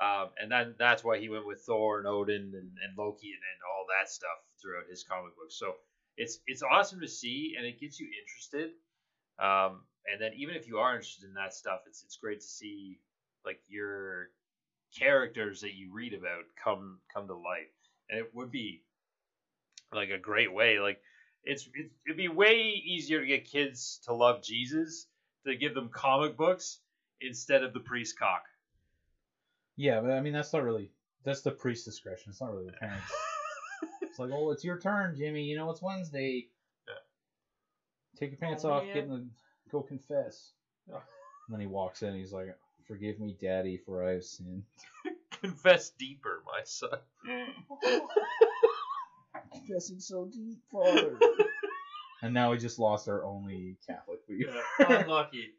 Um, 0.00 0.28
and 0.40 0.50
then 0.50 0.74
that's 0.78 1.02
why 1.02 1.18
he 1.18 1.28
went 1.28 1.46
with 1.46 1.62
Thor 1.62 1.98
and 1.98 2.06
Odin 2.06 2.52
and, 2.54 2.54
and 2.54 2.98
Loki 2.98 3.28
and, 3.28 3.40
and 3.40 3.60
all 3.72 3.86
that 3.88 4.10
stuff 4.10 4.38
throughout 4.60 4.90
his 4.90 5.04
comic 5.04 5.34
book. 5.36 5.50
So 5.50 5.74
it's 6.16 6.38
it's 6.46 6.62
awesome 6.62 7.00
to 7.00 7.08
see 7.08 7.54
and 7.56 7.66
it 7.66 7.80
gets 7.80 7.98
you 7.98 8.08
interested. 8.20 8.72
Um, 9.38 9.82
and 10.10 10.20
then 10.20 10.32
even 10.36 10.54
if 10.54 10.66
you 10.68 10.78
are 10.78 10.94
interested 10.94 11.24
in 11.28 11.34
that 11.34 11.54
stuff, 11.54 11.80
it's 11.86 12.02
it's 12.04 12.16
great 12.16 12.40
to 12.40 12.46
see 12.46 12.98
like 13.44 13.60
your 13.68 14.28
characters 14.98 15.60
that 15.60 15.74
you 15.74 15.92
read 15.92 16.14
about 16.14 16.44
come 16.62 16.98
come 17.12 17.26
to 17.28 17.34
life. 17.34 17.72
And 18.08 18.18
it 18.20 18.34
would 18.34 18.50
be 18.50 18.82
like 19.92 20.10
a 20.10 20.18
great 20.18 20.52
way. 20.52 20.78
Like 20.78 21.00
it's, 21.44 21.68
it's 21.74 21.94
it'd 22.06 22.16
be 22.16 22.28
way 22.28 22.80
easier 22.84 23.20
to 23.20 23.26
get 23.26 23.44
kids 23.50 24.00
to 24.04 24.14
love 24.14 24.42
Jesus 24.42 25.06
to 25.44 25.54
give 25.56 25.74
them 25.74 25.88
comic 25.92 26.36
books 26.36 26.80
instead 27.20 27.62
of 27.62 27.72
the 27.72 27.80
priest 27.80 28.18
cock. 28.18 28.42
Yeah, 29.76 30.00
but 30.00 30.10
I 30.12 30.20
mean 30.20 30.32
that's 30.32 30.52
not 30.52 30.62
really 30.64 30.90
that's 31.24 31.42
the 31.42 31.50
priest's 31.50 31.84
discretion. 31.84 32.30
It's 32.30 32.40
not 32.40 32.52
really 32.52 32.66
the 32.66 32.72
parents. 32.72 33.12
it's 34.02 34.18
like, 34.18 34.30
oh, 34.32 34.50
it's 34.52 34.64
your 34.64 34.78
turn, 34.78 35.16
Jimmy. 35.16 35.44
You 35.44 35.56
know 35.56 35.70
it's 35.70 35.82
Wednesday. 35.82 36.46
Yeah. 36.88 36.94
Take 38.18 38.30
your 38.30 38.38
pants 38.38 38.64
Oh, 38.64 38.70
off. 38.70 38.84
man. 38.84 38.94
Get 38.94 39.02
uh, 39.02 39.06
in 39.06 39.10
the 39.10 39.26
go 39.70 39.82
confess. 39.82 40.52
And 40.88 41.00
then 41.50 41.60
he 41.60 41.66
walks 41.66 42.02
in. 42.02 42.14
He's 42.14 42.32
like, 42.32 42.56
"Forgive 42.88 43.20
me, 43.20 43.36
Daddy, 43.40 43.76
for 43.76 44.04
I 44.04 44.12
have 44.12 44.24
sinned." 44.24 44.64
Confess 45.40 45.90
deeper, 45.90 46.42
my 46.46 46.60
son. 46.64 46.98
Confessing 49.52 50.00
so 50.00 50.26
deep, 50.32 50.58
Father. 50.72 51.18
and 52.22 52.32
now 52.34 52.50
we 52.50 52.58
just 52.58 52.78
lost 52.78 53.08
our 53.08 53.24
only 53.24 53.76
Catholic 53.86 54.20
viewer. 54.28 54.50
unlucky. 54.80 55.50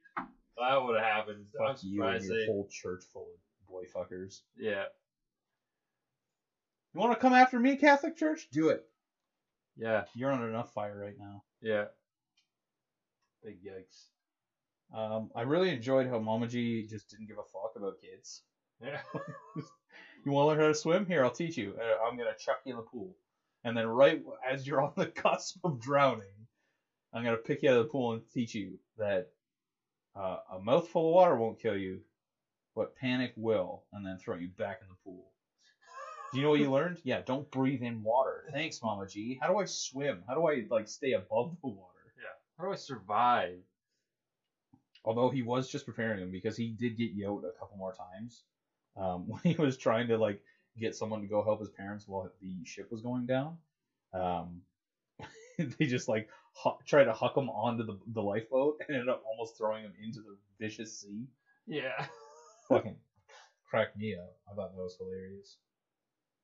That 0.58 0.84
would 0.84 0.96
have 1.00 1.06
happened. 1.06 1.46
I'm 1.62 1.76
Fuck 1.76 1.84
you 1.84 2.04
and 2.04 2.22
surprised 2.22 2.26
your 2.26 2.38
they. 2.40 2.46
whole 2.48 2.68
church 2.72 3.04
full 3.14 3.28
of 3.34 3.70
boy 3.70 3.84
fuckers. 3.96 4.42
Yeah, 4.58 4.86
You 6.94 7.00
want 7.00 7.14
to 7.14 7.20
come 7.20 7.34
after 7.34 7.60
me, 7.60 7.76
Catholic 7.76 8.18
Church? 8.18 8.48
Do 8.52 8.70
it. 8.70 8.84
yeah, 9.78 10.06
You're 10.16 10.32
under 10.32 10.50
enough 10.50 10.74
fire 10.74 11.00
right 11.00 11.18
now. 11.20 11.44
yeah. 11.62 11.86
Big 13.44 13.58
yikes. 13.64 14.08
Um, 14.94 15.32
I 15.36 15.42
really 15.42 15.70
enjoyed 15.70 16.08
how 16.08 16.20
Mamaji 16.20 16.90
just 16.90 17.10
didn't 17.10 17.28
give 17.28 17.38
a 17.38 17.44
fuck 17.44 17.74
about 17.76 18.02
kids. 18.02 18.44
Yeah. 18.82 19.00
You 20.26 20.34
want 20.34 20.44
to 20.44 20.48
learn 20.50 20.60
how 20.60 20.68
to 20.68 20.76
swim? 20.76 21.06
Here, 21.06 21.24
I'll 21.24 21.32
teach 21.32 21.56
you. 21.58 21.74
Uh, 21.80 22.06
I'm 22.06 22.18
gonna 22.18 22.36
chuck 22.38 22.60
you 22.66 22.74
in 22.74 22.78
the 22.78 22.84
pool, 22.84 23.16
and 23.64 23.78
then 23.78 23.88
right 23.88 24.22
as 24.46 24.68
you're 24.68 24.82
on 24.82 24.92
the 24.98 25.06
cusp 25.24 25.58
of 25.64 25.80
drowning, 25.80 26.48
I'm 27.14 27.24
gonna 27.24 27.38
pick 27.38 27.64
you 27.64 27.70
out 27.70 27.78
of 27.78 27.86
the 27.86 27.90
pool 27.90 28.12
and 28.12 28.22
teach 28.34 28.54
you 28.54 28.78
that 28.98 29.30
uh, 30.18 30.40
a 30.52 30.60
mouthful 30.60 31.08
of 31.08 31.14
water 31.14 31.36
won't 31.38 31.62
kill 31.62 31.78
you, 31.78 32.02
but 32.76 32.96
panic 32.98 33.32
will, 33.38 33.86
and 33.94 34.06
then 34.06 34.18
throw 34.18 34.36
you 34.36 34.50
back 34.50 34.80
in 34.82 34.90
the 34.90 34.96
pool. 35.06 35.32
Do 36.34 36.40
you 36.40 36.44
know 36.44 36.50
what 36.50 36.60
you 36.60 36.72
learned? 36.74 37.00
Yeah, 37.04 37.22
don't 37.22 37.50
breathe 37.50 37.82
in 37.84 38.04
water. 38.04 38.44
Thanks, 38.52 38.80
Mamaji. 38.80 39.38
How 39.40 39.48
do 39.48 39.60
I 39.60 39.66
swim? 39.66 40.24
How 40.28 40.36
do 40.36 40.46
I 40.48 40.66
like 40.70 40.90
stay 40.90 41.14
above 41.14 41.56
the 41.62 41.70
water? 41.70 41.97
How 42.58 42.66
do 42.66 42.72
I 42.72 42.76
survive? 42.76 43.62
Although 45.06 45.30
he 45.30 45.42
was 45.42 45.70
just 45.70 45.86
preparing 45.86 46.20
him 46.20 46.32
because 46.32 46.58
he 46.58 46.72
did 46.72 46.98
get 46.98 47.12
yoked 47.12 47.46
a 47.46 47.58
couple 47.60 47.78
more 47.78 47.94
times 47.94 48.44
um, 48.96 49.24
when 49.28 49.42
he 49.44 49.56
was 49.62 49.78
trying 49.78 50.08
to 50.08 50.18
like 50.18 50.42
get 50.78 50.96
someone 50.96 51.22
to 51.22 51.28
go 51.28 51.44
help 51.44 51.60
his 51.60 51.70
parents 51.70 52.08
while 52.08 52.30
the 52.42 52.66
ship 52.66 52.92
was 52.92 53.02
going 53.02 53.26
down. 53.26 53.58
Um, 54.14 54.62
they 55.58 55.86
just 55.86 56.08
like 56.08 56.28
hu- 56.64 56.72
tried 56.86 57.06
to 57.06 57.14
huck 57.14 57.38
him 57.38 57.50
onto 57.50 57.84
the, 57.84 57.98
the 58.08 58.22
lifeboat 58.22 58.78
and 58.80 58.96
ended 58.96 59.10
up 59.10 59.22
almost 59.26 59.58
throwing 59.58 59.84
him 59.84 59.94
into 60.04 60.22
the 60.22 60.36
vicious 60.60 61.00
sea. 61.00 61.28
Yeah. 61.66 62.06
Fucking 62.70 62.98
cracked 63.70 63.96
me 63.96 64.16
up. 64.16 64.36
I 64.50 64.56
thought 64.56 64.72
that 64.72 64.82
was 64.82 64.98
hilarious. 64.98 65.58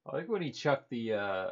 I 0.05 0.16
like 0.18 0.28
when 0.28 0.41
he 0.41 0.51
chucked 0.51 0.89
the 0.89 1.14
uh, 1.14 1.51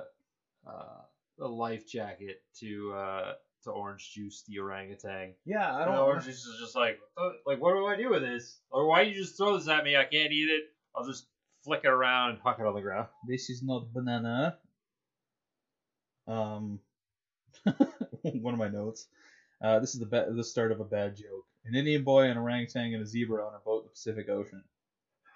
uh, 0.68 1.01
the 1.38 1.47
life 1.47 1.88
jacket 1.88 2.41
to 2.59 2.93
uh, 2.93 3.34
to 3.64 3.72
Orange 3.72 4.12
Juice, 4.14 4.43
the 4.47 4.59
orangutan. 4.59 5.34
Yeah, 5.45 5.76
I 5.76 5.86
don't. 5.86 5.95
Know. 5.95 6.05
orange 6.05 6.26
Juice 6.26 6.45
is 6.45 6.59
just 6.59 6.76
like, 6.76 6.99
"Uh, 7.18 7.32
like, 7.45 7.59
what 7.59 7.74
do 7.74 7.86
I 7.86 7.95
do 7.95 8.09
with 8.09 8.22
this? 8.22 8.59
Or 8.70 8.88
why 8.88 9.03
do 9.03 9.09
you 9.09 9.16
just 9.16 9.38
throw 9.38 9.57
this 9.57 9.68
at 9.68 9.84
me? 9.84 9.95
I 9.95 10.05
can't 10.05 10.32
eat 10.32 10.49
it. 10.49 10.64
I'll 10.95 11.05
just 11.05 11.26
flick 11.64 11.82
it 11.84 11.89
around 11.89 12.32
and 12.32 12.39
huck 12.39 12.57
it 12.59 12.66
on 12.66 12.74
the 12.74 12.82
ground. 12.82 13.07
This 13.28 13.49
is 13.49 13.64
not 13.64 13.93
banana. 13.93 14.57
Um, 16.28 16.80
one 18.24 18.53
of 18.53 18.59
my 18.59 18.68
notes. 18.68 19.07
Uh, 19.62 19.80
this 19.80 19.93
is 19.93 19.99
the 19.99 20.05
ba- 20.05 20.32
the 20.32 20.43
start 20.43 20.72
of 20.72 20.80
a 20.80 20.86
bad 20.86 21.16
joke. 21.16 21.45
An 21.66 21.76
Indian 21.76 22.03
boy, 22.03 22.24
and 22.24 22.32
an 22.32 22.38
orangutan, 22.38 22.93
and 22.93 23.03
a 23.03 23.05
zebra 23.05 23.45
on 23.45 23.53
a 23.53 23.59
boat 23.59 23.84
in 23.84 23.86
the 23.86 23.91
Pacific 23.91 24.30
Ocean. 24.30 24.64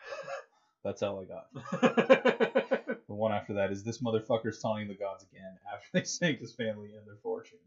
That's 0.83 1.03
all 1.03 1.21
I 1.21 1.25
got. 1.25 2.75
The 3.07 3.13
one 3.13 3.31
after 3.31 3.53
that 3.53 3.71
is 3.71 3.83
this 3.83 4.01
motherfucker's 4.01 4.59
taunting 4.59 4.87
the 4.87 4.95
gods 4.95 5.23
again 5.23 5.57
after 5.73 5.87
they 5.93 6.03
sank 6.03 6.39
his 6.39 6.53
family 6.53 6.89
and 6.97 7.07
their 7.07 7.17
fortune. 7.21 7.59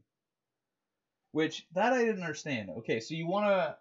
Which 1.32 1.66
that 1.74 1.92
I 1.92 2.04
didn't 2.04 2.22
understand. 2.22 2.70
Okay, 2.78 3.00
so 3.00 3.14
you 3.14 3.26
wanna 3.26 3.76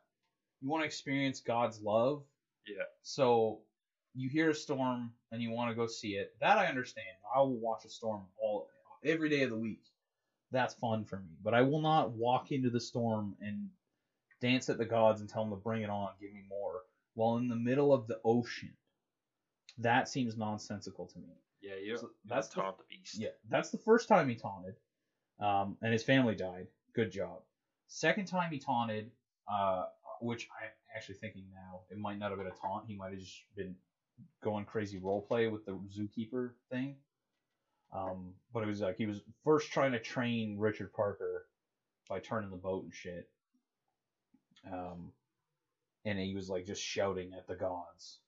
you 0.61 0.69
wanna 0.69 0.85
experience 0.85 1.39
God's 1.39 1.81
love. 1.81 2.23
Yeah. 2.67 2.83
So 3.01 3.61
you 4.13 4.29
hear 4.29 4.49
a 4.49 4.55
storm 4.55 5.11
and 5.31 5.41
you 5.41 5.51
want 5.51 5.69
to 5.69 5.75
go 5.75 5.87
see 5.87 6.15
it. 6.15 6.33
That 6.41 6.57
I 6.57 6.65
understand. 6.67 7.07
I 7.33 7.39
will 7.39 7.59
watch 7.59 7.85
a 7.85 7.89
storm 7.89 8.23
all 8.41 8.67
every 9.05 9.29
day 9.29 9.43
of 9.43 9.51
the 9.51 9.57
week. 9.57 9.83
That's 10.51 10.73
fun 10.73 11.05
for 11.05 11.17
me. 11.17 11.37
But 11.43 11.53
I 11.53 11.61
will 11.61 11.81
not 11.81 12.11
walk 12.11 12.51
into 12.51 12.69
the 12.69 12.79
storm 12.79 13.35
and 13.41 13.69
dance 14.41 14.69
at 14.69 14.77
the 14.77 14.85
gods 14.85 15.21
and 15.21 15.29
tell 15.29 15.43
them 15.43 15.51
to 15.51 15.57
bring 15.57 15.83
it 15.83 15.89
on, 15.89 16.09
give 16.19 16.33
me 16.33 16.43
more, 16.49 16.81
while 17.13 17.37
in 17.37 17.47
the 17.47 17.55
middle 17.55 17.93
of 17.93 18.07
the 18.07 18.19
ocean. 18.23 18.73
That 19.79 20.07
seems 20.07 20.37
nonsensical 20.37 21.05
to 21.07 21.19
me. 21.19 21.35
yeah, 21.61 21.75
you 21.75 21.97
So 21.97 22.09
that's 22.25 22.47
taunt 22.47 22.77
the 22.77 22.83
beast. 22.89 23.19
Yeah, 23.19 23.29
that's 23.49 23.69
the 23.69 23.77
first 23.77 24.07
time 24.07 24.27
he 24.29 24.35
taunted, 24.35 24.75
um, 25.39 25.77
and 25.81 25.93
his 25.93 26.03
family 26.03 26.35
died. 26.35 26.67
Good 26.97 27.11
job. 27.11 27.43
Second 27.85 28.25
time 28.25 28.51
he 28.51 28.57
taunted, 28.57 29.11
uh, 29.47 29.83
which 30.19 30.47
I'm 30.59 30.71
actually 30.95 31.19
thinking 31.19 31.43
now 31.53 31.81
it 31.91 31.99
might 31.99 32.17
not 32.17 32.31
have 32.31 32.39
been 32.39 32.47
a 32.47 32.55
taunt. 32.59 32.85
He 32.87 32.95
might 32.95 33.11
have 33.11 33.19
just 33.19 33.43
been 33.55 33.75
going 34.43 34.65
crazy 34.65 34.99
roleplay 34.99 35.51
with 35.51 35.63
the 35.63 35.79
zookeeper 35.95 36.53
thing. 36.71 36.95
Um, 37.93 38.33
but 38.51 38.63
it 38.63 38.65
was 38.65 38.81
like 38.81 38.97
he 38.97 39.05
was 39.05 39.21
first 39.43 39.71
trying 39.71 39.91
to 39.91 39.99
train 39.99 40.57
Richard 40.57 40.91
Parker 40.91 41.45
by 42.09 42.17
turning 42.17 42.49
the 42.49 42.57
boat 42.57 42.85
and 42.85 42.93
shit. 42.95 43.29
Um, 44.65 45.11
and 46.03 46.17
he 46.17 46.33
was 46.33 46.49
like 46.49 46.65
just 46.65 46.81
shouting 46.81 47.31
at 47.37 47.45
the 47.45 47.55
gods, 47.55 48.21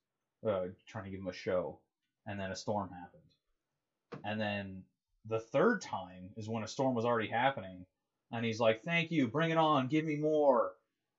uh, 0.47 0.65
trying 0.87 1.05
to 1.05 1.09
give 1.09 1.21
him 1.21 1.27
a 1.27 1.33
show. 1.33 1.79
And 2.27 2.39
then 2.39 2.51
a 2.51 2.55
storm 2.55 2.89
happened. 2.89 4.23
And 4.23 4.39
then 4.39 4.83
the 5.27 5.39
third 5.39 5.81
time 5.81 6.29
is 6.37 6.47
when 6.47 6.61
a 6.61 6.67
storm 6.67 6.93
was 6.93 7.05
already 7.05 7.29
happening, 7.29 7.87
and 8.31 8.45
he's 8.45 8.59
like, 8.59 8.83
"Thank 8.83 9.11
you, 9.11 9.27
bring 9.27 9.49
it 9.51 9.57
on, 9.57 9.87
give 9.87 10.05
me 10.05 10.15
more." 10.15 10.71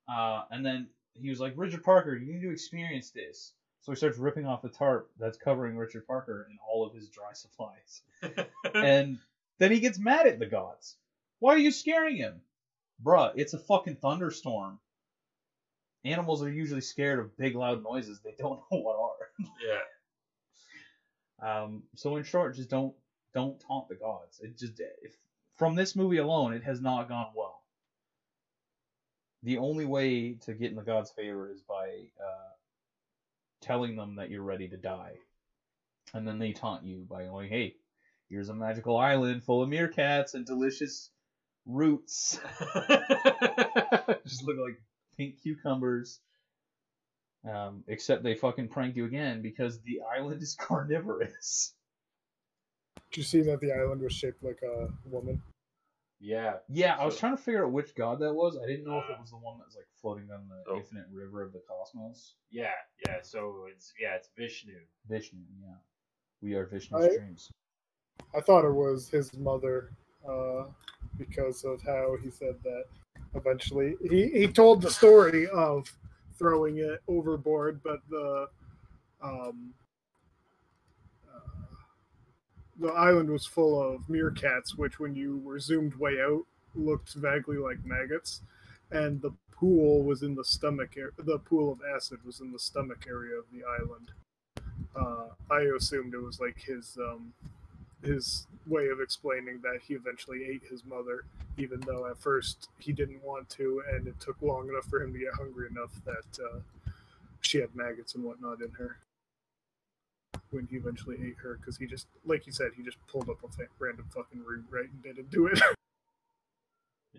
Uh, 0.09 0.43
and 0.51 0.65
then 0.65 0.89
he 1.15 1.31
was 1.31 1.41
like, 1.41 1.55
"Richard 1.57 1.83
Parker, 1.85 2.17
you 2.17 2.33
need 2.35 2.43
to 2.43 2.51
experience 2.51 3.11
this." 3.11 3.53
So 3.83 3.93
he 3.93 3.97
starts 3.97 4.19
ripping 4.19 4.47
off 4.47 4.63
the 4.63 4.69
tarp 4.69 5.11
that's 5.19 5.39
covering 5.39 5.77
Richard 5.77 6.07
Parker 6.07 6.47
and 6.51 6.59
all 6.71 6.85
of 6.87 6.95
his 6.95 7.09
dry 7.09 7.33
supplies. 7.35 8.03
and 8.75 9.19
then 9.59 9.73
he 9.73 9.81
gets 9.81 9.99
mad 9.99 10.27
at 10.27 10.39
the 10.39 10.47
gods. 10.47 10.97
Why 11.39 11.55
are 11.55 11.59
you 11.59 11.71
scaring 11.71 12.17
him? 12.17 12.41
Bruh, 13.03 13.33
it's 13.35 13.55
a 13.55 13.59
fucking 13.59 13.97
thunderstorm. 13.97 14.79
Animals 16.05 16.43
are 16.43 16.51
usually 16.51 16.81
scared 16.83 17.19
of 17.19 17.37
big 17.37 17.55
loud 17.55 17.83
noises 17.83 18.21
they 18.21 18.35
don't 18.39 18.61
know 18.71 18.81
what 18.81 18.97
are. 18.99 19.47
yeah. 19.67 19.81
Um, 21.43 21.85
so 21.95 22.17
in 22.17 22.25
short, 22.25 22.55
just 22.57 22.69
don't 22.69 22.95
don't 23.35 23.59
taunt 23.61 23.89
the 23.89 23.95
gods. 23.95 24.41
It 24.41 24.59
just 24.59 24.79
if 24.79 25.17
from 25.61 25.75
this 25.75 25.95
movie 25.95 26.17
alone, 26.17 26.55
it 26.55 26.65
has 26.65 26.81
not 26.81 27.07
gone 27.07 27.27
well. 27.37 27.61
The 29.43 29.59
only 29.59 29.85
way 29.85 30.33
to 30.47 30.55
get 30.55 30.71
in 30.71 30.77
the 30.77 30.83
gods' 30.83 31.11
favor 31.11 31.51
is 31.51 31.61
by 31.61 31.85
uh, 32.19 32.49
telling 33.61 33.95
them 33.95 34.17
that 34.17 34.31
you're 34.31 34.43
ready 34.43 34.69
to 34.69 34.79
die, 34.79 35.17
and 36.15 36.27
then 36.27 36.39
they 36.39 36.53
taunt 36.53 36.85
you 36.85 37.07
by 37.11 37.25
going, 37.25 37.51
"Hey, 37.51 37.75
here's 38.31 38.49
a 38.49 38.55
magical 38.55 38.97
island 38.97 39.45
full 39.45 39.63
of 39.63 39.69
meerkats 39.69 40.33
and 40.33 40.47
delicious 40.47 41.11
roots." 41.67 42.41
just 44.25 44.43
look 44.43 44.57
like 44.57 44.81
pink 45.19 45.43
cucumbers. 45.43 46.21
Um, 47.47 47.85
except 47.87 48.23
they 48.23 48.35
fucking 48.35 48.69
prank 48.69 48.97
you 48.97 49.05
again 49.05 49.43
because 49.43 49.79
the 49.83 50.01
island 50.11 50.41
is 50.43 50.55
carnivorous. 50.59 51.75
Did 53.11 53.19
you 53.19 53.25
see 53.25 53.43
that 53.43 53.61
the 53.61 53.73
island 53.73 54.01
was 54.01 54.15
shaped 54.15 54.43
like 54.43 54.63
a 54.63 54.89
woman? 55.05 55.43
Yeah. 56.21 56.55
Yeah, 56.69 56.97
I 56.97 57.05
was 57.05 57.19
trying 57.19 57.37
to 57.37 57.43
figure 57.43 57.65
out 57.65 57.73
which 57.73 57.95
god 57.95 58.19
that 58.21 58.33
was. 58.33 58.59
I 58.63 58.67
didn't 58.67 58.85
know 58.85 58.99
if 58.99 59.09
it 59.11 59.19
was 59.21 59.31
the 59.31 59.37
one 59.39 59.59
that 59.59 59.65
was 59.67 59.77
like 59.77 59.87
floating 60.01 60.27
down 60.27 60.47
the 60.49 60.71
Oh. 60.73 60.77
infinite 60.77 61.07
river 61.13 61.43
of 61.43 61.53
the 61.53 61.63
cosmos. 61.69 62.35
Yeah. 62.51 62.71
Yeah. 63.07 63.19
So 63.23 63.67
it's 63.75 63.93
yeah, 64.01 64.15
it's 64.17 64.29
Vishnu. 64.37 64.75
Vishnu, 65.09 65.41
yeah. 65.63 65.75
We 66.43 66.55
are 66.55 66.67
Vishnu's 66.67 67.05
I- 67.05 67.17
dreams. 67.17 67.51
I 68.37 68.41
thought 68.41 68.65
it 68.65 68.73
was 68.73 69.09
his 69.09 69.33
mother 69.39 69.91
uh, 70.29 70.65
because 71.19 71.65
of 71.65 71.83
how 71.83 72.17
he 72.23 72.31
said 72.31 72.57
that 72.63 72.85
eventually 73.35 73.97
he, 74.09 74.29
he 74.29 74.47
told 74.47 74.83
the 74.83 74.91
story 74.91 75.49
of 75.49 75.91
throwing 76.39 76.79
it 76.79 77.01
overboard, 77.09 77.81
but 77.83 78.01
the 78.11 78.47
um, 79.23 79.73
uh, 79.73 79.90
the 82.81 82.89
island 82.93 83.31
was 83.31 83.47
full 83.47 83.81
of 83.81 84.03
meerkats, 84.09 84.77
which 84.77 84.99
when 84.99 85.15
you 85.15 85.39
were 85.45 85.61
zoomed 85.61 85.95
way 85.97 86.21
out 86.21 86.45
looked 86.75 87.15
vaguely 87.15 87.59
like 87.59 87.85
maggots, 87.85 88.41
and 88.91 89.21
the 89.21 89.33
pool 89.53 90.03
was 90.03 90.23
in 90.23 90.35
the 90.35 90.45
stomach. 90.45 90.97
ar- 90.99 91.13
The 91.23 91.39
pool 91.39 91.73
of 91.73 91.81
acid 91.95 92.21
was 92.25 92.41
in 92.41 92.53
the 92.53 92.59
stomach 92.59 93.05
area 93.09 93.37
of 93.39 93.45
the 93.53 93.63
island. 93.65 94.11
Uh, 94.97 95.27
I 95.51 95.61
assumed 95.77 96.15
it 96.15 96.23
was 96.23 96.41
like 96.41 96.59
his 96.59 96.97
um, 96.99 97.33
his 98.03 98.47
way 98.67 98.89
of 98.89 99.01
explaining 99.01 99.61
that 99.63 99.81
he 99.87 99.95
eventually 99.95 100.45
ate 100.45 100.63
his 100.71 100.85
mother, 100.85 101.25
even 101.59 101.81
though 101.81 102.07
at 102.07 102.19
first 102.19 102.69
he 102.79 102.93
didn't 102.93 103.23
want 103.23 103.49
to, 103.51 103.83
and 103.93 104.07
it 104.09 104.19
took 104.21 104.41
long 104.41 104.69
enough 104.69 104.87
for 104.87 105.03
him 105.03 105.13
to 105.13 105.19
get 105.19 105.35
hungry 105.35 105.69
enough 105.71 105.93
that 106.07 106.43
uh, 106.43 106.59
she 107.43 107.59
had 107.59 107.75
maggots 107.75 108.15
and 108.15 108.25
whatnot 108.25 108.63
in 108.63 108.71
her. 108.73 108.97
When 110.51 110.67
he 110.69 110.77
eventually 110.77 111.17
ate 111.25 111.37
her, 111.43 111.57
because 111.61 111.77
he 111.77 111.87
just, 111.87 112.09
like 112.25 112.45
you 112.47 112.53
said, 112.53 112.71
he 112.77 112.83
just 112.83 112.99
pulled 113.07 113.29
up 113.31 113.39
a 113.45 113.49
fa- 113.49 113.69
random 113.79 114.07
fucking 114.13 114.43
root 114.45 114.65
right 114.69 114.91
and 114.91 115.03
didn't 115.03 115.31
do 115.31 115.47
it. 115.47 115.61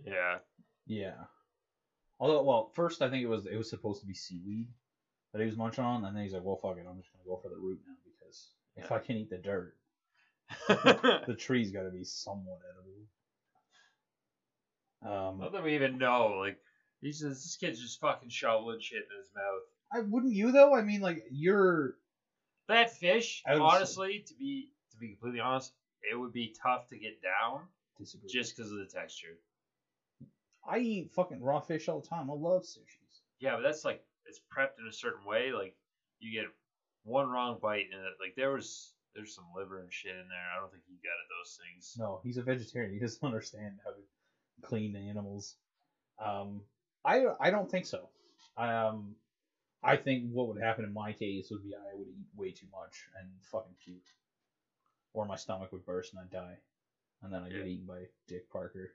Yeah. 0.06 0.38
Yeah. 0.88 1.26
Although, 2.20 2.44
well, 2.44 2.72
first 2.74 3.02
I 3.02 3.10
think 3.10 3.24
it 3.24 3.28
was 3.28 3.46
it 3.46 3.58
was 3.58 3.70
supposed 3.70 4.02
to 4.02 4.08
be 4.08 4.14
seaweed 4.14 4.68
that 5.34 5.40
he 5.40 5.46
was 5.46 5.58
munching 5.58 5.84
on, 5.84 6.06
and 6.06 6.16
then 6.16 6.24
he's 6.24 6.34
like, 6.34 6.44
"Well, 6.44 6.56
fuck 6.56 6.78
it, 6.78 6.86
I'm 6.90 6.98
just 6.98 7.12
gonna 7.12 7.26
go 7.28 7.38
for 7.42 7.50
the 7.50 7.58
root 7.58 7.80
now 7.86 7.96
because 8.06 8.48
if 8.78 8.92
I 8.92 9.00
can 9.00 9.18
eat 9.18 9.30
the 9.30 9.38
dirt, 9.38 9.76
the 10.68 11.36
tree's 11.38 11.72
got 11.72 11.84
to 11.84 11.90
be 11.92 12.04
somewhat 12.04 12.60
edible." 15.04 15.32
Um, 15.32 15.40
Not 15.40 15.52
that 15.54 15.64
we 15.64 15.76
even 15.76 15.98
know. 15.98 16.38
Like, 16.40 16.58
he's 17.02 17.20
just, 17.20 17.44
this 17.44 17.58
kid's 17.60 17.82
just 17.82 18.00
fucking 18.00 18.30
shoveling 18.30 18.80
shit 18.80 19.00
in 19.00 19.18
his 19.20 19.30
mouth. 19.36 19.64
I 19.94 20.00
wouldn't 20.08 20.34
you 20.34 20.52
though. 20.52 20.76
I 20.76 20.84
mean, 20.84 21.02
like 21.02 21.26
you're 21.32 21.96
That 22.72 22.92
fish, 22.92 23.44
I 23.46 23.54
would 23.54 23.60
say- 23.60 23.76
honestly, 23.76 24.24
to 24.28 24.34
be 24.36 24.72
to 24.92 24.98
be 24.98 25.10
completely 25.10 25.40
honest, 25.40 25.74
it 26.10 26.16
would 26.16 26.34
be 26.34 26.54
tough 26.62 26.88
to 26.90 26.98
get 26.98 27.22
down 27.22 27.68
disagree. 27.98 28.30
just 28.30 28.56
because 28.56 28.72
of 28.72 28.78
the 28.80 28.86
texture. 28.86 29.38
I 30.68 30.78
eat 30.80 31.12
fucking 31.14 31.42
raw 31.42 31.60
fish 31.60 31.88
all 31.90 32.02
the 32.02 32.08
time. 32.08 32.30
I 32.30 32.34
love 32.34 32.64
sushis. 32.64 33.22
Yeah, 33.40 33.56
but 33.56 33.62
that's 33.64 33.84
like 33.84 34.04
it's 34.26 34.40
prepped 34.56 34.80
in 34.80 34.88
a 34.88 34.94
certain 34.94 35.26
way. 35.26 35.52
Like 35.52 35.76
you 36.20 36.32
get 36.32 36.50
one 37.04 37.28
wrong 37.30 37.58
bite 37.62 37.88
and 37.92 38.02
it, 38.02 38.14
like 38.20 38.36
there 38.36 38.52
was 38.52 38.94
there's 39.16 39.36
some 39.36 39.46
liver 39.56 39.82
and 39.82 39.92
shit 39.92 40.12
in 40.12 40.28
there. 40.30 40.48
I 40.56 40.60
don't 40.60 40.72
think 40.72 40.84
he 40.88 40.96
got 40.96 41.10
at 41.10 41.30
those 41.30 41.60
things. 41.66 41.96
No, 41.98 42.22
he's 42.24 42.38
a 42.38 42.44
vegetarian. 42.44 42.94
He 42.94 43.00
doesn't 43.00 43.24
understand 43.26 43.80
how 43.84 43.92
to 43.92 44.02
clean 44.62 44.96
animals. 44.96 45.56
Um, 46.24 46.62
I 47.04 47.26
I 47.40 47.50
don't 47.50 47.70
think 47.70 47.86
so. 47.86 48.10
Um, 48.58 49.16
I 49.84 49.96
think 49.98 50.30
what 50.32 50.48
would 50.48 50.62
happen 50.62 50.84
in 50.86 50.94
my 50.94 51.14
case 51.14 51.50
would 51.52 51.64
be 51.64 51.74
I 51.76 51.96
would 51.96 52.08
eat 52.08 52.28
way 52.36 52.52
too 52.52 52.68
much 52.72 53.06
and 53.20 53.28
fucking 53.52 53.76
puke, 53.84 54.06
or 55.14 55.26
my 55.26 55.36
stomach 55.36 55.72
would 55.72 55.86
burst 55.86 56.14
and 56.14 56.22
I'd 56.22 56.30
die, 56.30 56.58
and 57.24 57.34
then 57.34 57.42
I'd 57.44 57.52
get 57.52 57.60
Yeah. 57.62 57.66
eaten 57.66 57.86
by 57.88 58.06
Dick 58.28 58.50
Parker. 58.50 58.94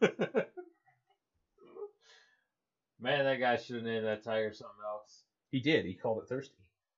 Man, 3.00 3.24
that 3.24 3.36
guy 3.40 3.56
should 3.56 3.76
have 3.76 3.84
named 3.84 4.04
that 4.06 4.22
tiger 4.22 4.52
something 4.52 4.76
else. 4.86 5.24
He 5.50 5.60
did. 5.60 5.84
He 5.84 5.94
called 5.94 6.22
it 6.22 6.28
thirsty. 6.28 6.54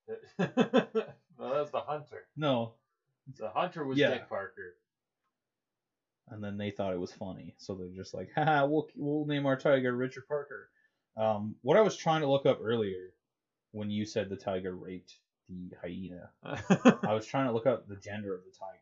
no, 0.39 0.47
that 0.95 1.15
was 1.39 1.71
the 1.71 1.81
hunter. 1.81 2.27
No, 2.37 2.75
The 3.39 3.51
hunter 3.51 3.85
was 3.85 3.99
Yeah. 3.99 4.11
Dick 4.11 4.29
Parker. 4.29 4.77
and 6.29 6.43
then 6.43 6.57
they 6.57 6.71
thought 6.71 6.93
it 6.93 6.99
was 7.01 7.13
funny, 7.13 7.55
so 7.59 7.75
they're 7.75 7.89
just 7.89 8.15
like, 8.15 8.31
"Haha, 8.35 8.67
we'll 8.67 8.89
we'll 8.97 9.25
name 9.27 9.47
our 9.47 9.57
tiger 9.57 9.95
Richard 9.95 10.27
Parker." 10.29 10.69
Um, 11.17 11.57
what 11.63 11.77
I 11.77 11.81
was 11.81 11.97
trying 11.97 12.21
to 12.21 12.29
look 12.29 12.47
up 12.47 12.61
earlier, 12.63 13.13
when 13.73 13.91
you 13.91 14.05
said 14.05 14.29
the 14.29 14.37
tiger 14.37 14.75
raped 14.75 15.15
the 15.49 15.71
hyena, 15.83 16.31
I 16.45 17.15
was 17.15 17.27
trying 17.27 17.47
to 17.47 17.53
look 17.53 17.67
up 17.67 17.89
the 17.89 17.97
gender 17.97 18.35
of 18.35 18.41
the 18.45 18.53
tiger, 18.59 18.79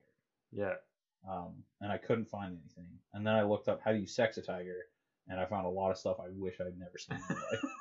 yeah. 0.53 1.33
um, 1.33 1.55
and 1.81 1.93
I 1.93 1.99
couldn't 1.99 2.29
find 2.29 2.57
anything. 2.59 2.91
And 3.13 3.27
then 3.27 3.35
I 3.35 3.43
looked 3.45 3.69
up 3.69 3.81
how 3.85 3.93
do 3.93 3.99
you 3.99 4.07
sex 4.07 4.37
a 4.37 4.43
tiger, 4.43 4.87
and 5.29 5.39
I 5.39 5.47
found 5.47 5.67
a 5.67 5.71
lot 5.71 5.91
of 5.91 5.99
stuff 5.99 6.17
I 6.21 6.29
wish 6.35 6.61
I'd 6.61 6.79
never 6.79 6.99
seen 6.99 7.17
in 7.17 7.23
my 7.29 7.35
life. 7.35 7.61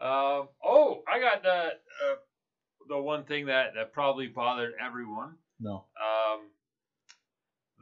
Um, 0.00 0.48
oh, 0.64 1.02
I 1.06 1.20
got 1.20 1.42
the 1.42 1.48
uh, 1.50 2.16
the 2.88 2.98
one 2.98 3.24
thing 3.24 3.46
that, 3.46 3.74
that 3.74 3.92
probably 3.92 4.28
bothered 4.28 4.72
everyone. 4.80 5.34
No. 5.60 5.84
Um, 6.00 6.40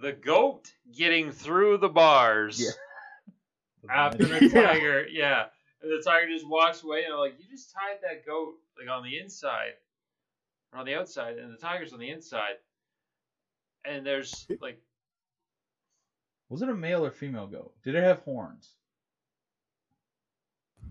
the 0.02 0.12
goat 0.12 0.72
getting 0.96 1.30
through 1.30 1.78
the 1.78 1.88
bars 1.88 2.60
Yeah. 2.60 2.70
After 3.90 4.24
the 4.26 4.48
tiger. 4.48 5.06
Yeah. 5.10 5.46
And 5.82 5.90
the 5.92 6.02
tiger 6.02 6.28
just 6.28 6.48
walks 6.48 6.82
away, 6.82 7.04
and 7.04 7.12
I'm 7.12 7.20
like, 7.20 7.34
you 7.38 7.46
just 7.50 7.72
tied 7.72 7.98
that 8.02 8.26
goat 8.26 8.54
like 8.78 8.88
on 8.88 9.04
the 9.04 9.18
inside, 9.18 9.74
or 10.72 10.80
on 10.80 10.86
the 10.86 10.94
outside, 10.94 11.38
and 11.38 11.52
the 11.52 11.58
tiger's 11.58 11.92
on 11.92 12.00
the 12.00 12.10
inside. 12.10 12.56
And 13.84 14.04
there's 14.04 14.46
like, 14.60 14.80
Was 16.48 16.62
it 16.62 16.68
a 16.68 16.74
male 16.74 17.04
or 17.04 17.10
female 17.10 17.46
goat? 17.46 17.72
Did 17.84 17.94
it 17.94 18.02
have 18.02 18.20
horns? 18.20 18.70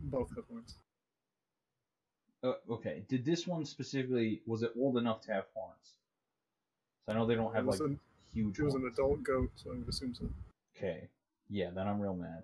Both 0.04 0.34
have 0.36 0.46
horns. 0.50 0.76
Uh, 2.44 2.54
okay. 2.72 3.04
Did 3.10 3.26
this 3.26 3.46
one 3.46 3.66
specifically? 3.66 4.42
Was 4.46 4.64
it 4.64 4.72
old 4.80 4.98
enough 4.98 5.22
to 5.24 5.34
have 5.34 5.46
horns? 5.54 5.98
So 7.06 7.14
I 7.14 7.16
know 7.16 7.26
they 7.26 7.36
don't 7.36 7.54
have 7.54 7.66
was, 7.66 7.80
like 7.80 7.90
an, 7.90 8.00
huge. 8.34 8.60
it 8.60 8.64
was 8.64 8.76
an 8.76 8.90
adult 8.92 9.24
goat, 9.24 9.50
so 9.56 9.72
I 9.72 9.78
would 9.78 9.88
assume 9.88 10.14
so. 10.14 10.30
Okay. 10.78 11.10
Yeah, 11.50 11.72
then 11.74 11.88
I'm 11.88 12.00
real 12.00 12.16
mad. 12.16 12.44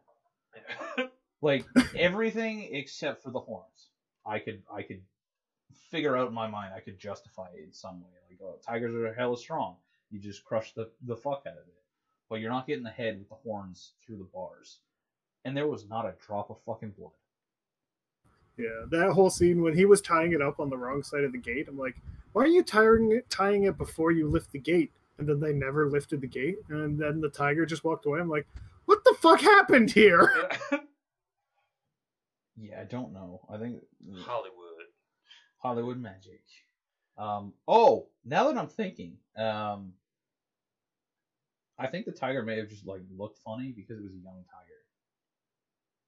Like 1.42 1.66
everything 1.96 2.70
except 2.72 3.22
for 3.22 3.32
the 3.32 3.40
horns, 3.40 3.90
I 4.26 4.40
could 4.40 4.64
I 4.74 4.82
could 4.82 5.02
figure 5.92 6.16
out 6.16 6.30
in 6.30 6.34
my 6.34 6.48
mind. 6.48 6.74
I 6.76 6.80
could 6.80 6.98
justify 6.98 7.48
it 7.54 7.66
in 7.66 7.74
some 7.74 8.02
way. 8.02 8.10
Like, 8.30 8.40
oh, 8.42 8.60
tigers 8.66 8.96
are 8.96 9.14
hella 9.14 9.38
strong. 9.38 9.76
You 10.10 10.20
just 10.20 10.46
crush 10.46 10.74
the 10.74 10.90
the 11.06 11.18
fuck 11.18 11.44
out 11.46 11.54
of 11.54 11.68
it. 11.68 11.84
But 12.30 12.40
you're 12.40 12.50
not 12.50 12.66
getting 12.66 12.84
the 12.84 12.90
head 12.90 13.20
with 13.20 13.30
the 13.30 13.36
horns 13.36 13.92
through 14.06 14.18
the 14.18 14.30
bars. 14.34 14.80
And 15.44 15.56
there 15.56 15.68
was 15.68 15.88
not 15.90 16.06
a 16.06 16.16
drop 16.26 16.50
of 16.50 16.62
fucking 16.66 16.94
blood. 16.98 17.12
Yeah, 18.58 18.86
that 18.92 19.12
whole 19.12 19.30
scene 19.30 19.62
when 19.62 19.76
he 19.76 19.86
was 19.86 20.00
tying 20.00 20.32
it 20.32 20.42
up 20.42 20.60
on 20.60 20.70
the 20.70 20.78
wrong 20.78 21.04
side 21.04 21.24
of 21.24 21.32
the 21.32 21.40
gate, 21.40 21.68
I'm 21.68 21.78
like, 21.78 21.96
why 22.32 22.44
are 22.44 22.48
you 22.48 22.64
tying 22.64 23.12
it, 23.12 23.30
tying 23.30 23.64
it 23.64 23.78
before 23.78 24.12
you 24.12 24.30
lift 24.30 24.52
the 24.52 24.60
gate? 24.60 24.92
And 25.18 25.28
then 25.28 25.40
they 25.40 25.54
never 25.54 25.90
lifted 25.90 26.22
the 26.22 26.28
gate, 26.28 26.58
and 26.70 26.98
then 26.98 27.22
the 27.22 27.30
tiger 27.30 27.66
just 27.66 27.84
walked 27.84 28.06
away. 28.08 28.20
I'm 28.20 28.30
like, 28.30 28.48
what 29.04 29.16
the 29.16 29.22
fuck 29.22 29.42
happened 29.42 29.92
here? 29.92 30.32
Yeah, 32.56 32.80
I 32.82 32.84
don't 32.84 33.14
know. 33.14 33.42
I 33.52 33.58
think 33.58 33.82
Hollywood. 34.20 34.86
Hollywood 35.58 35.98
magic. 36.00 36.42
Um, 37.18 37.54
oh, 37.68 38.10
now 38.24 38.48
that 38.48 38.58
I'm 38.60 38.68
thinking, 38.68 39.18
um, 39.36 39.94
I 41.80 41.88
think 41.88 42.06
the 42.06 42.12
tiger 42.12 42.44
may 42.44 42.58
have 42.58 42.70
just 42.70 42.86
like 42.86 43.02
looked 43.18 43.40
funny 43.40 43.74
because 43.76 43.98
it 43.98 44.04
was 44.04 44.14
a 44.14 44.18
young 44.24 44.44
tiger. 44.52 44.80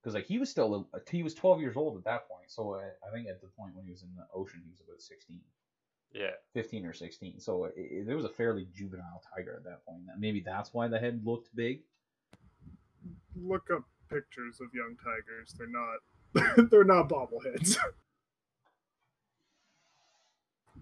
because 0.02 0.14
like 0.14 0.28
he 0.28 0.38
was 0.38 0.50
still 0.52 0.88
a, 0.94 1.00
he 1.10 1.24
was 1.24 1.34
12 1.34 1.62
years 1.62 1.76
old 1.76 1.98
at 1.98 2.04
that 2.06 2.30
point. 2.30 2.50
So 2.52 2.76
I, 2.76 2.84
I 3.08 3.12
think 3.12 3.28
at 3.28 3.42
the 3.42 3.48
point 3.58 3.76
when 3.76 3.86
he 3.86 3.92
was 3.92 4.04
in 4.04 4.10
the 4.16 4.28
ocean, 4.34 4.62
he 4.64 4.70
was 4.70 4.82
about 4.88 5.02
16, 5.02 5.42
Yeah. 6.14 6.30
15 6.54 6.86
or 6.86 6.94
16. 6.94 7.40
So 7.40 7.66
it, 7.66 7.74
it, 7.76 8.08
it 8.08 8.16
was 8.16 8.26
a 8.26 8.30
fairly 8.30 8.68
juvenile 8.72 9.24
tiger 9.36 9.56
at 9.58 9.64
that 9.64 9.84
point. 9.84 10.04
Maybe 10.20 10.42
that's 10.42 10.76
why 10.76 10.88
the 10.88 11.00
head 11.00 11.22
looked 11.26 11.54
big. 11.56 11.82
Look 13.42 13.70
up 13.74 13.84
pictures 14.10 14.60
of 14.62 14.68
young 14.74 14.96
tigers. 15.04 15.54
They're 15.58 15.68
not 15.68 16.68
they're 16.72 16.84
not 16.84 17.10
bobbleheads. 17.10 17.78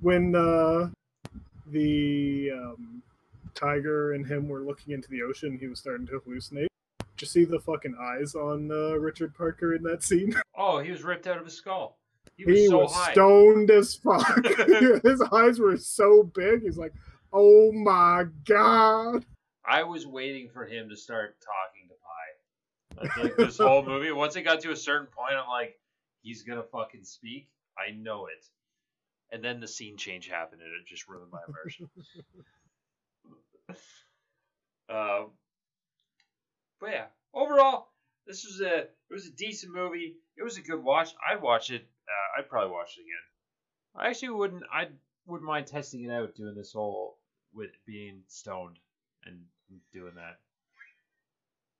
when 0.01 0.35
uh, 0.35 0.89
the 1.67 2.51
um, 2.53 3.01
tiger 3.55 4.13
and 4.13 4.25
him 4.25 4.47
were 4.47 4.61
looking 4.61 4.93
into 4.93 5.09
the 5.09 5.21
ocean, 5.21 5.57
he 5.59 5.67
was 5.67 5.79
starting 5.79 6.07
to 6.07 6.19
hallucinate. 6.19 6.67
Did 6.99 7.21
you 7.21 7.27
see 7.27 7.45
the 7.45 7.59
fucking 7.59 7.95
eyes 7.99 8.35
on 8.35 8.71
uh, 8.71 8.95
Richard 8.97 9.35
Parker 9.35 9.75
in 9.75 9.83
that 9.83 10.03
scene? 10.03 10.35
Oh, 10.55 10.77
he 10.77 10.91
was 10.91 11.03
ripped 11.03 11.25
out 11.25 11.39
of 11.39 11.45
his 11.45 11.55
skull. 11.55 11.97
He 12.37 12.45
was 12.45 12.55
He 12.55 12.67
so 12.67 12.77
was 12.81 13.11
stoned 13.11 13.71
as 13.71 13.95
fuck. 13.95 14.45
His 15.03 15.19
eyes 15.31 15.59
were 15.59 15.77
so 15.77 16.23
big. 16.23 16.61
He's 16.61 16.77
like, 16.77 16.93
"Oh 17.33 17.71
my 17.71 18.25
god!" 18.45 19.25
I 19.65 19.81
was 19.81 20.05
waiting 20.05 20.49
for 20.53 20.65
him 20.65 20.89
to 20.89 20.95
start 20.95 21.37
talking 21.41 21.47
to 21.47 21.47
Pi. 21.47 21.63
That's 21.63 21.72
like 23.21 23.35
this 23.35 23.57
whole 23.57 23.83
movie. 23.83 24.11
Once 24.11 24.35
it 24.35 24.43
got 24.43 24.61
to 24.61 24.71
a 24.71 24.75
certain 24.75 25.07
point, 25.07 25.35
I'm 25.35 25.47
like, 25.47 25.79
he's 26.21 26.43
gonna 26.43 26.63
fucking 26.63 27.03
speak. 27.03 27.49
I 27.77 27.91
know 27.91 28.27
it. 28.27 28.45
And 29.31 29.43
then 29.43 29.59
the 29.59 29.67
scene 29.67 29.97
change 29.97 30.27
happened, 30.27 30.61
and 30.61 30.71
it 30.71 30.85
just 30.87 31.07
ruined 31.07 31.31
my 31.31 31.39
immersion. 31.47 31.89
um, 34.89 35.31
but 36.79 36.89
yeah, 36.91 37.05
overall, 37.33 37.87
this 38.27 38.45
was 38.45 38.61
a 38.61 38.79
it 38.81 38.95
was 39.11 39.25
a 39.25 39.31
decent 39.31 39.73
movie. 39.73 40.15
It 40.37 40.43
was 40.43 40.57
a 40.57 40.61
good 40.61 40.83
watch. 40.83 41.13
I'd 41.27 41.41
watch 41.41 41.71
it. 41.71 41.85
Uh, 42.07 42.39
I'd 42.39 42.49
probably 42.49 42.71
watch 42.71 42.97
it 42.97 43.01
again. 43.01 43.23
I 43.95 44.09
actually 44.09 44.29
wouldn't. 44.29 44.63
I 44.71 44.87
wouldn't 45.25 45.47
mind 45.47 45.67
testing 45.67 46.03
it 46.03 46.11
out, 46.11 46.35
doing 46.35 46.55
this 46.55 46.73
whole 46.73 47.17
with 47.53 47.71
being 47.85 48.21
stoned 48.27 48.79
and 49.25 49.39
doing 49.91 50.15
that. 50.15 50.39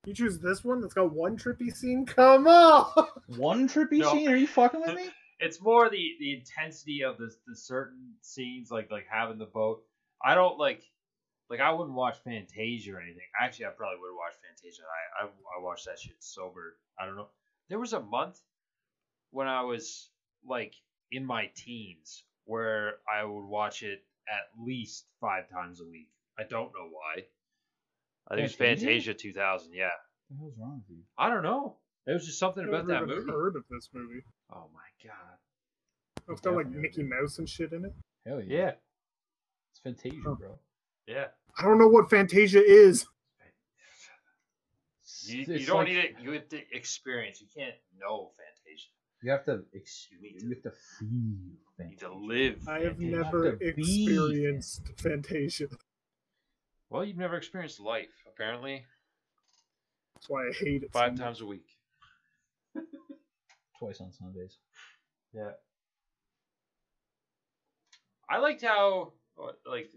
You 0.06 0.14
choose 0.14 0.40
this 0.40 0.64
one 0.66 0.82
that's 0.82 0.94
got 0.94 1.14
one 1.14 1.38
trippy 1.38 1.74
scene. 1.74 2.06
Come 2.06 2.48
on. 2.48 3.08
One 3.38 3.70
trippy 3.70 4.00
No. 4.00 4.12
scene? 4.12 4.30
Are 4.30 4.36
you 4.36 4.48
fucking 4.48 4.82
with 4.82 4.96
me? 4.96 5.10
It's 5.40 5.62
more 5.62 5.90
the 5.90 6.16
the 6.20 6.34
intensity 6.34 7.04
of 7.04 7.18
the 7.18 7.34
the 7.48 7.56
certain 7.56 8.14
scenes, 8.22 8.70
like 8.70 8.92
like 8.92 9.06
having 9.10 9.38
the 9.38 9.46
boat. 9.46 9.82
I 10.24 10.36
don't 10.36 10.58
like 10.58 10.84
like 11.50 11.62
I 11.62 11.72
wouldn't 11.72 11.96
watch 11.96 12.18
Fantasia 12.24 12.94
or 12.96 13.00
anything. 13.00 13.24
Actually, 13.40 13.68
I 13.68 13.70
probably 13.70 14.00
would 14.02 14.16
watch 14.16 14.34
Fantasia. 14.46 14.82
I, 15.22 15.24
I 15.24 15.28
I 15.28 15.64
watched 15.64 15.86
that 15.86 16.00
shit 16.00 16.16
sober. 16.20 16.76
I 17.00 17.06
don't 17.06 17.16
know. 17.16 17.30
There 17.70 17.80
was 17.80 17.94
a 17.94 18.00
month 18.02 18.40
when 19.32 19.48
I 19.48 19.62
was 19.62 20.10
like 20.46 20.76
in 21.12 21.26
my 21.26 21.50
teens 21.56 22.24
where 22.46 22.96
I 23.12 23.24
would 23.24 23.46
watch 23.46 23.84
it 23.84 24.04
at 24.30 24.62
least 24.66 25.06
five 25.22 25.50
times 25.50 25.80
a 25.80 25.86
week. 25.86 26.10
I 26.38 26.44
don't 26.44 26.74
know 26.74 26.90
why. 26.92 27.24
I 28.30 28.36
think 28.36 28.40
it 28.40 28.44
was 28.44 28.56
Fantasia? 28.56 28.86
Fantasia 28.86 29.14
2000. 29.14 29.74
Yeah. 29.74 29.84
What 29.86 29.92
the 30.30 30.38
hell's 30.40 30.54
wrong 30.60 30.82
with 30.88 30.98
you? 30.98 31.04
I 31.18 31.30
don't 31.30 31.44
know. 31.44 31.78
It 32.08 32.12
was 32.14 32.26
just 32.26 32.40
something 32.40 32.64
I've 32.64 32.70
about 32.70 32.88
never 32.88 33.06
that 33.06 33.12
even 33.14 33.26
movie. 33.28 33.32
heard 33.38 33.56
of 33.56 33.64
this 33.70 33.90
movie. 33.94 34.24
Oh 34.52 34.70
my 34.74 35.08
god. 35.10 35.38
It's 36.30 36.42
got 36.42 36.56
like 36.56 36.70
Mickey 36.70 37.04
Mouse 37.04 37.40
and 37.40 37.48
shit 37.50 37.74
in 37.74 37.86
it. 37.86 37.94
Hell 38.26 38.42
yeah. 38.42 38.58
Yeah. 38.58 38.72
It's 39.72 39.80
Fantasia, 39.84 40.18
Oh. 40.26 40.36
bro. 40.36 40.60
Yeah. 41.08 41.26
I 41.58 41.64
don't 41.64 41.78
know 41.78 41.88
what 41.88 42.10
Fantasia 42.10 42.64
is. 42.64 43.06
You, 45.26 45.44
you 45.48 45.66
don't 45.66 45.78
like- 45.78 45.88
need 45.88 45.98
it. 45.98 46.16
You 46.22 46.32
have 46.34 46.50
to 46.50 46.62
experience. 46.76 47.42
You 47.42 47.48
can't 47.56 47.76
know 48.00 48.32
Fantasia. 48.38 48.90
You 49.22 49.32
have 49.32 49.46
to 49.46 49.64
ex- 49.74 50.08
You 50.12 50.22
need 50.22 50.42
you 50.42 50.50
to, 50.50 50.56
have 50.56 50.64
to 50.64 50.72
feel 51.00 51.08
you 51.80 51.86
need 51.90 52.00
to 52.00 52.14
live. 52.14 52.68
I 52.68 52.80
have 52.82 52.98
Fantasia. 52.98 53.18
never 53.18 53.52
to 53.52 53.58
be 53.58 53.68
experienced 53.68 54.82
Fantasia. 54.98 55.68
Well, 56.94 57.04
you've 57.04 57.18
never 57.18 57.38
experienced 57.38 57.80
life, 57.80 58.14
apparently. 58.28 58.86
That's 60.14 60.30
why 60.30 60.44
I 60.48 60.52
hate 60.54 60.84
it. 60.84 60.94
Five 60.94 61.14
much. 61.14 61.22
times 61.22 61.42
a 61.42 61.46
week. 61.48 61.66
twice 63.80 64.00
on 64.00 64.12
Sundays. 64.12 64.60
Yeah. 65.34 65.54
I 68.30 68.38
liked 68.38 68.62
how, 68.62 69.14
like, 69.66 69.90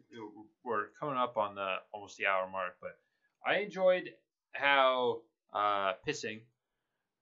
we're 0.65 0.87
coming 0.99 1.19
up 1.19 1.37
on 1.37 1.55
the 1.55 1.75
almost 1.93 2.17
the 2.17 2.25
hour 2.25 2.49
mark, 2.51 2.77
but 2.81 2.99
I 3.47 3.59
enjoyed 3.59 4.09
how 4.53 5.21
uh, 5.53 5.93
pissing, 6.09 6.41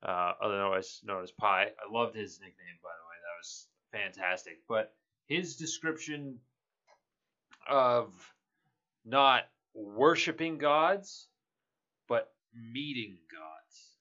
uh, 0.04 0.34
otherwise 0.40 1.00
known 1.02 1.24
as 1.24 1.32
Pi. 1.32 1.62
I 1.64 1.92
loved 1.92 2.14
his 2.14 2.38
nickname, 2.38 2.78
by 2.80 2.90
the 2.90 3.08
way. 3.08 3.18
That 3.24 3.38
was 3.40 3.66
fantastic. 3.90 4.60
But 4.68 4.94
his 5.26 5.56
description 5.56 6.38
of 7.68 8.12
not 9.04 9.42
worshiping 9.74 10.58
gods, 10.58 11.28
but 12.08 12.32
meeting 12.54 13.18
gods. 13.30 13.96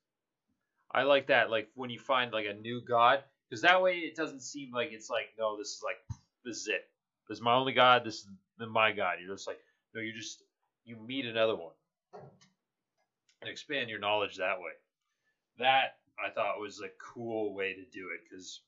I 0.93 1.03
like 1.03 1.27
that. 1.27 1.49
Like 1.49 1.69
when 1.75 1.89
you 1.89 1.99
find 1.99 2.31
like 2.31 2.45
a 2.45 2.53
new 2.53 2.81
god, 2.87 3.23
because 3.49 3.63
that 3.63 3.81
way 3.81 3.97
it 3.97 4.15
doesn't 4.15 4.41
seem 4.41 4.71
like 4.71 4.89
it's 4.91 5.09
like 5.09 5.33
no, 5.37 5.57
this 5.57 5.69
is 5.69 5.81
like 5.83 5.97
this 6.45 6.57
is 6.57 6.67
it. 6.67 6.87
This 7.27 7.37
is 7.37 7.43
my 7.43 7.55
only 7.55 7.73
god. 7.73 8.03
This 8.05 8.15
is 8.15 8.27
my 8.59 8.91
god. 8.91 9.15
You're 9.19 9.35
just 9.35 9.47
like 9.47 9.59
no, 9.95 10.01
you 10.01 10.13
just 10.13 10.43
you 10.85 10.97
meet 10.97 11.25
another 11.25 11.55
one 11.55 11.73
and 13.41 13.49
expand 13.49 13.89
your 13.89 13.99
knowledge 13.99 14.37
that 14.37 14.59
way. 14.59 14.71
That 15.59 15.97
I 16.23 16.29
thought 16.29 16.59
was 16.59 16.79
a 16.79 16.89
cool 17.01 17.53
way 17.53 17.73
to 17.73 17.83
do 17.91 18.09
it 18.13 18.21
because 18.29 18.61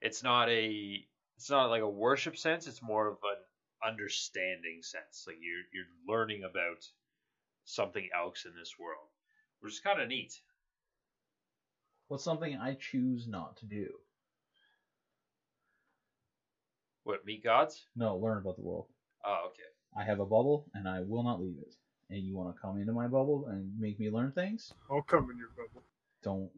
it's 0.00 0.22
not 0.22 0.48
a 0.48 1.04
it's 1.36 1.50
not 1.50 1.70
like 1.70 1.82
a 1.82 1.88
worship 1.88 2.36
sense. 2.36 2.66
It's 2.66 2.82
more 2.82 3.08
of 3.08 3.14
an 3.22 3.41
understanding 3.86 4.80
sense. 4.82 5.24
Like 5.26 5.36
you're 5.40 5.64
you're 5.72 5.92
learning 6.08 6.44
about 6.44 6.84
something 7.64 8.08
else 8.14 8.44
in 8.44 8.52
this 8.58 8.74
world, 8.78 9.08
which 9.60 9.74
is 9.74 9.80
kind 9.80 10.00
of 10.00 10.08
neat. 10.08 10.32
What's 12.08 12.24
something 12.24 12.56
I 12.56 12.74
choose 12.74 13.26
not 13.26 13.56
to 13.58 13.66
do? 13.66 13.88
What 17.04 17.24
meet 17.24 17.42
gods? 17.42 17.86
No, 17.96 18.16
learn 18.16 18.38
about 18.38 18.56
the 18.56 18.62
world. 18.62 18.86
Oh, 19.24 19.48
okay. 19.48 19.62
I 19.96 20.04
have 20.04 20.20
a 20.20 20.26
bubble 20.26 20.66
and 20.74 20.88
I 20.88 21.00
will 21.00 21.22
not 21.22 21.40
leave 21.40 21.56
it. 21.60 21.74
And 22.10 22.22
you 22.24 22.36
want 22.36 22.54
to 22.54 22.60
come 22.60 22.78
into 22.78 22.92
my 22.92 23.06
bubble 23.06 23.46
and 23.48 23.72
make 23.80 23.98
me 23.98 24.10
learn 24.10 24.32
things? 24.32 24.72
I'll 24.90 25.02
come 25.02 25.30
in 25.30 25.38
your 25.38 25.48
bubble. 25.56 25.82
Don't. 26.22 26.50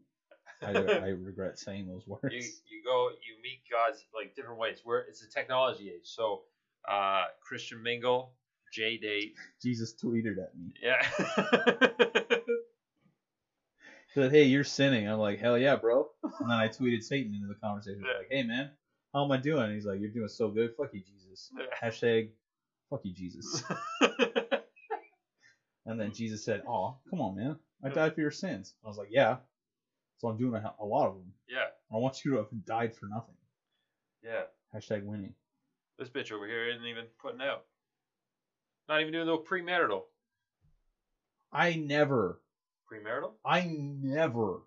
I, 0.61 1.03
I 1.05 1.07
regret 1.09 1.57
saying 1.57 1.87
those 1.87 2.05
words. 2.07 2.33
you 2.33 2.41
you 2.41 2.83
go 2.83 3.09
you 3.09 3.41
meet 3.41 3.61
gods 3.71 4.03
like 4.13 4.35
different 4.35 4.59
ways. 4.59 4.81
Where 4.83 4.99
it's 4.99 5.23
a 5.23 5.29
technology 5.29 5.89
age, 5.89 6.03
so 6.03 6.41
uh, 6.89 7.23
Christian 7.41 7.81
mingle, 7.83 8.33
JDate, 8.77 9.33
Jesus 9.61 9.93
tweeted 10.01 10.37
at 10.43 10.55
me. 10.57 10.73
yeah. 10.81 11.05
Said, 14.13 14.31
hey, 14.31 14.43
you're 14.43 14.63
sinning. 14.63 15.09
I'm 15.09 15.19
like, 15.19 15.39
hell 15.39 15.57
yeah, 15.57 15.75
bro. 15.75 16.07
And 16.23 16.49
then 16.49 16.57
I 16.57 16.69
tweeted 16.69 17.03
Satan 17.03 17.33
into 17.33 17.47
the 17.47 17.55
conversation. 17.55 18.01
Like, 18.01 18.27
hey, 18.31 18.43
man, 18.43 18.71
how 19.13 19.25
am 19.25 19.31
I 19.31 19.37
doing? 19.37 19.63
And 19.63 19.73
he's 19.73 19.85
like, 19.85 19.99
you're 19.99 20.09
doing 20.09 20.29
so 20.29 20.49
good. 20.49 20.71
Fuck 20.77 20.93
you, 20.93 21.01
Jesus. 21.01 21.51
Hashtag, 21.83 22.29
fuck 22.89 23.01
you, 23.03 23.13
Jesus. 23.13 23.61
And 25.87 25.99
then 25.99 26.11
Jesus 26.13 26.43
said, 26.43 26.63
"Oh, 26.67 26.97
come 27.11 27.21
on, 27.21 27.35
man! 27.35 27.57
I 27.83 27.89
died 27.89 28.15
for 28.15 28.21
your 28.21 28.31
sins." 28.31 28.73
I 28.83 28.87
was 28.87 28.97
like, 28.97 29.09
"Yeah." 29.11 29.37
So 30.17 30.27
I'm 30.27 30.35
doing 30.37 30.55
a, 30.55 30.73
a 30.79 30.83
lot 30.83 31.09
of 31.09 31.13
them. 31.13 31.31
yeah, 31.47 31.65
I 31.93 31.97
want 31.97 32.25
you 32.25 32.31
to 32.31 32.37
have 32.37 32.47
died 32.65 32.95
for 32.95 33.05
nothing. 33.05 33.35
yeah. 34.23 34.43
Hashtag 34.73 35.03
winning. 35.03 35.35
This 35.97 36.09
bitch 36.09 36.31
over 36.31 36.45
here 36.45 36.69
isn't 36.69 36.85
even 36.85 37.05
putting 37.21 37.41
out. 37.41 37.63
Not 38.89 39.01
even 39.01 39.13
doing 39.13 39.27
no 39.27 39.37
premarital. 39.37 40.03
I 41.51 41.75
never, 41.75 42.41
Premarital? 42.91 43.31
I 43.45 43.61
never 43.65 44.61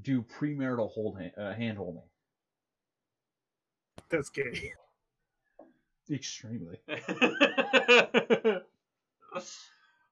do 0.00 0.22
premarital 0.22 0.90
hold 0.90 1.18
hand, 1.18 1.32
uh, 1.36 1.52
hand 1.52 1.76
holding. 1.78 2.02
That's 4.08 4.30
gay. 4.30 4.72
Extremely. 6.10 6.78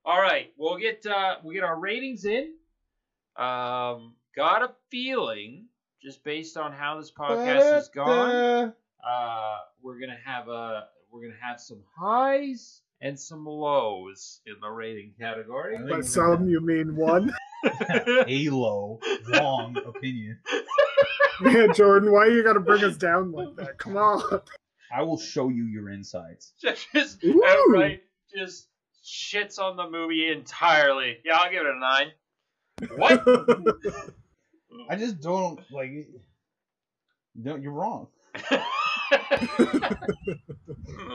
All 0.05 0.21
right, 0.21 0.53
we'll 0.59 0.77
get 0.77 1.07
uh, 1.07 1.37
we'll 1.43 1.55
get 1.55 1.65
our 1.65 1.79
ratings 1.79 2.25
in. 2.27 2.53
Um, 3.37 4.15
got 4.37 4.63
a 4.63 4.71
feeling, 4.91 5.67
just 6.03 6.23
based 6.23 6.57
on 6.57 6.73
how 6.73 6.99
this 6.99 7.11
podcast 7.11 7.73
has 7.73 7.89
gone, 7.89 8.73
uh, 9.09 9.57
we're 9.83 9.99
gonna 10.01 10.19
have 10.25 10.49
a 10.49 10.85
we're 11.11 11.23
gonna 11.23 11.41
have 11.41 11.61
some 11.61 11.83
highs 11.99 12.81
and 13.01 13.19
some 13.19 13.45
lows 13.47 14.41
in 14.47 14.55
the 14.61 14.69
rating 14.69 15.13
category. 15.19 15.77
I 15.77 15.79
think 15.79 15.91
By 15.91 16.01
some, 16.01 16.37
gonna- 16.37 16.51
you 16.51 16.61
mean 16.61 16.97
one. 16.97 17.33
a 17.65 18.49
low, 18.51 19.01
wrong 19.33 19.77
opinion. 19.87 20.39
Man, 21.41 21.73
Jordan, 21.75 22.11
why 22.13 22.27
you 22.27 22.43
gotta 22.43 22.61
bring 22.61 22.83
us 22.85 22.97
down 22.97 23.33
like 23.33 23.55
that? 23.57 23.79
Come 23.79 23.97
on. 23.97 24.41
I 24.93 25.03
will 25.03 25.19
show 25.19 25.49
you 25.49 25.65
your 25.65 25.91
insides. 25.91 26.55
just 26.95 27.23
Ooh. 27.25 27.43
outright 27.45 28.03
just 28.35 28.69
shits 29.05 29.59
on 29.59 29.77
the 29.77 29.89
movie 29.89 30.31
entirely. 30.31 31.19
Yeah, 31.25 31.39
I'll 31.39 31.51
give 31.51 31.63
it 31.63 31.67
a 31.67 31.79
nine. 31.79 32.13
What? 32.97 34.11
I 34.91 34.97
just 34.97 35.21
don't 35.21 35.61
like. 35.71 35.91
No, 37.35 37.57
you're 37.57 37.73
wrong. 37.73 38.09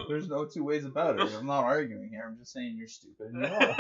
There's 0.10 0.28
no 0.28 0.46
two 0.46 0.64
ways 0.64 0.86
about 0.86 1.20
it. 1.20 1.30
I'm 1.38 1.46
not 1.46 1.64
arguing 1.64 2.10
here. 2.10 2.26
I'm 2.28 2.38
just 2.38 2.52
saying 2.54 2.76
you're 2.78 2.88
stupid 2.88 3.28
and 3.34 3.42
you're 3.42 3.50
wrong. 3.50 3.76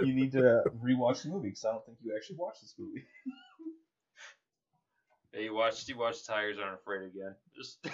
you 0.02 0.14
need 0.14 0.32
to 0.32 0.62
rewatch 0.82 1.22
the 1.22 1.30
movie 1.30 1.48
because 1.48 1.64
I 1.64 1.72
don't 1.72 1.84
think 1.84 1.98
you 2.02 2.14
actually 2.16 2.36
watched 2.36 2.60
this 2.62 2.74
movie. 2.78 3.04
Hey, 5.32 5.44
you 5.44 5.54
watched 5.54 5.88
you 5.88 5.96
watched 5.98 6.26
Tigers 6.26 6.58
Aren't 6.62 6.80
Afraid 6.80 7.06
again. 7.06 7.34
Just 7.56 7.78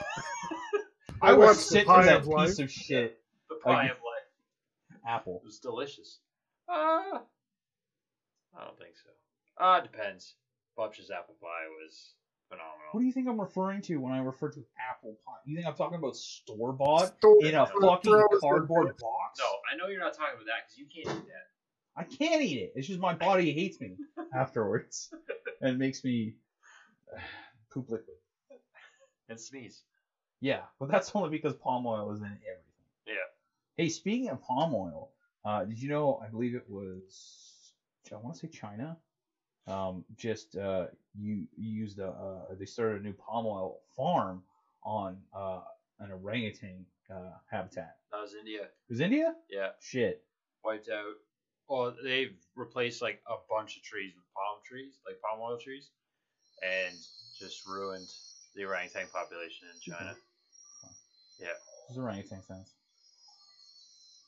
I 1.23 1.31
I 1.31 1.33
was 1.35 1.47
watched 1.47 1.59
The 1.59 1.63
sitting 1.65 1.87
Pie 1.87 2.05
that 2.07 2.17
of 2.21 2.27
Life. 2.29 2.49
piece 2.49 2.59
of 2.59 2.71
shit 2.71 3.21
The 3.49 3.57
pie 3.57 3.83
Like- 3.85 3.91
of 3.93 3.97
life. 3.99 5.01
apple. 5.07 5.41
It 5.43 5.47
was 5.47 5.59
delicious. 5.59 6.19
Uh, 6.69 6.73
I 6.73 7.21
don't 8.65 8.79
think 8.79 8.95
so. 8.97 9.65
Uh, 9.65 9.79
it 9.79 9.85
depends. 9.91 10.35
Bubch's 10.77 11.11
apple 11.11 11.35
pie 11.41 11.67
was 11.83 12.13
phenomenal. 12.49 12.89
What 12.93 13.01
do 13.01 13.07
you 13.07 13.13
think 13.13 13.29
I'm 13.29 13.41
referring 13.41 13.83
to 13.83 13.97
when 13.97 14.13
I 14.13 14.19
refer 14.21 14.51
to 14.51 14.65
apple 14.91 15.17
pie? 15.25 15.33
You 15.47 15.57
think 15.57 15.67
I'm 15.67 15.75
talking 15.75 15.99
about 15.99 16.17
store 16.17 16.73
bought 16.73 17.15
in 17.41 17.55
a 17.55 17.67
fucking 17.67 18.27
cardboard 18.41 18.97
box? 18.99 19.39
No, 19.39 19.47
I 19.73 19.77
know 19.77 19.89
you're 19.89 20.01
not 20.01 20.15
talking 20.15 20.35
about 20.35 20.47
that 20.47 20.67
because 20.67 20.79
you 20.79 20.87
can't 20.87 21.19
eat 21.19 21.27
that. 21.27 21.49
I 21.97 22.05
can't 22.05 22.43
eat 22.43 22.59
it. 22.59 22.73
It's 22.77 22.87
just 22.87 23.01
my 23.01 23.15
body 23.15 23.53
hates 23.53 23.81
me 23.81 23.97
afterwards 24.35 25.11
and 25.61 25.79
makes 25.79 26.05
me 26.05 26.35
poop 27.73 27.91
liquid. 27.91 28.17
And 29.29 29.39
sneeze. 29.39 29.83
Yeah, 30.41 30.63
but 30.79 30.91
that's 30.91 31.11
only 31.15 31.29
because 31.31 31.55
palm 31.55 31.87
oil 31.87 32.13
is 32.13 32.21
in 32.21 32.27
everything. 32.27 32.63
Yeah. 33.07 33.15
Hey, 33.77 33.91
speaking 33.91 34.31
of 34.31 34.43
palm 34.43 34.75
oil, 34.75 35.11
uh, 35.45 35.65
did 35.65 35.81
you 35.81 35.91
know? 35.91 36.23
I 36.25 36.29
believe 36.29 36.55
it 36.55 36.65
was. 36.69 37.45
I 38.11 38.17
want 38.17 38.37
to 38.37 38.41
say 38.41 38.49
China. 38.49 38.97
Um, 39.69 40.05
just 40.17 40.57
uh, 40.57 40.87
you, 41.15 41.47
you 41.57 41.71
used 41.71 41.99
a. 41.99 42.09
Uh, 42.09 42.55
they 42.59 42.65
started 42.65 43.03
a 43.03 43.05
new 43.05 43.13
palm 43.13 43.47
oil 43.47 43.81
farm 43.97 44.43
on 44.85 45.19
uh, 45.37 45.61
an 46.01 46.11
orangutan 46.13 46.87
uh, 47.11 47.33
habitat. 47.51 47.97
That 48.13 48.23
was 48.23 48.35
India. 48.35 48.63
It 48.63 48.91
was 48.91 49.01
India? 49.01 49.35
Yeah, 49.51 49.71
Shit. 49.81 50.23
wiped 50.65 50.89
out. 50.89 51.15
Well, 51.69 51.95
they've 52.03 52.35
replaced 52.57 53.03
like 53.03 53.21
a 53.29 53.37
bunch 53.51 53.77
of 53.77 53.83
trees 53.83 54.15
with 54.15 54.25
palm 54.35 54.61
trees, 54.65 54.95
like 55.07 55.21
palm 55.21 55.41
oil 55.41 55.59
trees, 55.59 55.91
and 56.63 56.95
just 57.39 57.67
ruined 57.67 58.09
the 58.55 58.65
orangutan 58.65 59.07
population 59.13 59.69
in 59.75 59.93
China. 59.93 60.15
Yeah. 61.39 61.49
This 61.89 61.97
is 61.97 61.99
orangutan 61.99 62.43
sounds. 62.43 62.78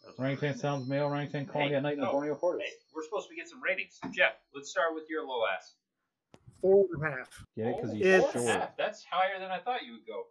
That 0.03 0.09
was- 0.09 0.18
Orangutan 0.18 0.57
sounds 0.57 0.88
male 0.88 1.07
orangutan 1.07 1.46
calling 1.46 1.68
Hey, 1.70 1.74
at 1.76 1.82
night 1.82 1.94
in 1.94 2.01
oh, 2.01 2.03
the 2.03 2.07
no. 2.07 2.12
Borneo 2.12 2.34
forest. 2.36 2.66
Hey, 2.66 2.72
we're 2.94 3.05
supposed 3.05 3.28
to 3.28 3.34
get 3.34 3.48
some 3.48 3.62
ratings. 3.62 3.98
Jeff, 4.12 4.32
let's 4.55 4.70
start 4.70 4.94
with 4.94 5.05
your 5.11 5.26
low 5.26 5.42
ass. 5.46 5.74
Four 6.61 6.86
and 6.92 7.05
a 7.05 7.11
half. 7.11 7.44
Get 7.57 7.66
it? 7.68 7.76
Because 7.76 7.90
Oh, 7.90 7.94
he's 7.94 8.07
It's- 8.07 8.22
four 8.32 8.42
short. 8.42 8.46
half. 8.61 8.76
That's 8.76 9.05
higher 9.05 9.38
than 9.38 9.51
I 9.51 9.59
thought 9.59 9.84
you 9.84 9.92
would 9.92 10.07
go. 10.07 10.26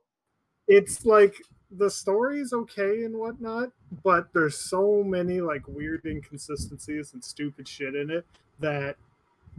It's 0.68 1.06
like 1.06 1.36
the 1.72 1.90
story's 1.90 2.54
okay 2.54 3.04
and 3.04 3.16
whatnot, 3.18 3.72
but 4.04 4.32
there's 4.34 4.58
so 4.58 5.04
many 5.04 5.42
like 5.42 5.68
weird 5.68 6.06
inconsistencies 6.06 7.14
and 7.14 7.24
stupid 7.24 7.68
shit 7.68 7.96
in 7.96 8.12
it 8.12 8.26
that 8.60 8.98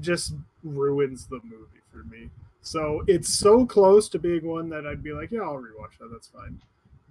just 0.01 0.35
ruins 0.63 1.27
the 1.27 1.41
movie 1.43 1.81
for 1.91 2.05
me. 2.05 2.31
So 2.63 3.03
it's 3.09 3.29
so 3.29 3.67
close 3.67 4.09
to 4.11 4.19
being 4.19 4.47
one 4.47 4.69
that 4.69 4.87
I'd 4.87 5.03
be 5.03 5.13
like, 5.13 5.31
yeah, 5.33 5.41
I'll 5.41 5.57
rewatch 5.57 5.99
that. 5.99 6.11
That's 6.13 6.29
fine. 6.29 6.61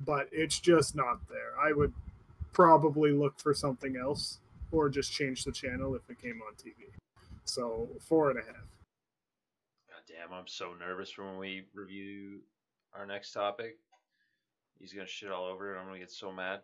But 0.06 0.30
it's 0.32 0.60
just 0.60 0.96
not 0.96 1.20
there. 1.28 1.60
I 1.62 1.74
would 1.74 1.94
probably 2.60 3.14
look 3.14 3.40
for 3.40 3.54
something 3.54 3.96
else 3.96 4.40
or 4.74 4.90
just 4.90 5.14
change 5.14 5.46
the 5.46 5.52
channel 5.52 5.96
if 5.96 6.02
it 6.10 6.22
came 6.22 6.42
on 6.46 6.54
TV. 6.56 6.92
So 7.46 7.88
four 8.02 8.32
and 8.32 8.38
a 8.38 8.42
half. 8.42 8.68
God 9.88 10.02
damn, 10.06 10.34
I'm 10.34 10.48
so 10.48 10.74
nervous 10.78 11.10
for 11.10 11.24
when 11.26 11.38
we 11.38 11.64
review 11.74 12.40
our 12.94 13.06
next 13.06 13.32
topic. 13.32 13.78
He's 14.78 14.92
gonna 14.92 15.08
shit 15.08 15.32
all 15.32 15.46
over 15.46 15.74
it. 15.74 15.80
I'm 15.80 15.86
gonna 15.86 16.00
get 16.00 16.12
so 16.12 16.34
mad. 16.34 16.60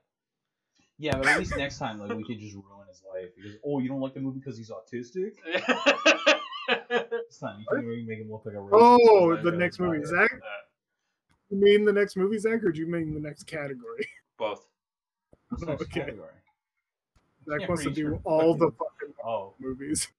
Yeah, 0.97 1.15
but 1.15 1.27
at 1.27 1.39
least 1.39 1.55
next 1.55 1.77
time, 1.77 1.97
like 1.99 2.09
we 2.09 2.25
could 2.25 2.39
just 2.39 2.55
ruin 2.55 2.87
his 2.89 3.01
life 3.13 3.29
because 3.33 3.53
oh, 3.65 3.79
you 3.79 3.87
don't 3.87 4.01
like 4.01 4.13
the 4.13 4.19
movie 4.19 4.39
because 4.39 4.57
he's 4.57 4.71
autistic. 4.71 5.35
It's 6.67 7.41
not. 7.41 7.57
You 7.59 7.65
can 7.69 7.91
even 7.91 8.07
make 8.07 8.19
him 8.19 8.31
look 8.31 8.45
like 8.45 8.55
a. 8.55 8.57
racist. 8.57 8.69
Oh, 8.73 9.35
the 9.35 9.51
next 9.51 9.77
gonna 9.77 9.91
movie. 9.91 10.03
matter. 10.03 10.27
Zach, 10.27 10.41
you 11.49 11.57
mean 11.57 11.85
the 11.85 11.93
next 11.93 12.17
movie, 12.17 12.37
Zach, 12.37 12.63
or 12.63 12.71
do 12.71 12.79
you 12.79 12.87
mean 12.87 13.13
the 13.13 13.19
next 13.19 13.43
category? 13.43 14.07
Both. 14.37 14.65
What's 15.55 15.63
the 15.65 15.71
next 15.71 15.81
Okay. 15.83 15.99
category? 16.01 16.33
Zach 17.45 17.69
wants 17.69 17.83
to 17.83 17.89
read 17.89 17.95
do 17.95 18.01
your 18.01 18.21
all 18.25 18.55
the 18.55 18.71
fucking- 18.71 19.13
fucking 19.13 19.15
Oh, 19.23 19.55
movies. 19.57 20.11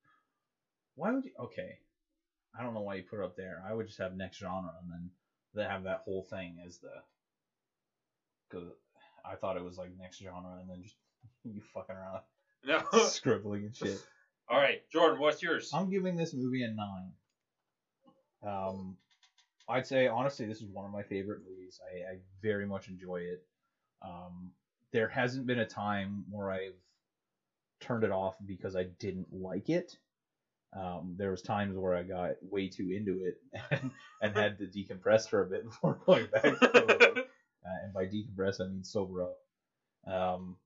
why 0.94 1.12
would 1.12 1.26
you? 1.26 1.34
Okay, 1.38 1.78
I 2.58 2.62
don't 2.62 2.72
know 2.72 2.80
why 2.80 2.94
you 2.94 3.02
put 3.02 3.20
it 3.20 3.24
up 3.24 3.36
there. 3.36 3.62
I 3.66 3.74
would 3.74 3.86
just 3.86 3.98
have 3.98 4.16
next 4.16 4.38
genre 4.38 4.74
and 4.80 4.90
then 4.90 5.10
they 5.52 5.64
have 5.64 5.82
that 5.82 6.00
whole 6.00 6.22
thing 6.24 6.58
as 6.64 6.78
the. 6.78 7.02
Because 8.48 8.70
I 9.26 9.34
thought 9.36 9.58
it 9.58 9.62
was 9.64 9.76
like 9.76 9.90
next 9.98 10.18
genre 10.22 10.56
and 10.58 10.70
then 10.70 10.82
just 10.82 10.96
you 11.44 11.60
fucking 11.74 11.96
around 11.96 12.22
No. 12.64 12.82
scribbling 13.08 13.64
and 13.66 13.76
shit. 13.76 14.06
all 14.48 14.56
right, 14.58 14.88
Jordan, 14.88 15.20
what's 15.20 15.42
yours? 15.42 15.70
I'm 15.74 15.90
giving 15.90 16.16
this 16.16 16.32
movie 16.32 16.62
a 16.62 16.70
nine. 16.70 17.12
Um, 18.42 18.96
I'd 19.68 19.86
say 19.86 20.06
honestly, 20.08 20.46
this 20.46 20.62
is 20.62 20.70
one 20.70 20.86
of 20.86 20.92
my 20.92 21.02
favorite 21.02 21.42
movies. 21.46 21.78
I, 21.84 22.12
I 22.14 22.18
very 22.40 22.66
much 22.66 22.88
enjoy 22.88 23.16
it. 23.16 23.44
Um, 24.00 24.52
there 24.96 25.08
hasn't 25.08 25.46
been 25.46 25.58
a 25.58 25.66
time 25.66 26.24
where 26.30 26.50
I've 26.50 26.72
turned 27.82 28.02
it 28.02 28.10
off 28.10 28.34
because 28.46 28.74
I 28.74 28.84
didn't 28.98 29.26
like 29.30 29.68
it. 29.68 29.94
Um, 30.74 31.16
there 31.18 31.30
was 31.30 31.42
times 31.42 31.76
where 31.76 31.94
I 31.94 32.02
got 32.02 32.36
way 32.40 32.68
too 32.68 32.90
into 32.96 33.22
it 33.26 33.36
and, 33.70 33.90
and 34.22 34.34
had 34.34 34.56
to 34.58 34.64
decompress 34.64 35.28
for 35.28 35.42
a 35.42 35.46
bit 35.50 35.64
before 35.68 36.00
going 36.06 36.28
back. 36.32 36.44
To. 36.44 37.12
Uh, 37.12 37.78
and 37.84 37.92
by 37.92 38.06
decompress, 38.06 38.58
I 38.58 38.68
mean 38.68 38.84
sober 38.84 39.24
up. 39.24 39.36
Um, 40.10 40.56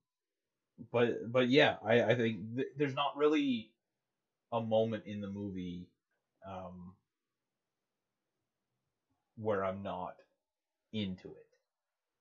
but 0.92 1.32
but 1.32 1.48
yeah, 1.48 1.78
I, 1.84 2.02
I 2.04 2.14
think 2.14 2.54
th- 2.54 2.68
there's 2.76 2.94
not 2.94 3.16
really 3.16 3.72
a 4.52 4.60
moment 4.60 5.06
in 5.06 5.20
the 5.20 5.28
movie 5.28 5.88
um, 6.48 6.92
where 9.36 9.64
I'm 9.64 9.82
not 9.82 10.14
into 10.92 11.30
it. 11.30 11.49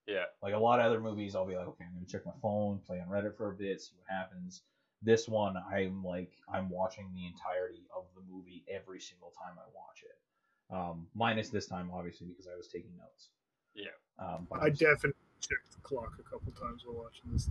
Yeah. 0.09 0.25
Like 0.41 0.53
a 0.53 0.57
lot 0.59 0.79
of 0.79 0.85
other 0.87 0.99
movies, 0.99 1.35
I'll 1.35 1.45
be 1.47 1.55
like, 1.55 1.67
okay, 1.67 1.85
I'm 1.87 1.93
gonna 1.93 2.05
check 2.07 2.25
my 2.25 2.31
phone, 2.41 2.79
play 2.85 2.99
on 2.99 3.07
Reddit 3.07 3.37
for 3.37 3.51
a 3.51 3.53
bit, 3.53 3.81
see 3.81 3.93
what 3.97 4.09
happens. 4.13 4.61
This 5.01 5.27
one, 5.29 5.55
I'm 5.57 6.03
like, 6.03 6.31
I'm 6.53 6.69
watching 6.69 7.09
the 7.13 7.25
entirety 7.27 7.83
of 7.95 8.05
the 8.15 8.21
movie 8.29 8.65
every 8.69 8.99
single 8.99 9.31
time 9.31 9.55
I 9.57 9.67
watch 9.73 10.03
it. 10.03 10.75
Um, 10.75 11.07
minus 11.15 11.49
this 11.49 11.67
time, 11.67 11.89
obviously, 11.93 12.27
because 12.27 12.47
I 12.47 12.57
was 12.57 12.67
taking 12.67 12.91
notes. 12.97 13.29
Yeah. 13.73 13.95
Um, 14.19 14.47
but 14.49 14.59
I 14.61 14.65
I'm 14.65 14.71
s- 14.71 14.79
definitely 14.79 15.13
checked 15.39 15.71
the 15.73 15.81
clock 15.81 16.13
a 16.19 16.23
couple 16.29 16.51
times 16.51 16.83
while 16.85 16.97
watching 17.03 17.31
this. 17.31 17.49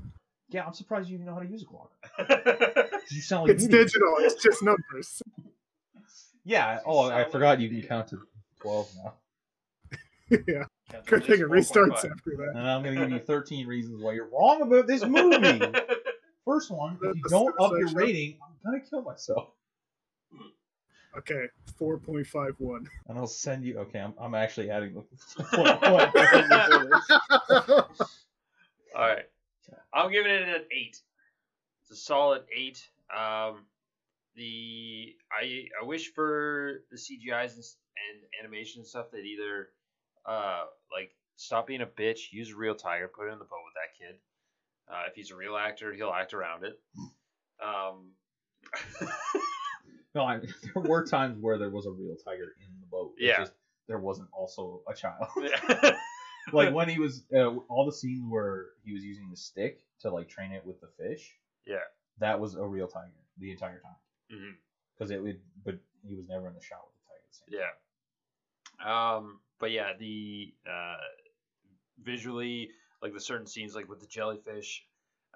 yeah, 0.50 0.66
I'm 0.66 0.74
surprised 0.74 1.08
you 1.08 1.14
even 1.14 1.26
know 1.26 1.34
how 1.34 1.40
to 1.40 1.48
use 1.48 1.62
a 1.62 1.66
clock. 1.66 1.90
'Cause 2.18 3.12
You 3.12 3.22
sound 3.22 3.48
like 3.48 3.54
It's 3.56 3.66
digital. 3.66 4.16
It's 4.18 4.42
just 4.42 4.62
numbers. 4.62 5.22
Yeah. 6.44 6.76
You 6.76 6.80
Oh, 6.86 7.10
I 7.10 7.24
forgot 7.24 7.60
you 7.60 7.68
an 7.68 7.80
can 7.80 7.88
count 7.88 8.08
to 8.08 8.20
twelve 8.60 8.88
now. 8.96 9.14
Yeah. 10.30 10.64
Good 11.06 11.24
thing 11.24 11.40
it 11.40 11.48
restarts 11.48 12.04
4.5. 12.04 12.10
after 12.10 12.36
that. 12.36 12.52
And 12.54 12.68
I'm 12.68 12.82
gonna 12.82 12.96
give 12.96 13.10
you 13.10 13.18
13 13.18 13.66
reasons 13.66 14.02
why 14.02 14.12
you're 14.12 14.28
wrong 14.30 14.62
about 14.62 14.86
this 14.86 15.04
movie. 15.04 15.60
First 16.44 16.70
one, 16.70 16.98
if 17.02 17.16
you 17.16 17.22
don't 17.28 17.54
up 17.60 17.72
your 17.78 17.90
rating, 17.90 18.38
I'm 18.42 18.56
gonna 18.64 18.84
kill 18.84 19.02
myself. 19.02 19.50
Okay, 21.16 21.46
four 21.78 21.98
point 21.98 22.26
five 22.26 22.54
one. 22.58 22.86
And 23.08 23.18
I'll 23.18 23.26
send 23.26 23.64
you. 23.64 23.78
Okay, 23.78 23.98
I'm, 23.98 24.14
I'm 24.20 24.34
actually 24.34 24.70
adding 24.70 24.94
the 24.94 25.44
point 25.44 25.82
one 25.82 26.10
before 26.12 27.00
this. 27.98 28.00
All 28.94 29.06
right. 29.06 29.24
I'm 29.92 30.10
giving 30.10 30.30
it 30.30 30.42
an 30.42 30.64
eight. 30.72 31.00
It's 31.82 31.90
a 31.90 31.96
solid 31.96 32.42
eight. 32.56 32.88
Um, 33.14 33.64
the 34.36 35.16
I 35.32 35.64
I 35.80 35.84
wish 35.84 36.12
for 36.14 36.82
the 36.90 36.96
CGI's 36.96 37.54
and, 37.54 37.64
and 37.64 38.44
animation 38.44 38.84
stuff 38.84 39.10
that 39.12 39.24
either 39.24 39.70
uh 40.28 40.64
like 40.92 41.10
stop 41.36 41.66
being 41.66 41.80
a 41.82 41.86
bitch, 41.86 42.32
use 42.32 42.50
a 42.52 42.56
real 42.56 42.74
tiger, 42.74 43.08
put 43.08 43.28
it 43.28 43.32
in 43.32 43.38
the 43.38 43.44
boat 43.44 43.62
with 43.64 43.74
that 43.74 43.96
kid. 43.98 44.16
Uh, 44.90 45.02
if 45.08 45.14
he's 45.14 45.30
a 45.30 45.36
real 45.36 45.56
actor, 45.56 45.92
he'll 45.92 46.10
act 46.12 46.34
around 46.34 46.64
it. 46.64 46.78
Um, 47.64 48.12
No, 50.14 50.22
I, 50.24 50.38
there 50.74 50.82
were 50.82 51.04
times 51.06 51.36
where 51.40 51.58
there 51.58 51.68
was 51.70 51.86
a 51.86 51.90
real 51.90 52.16
tiger 52.24 52.54
in 52.60 52.80
the 52.80 52.86
boat. 52.86 53.12
It's 53.18 53.26
Yeah. 53.28 53.38
just 53.38 53.52
there 53.86 53.98
wasn't 53.98 54.28
also 54.32 54.82
a 54.88 54.94
child. 54.94 55.26
yeah. 55.40 55.96
like 56.52 56.72
when 56.74 56.88
he 56.88 56.98
was 56.98 57.24
uh, 57.34 57.54
all 57.68 57.84
the 57.86 57.92
scenes 57.92 58.24
where 58.28 58.68
he 58.84 58.94
was 58.94 59.04
using 59.04 59.28
the 59.30 59.36
stick 59.36 59.80
to 60.00 60.10
like 60.10 60.28
train 60.28 60.52
it 60.52 60.64
with 60.64 60.80
the 60.80 60.88
fish. 60.98 61.36
Yeah. 61.66 61.84
That 62.20 62.40
was 62.40 62.54
a 62.54 62.64
real 62.64 62.88
tiger 62.88 63.12
the 63.38 63.50
entire 63.52 63.80
time 63.80 63.92
Mhm. 64.38 64.54
because 64.96 65.10
it 65.10 65.22
would, 65.22 65.40
but 65.64 65.78
he 66.02 66.14
was 66.14 66.26
never 66.26 66.48
in 66.48 66.54
the 66.54 66.60
shot 66.62 66.80
with 66.86 66.94
the 66.96 67.04
tiger. 67.06 67.22
The 67.50 67.56
time. 67.56 67.70
Yeah. 68.88 69.14
Um, 69.16 69.40
but 69.60 69.70
yeah, 69.70 69.92
the 69.98 70.52
uh, 70.68 70.96
visually, 72.02 72.70
like 73.02 73.12
the 73.12 73.20
certain 73.20 73.46
scenes, 73.46 73.74
like 73.74 73.88
with 73.88 74.00
the 74.00 74.06
jellyfish, 74.06 74.84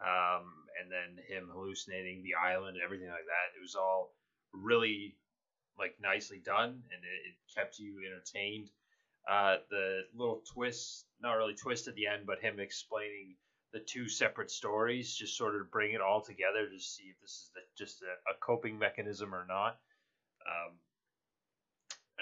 um, 0.01 0.47
and 0.81 0.91
then 0.91 1.23
him 1.29 1.49
hallucinating 1.53 2.23
the 2.23 2.35
island 2.35 2.77
and 2.77 2.85
everything 2.85 3.09
like 3.09 3.27
that, 3.27 3.57
it 3.57 3.63
was 3.63 3.75
all 3.75 4.15
really 4.53 5.17
like 5.79 5.97
nicely 6.03 6.41
done, 6.45 6.71
and 6.71 7.03
it, 7.03 7.31
it 7.31 7.55
kept 7.55 7.79
you 7.79 8.01
entertained. 8.07 8.71
Uh, 9.31 9.57
the 9.71 10.01
little 10.15 10.43
twist, 10.53 11.07
not 11.21 11.35
really 11.35 11.55
twist 11.55 11.87
at 11.89 11.95
the 11.95 12.07
end, 12.07 12.27
but 12.27 12.41
him 12.41 12.59
explaining 12.59 13.37
the 13.73 13.81
two 13.81 14.09
separate 14.09 14.51
stories, 14.51 15.15
just 15.15 15.37
sort 15.37 15.57
of 15.57 15.71
bring 15.71 15.93
it 15.93 16.01
all 16.01 16.21
together 16.21 16.69
to 16.69 16.79
see 16.79 17.05
if 17.05 17.21
this 17.23 17.31
is 17.31 17.51
the, 17.55 17.61
just 17.79 18.03
a, 18.03 18.31
a 18.31 18.35
coping 18.41 18.79
mechanism 18.79 19.35
or 19.35 19.47
not. 19.49 19.79
Um, 20.47 20.73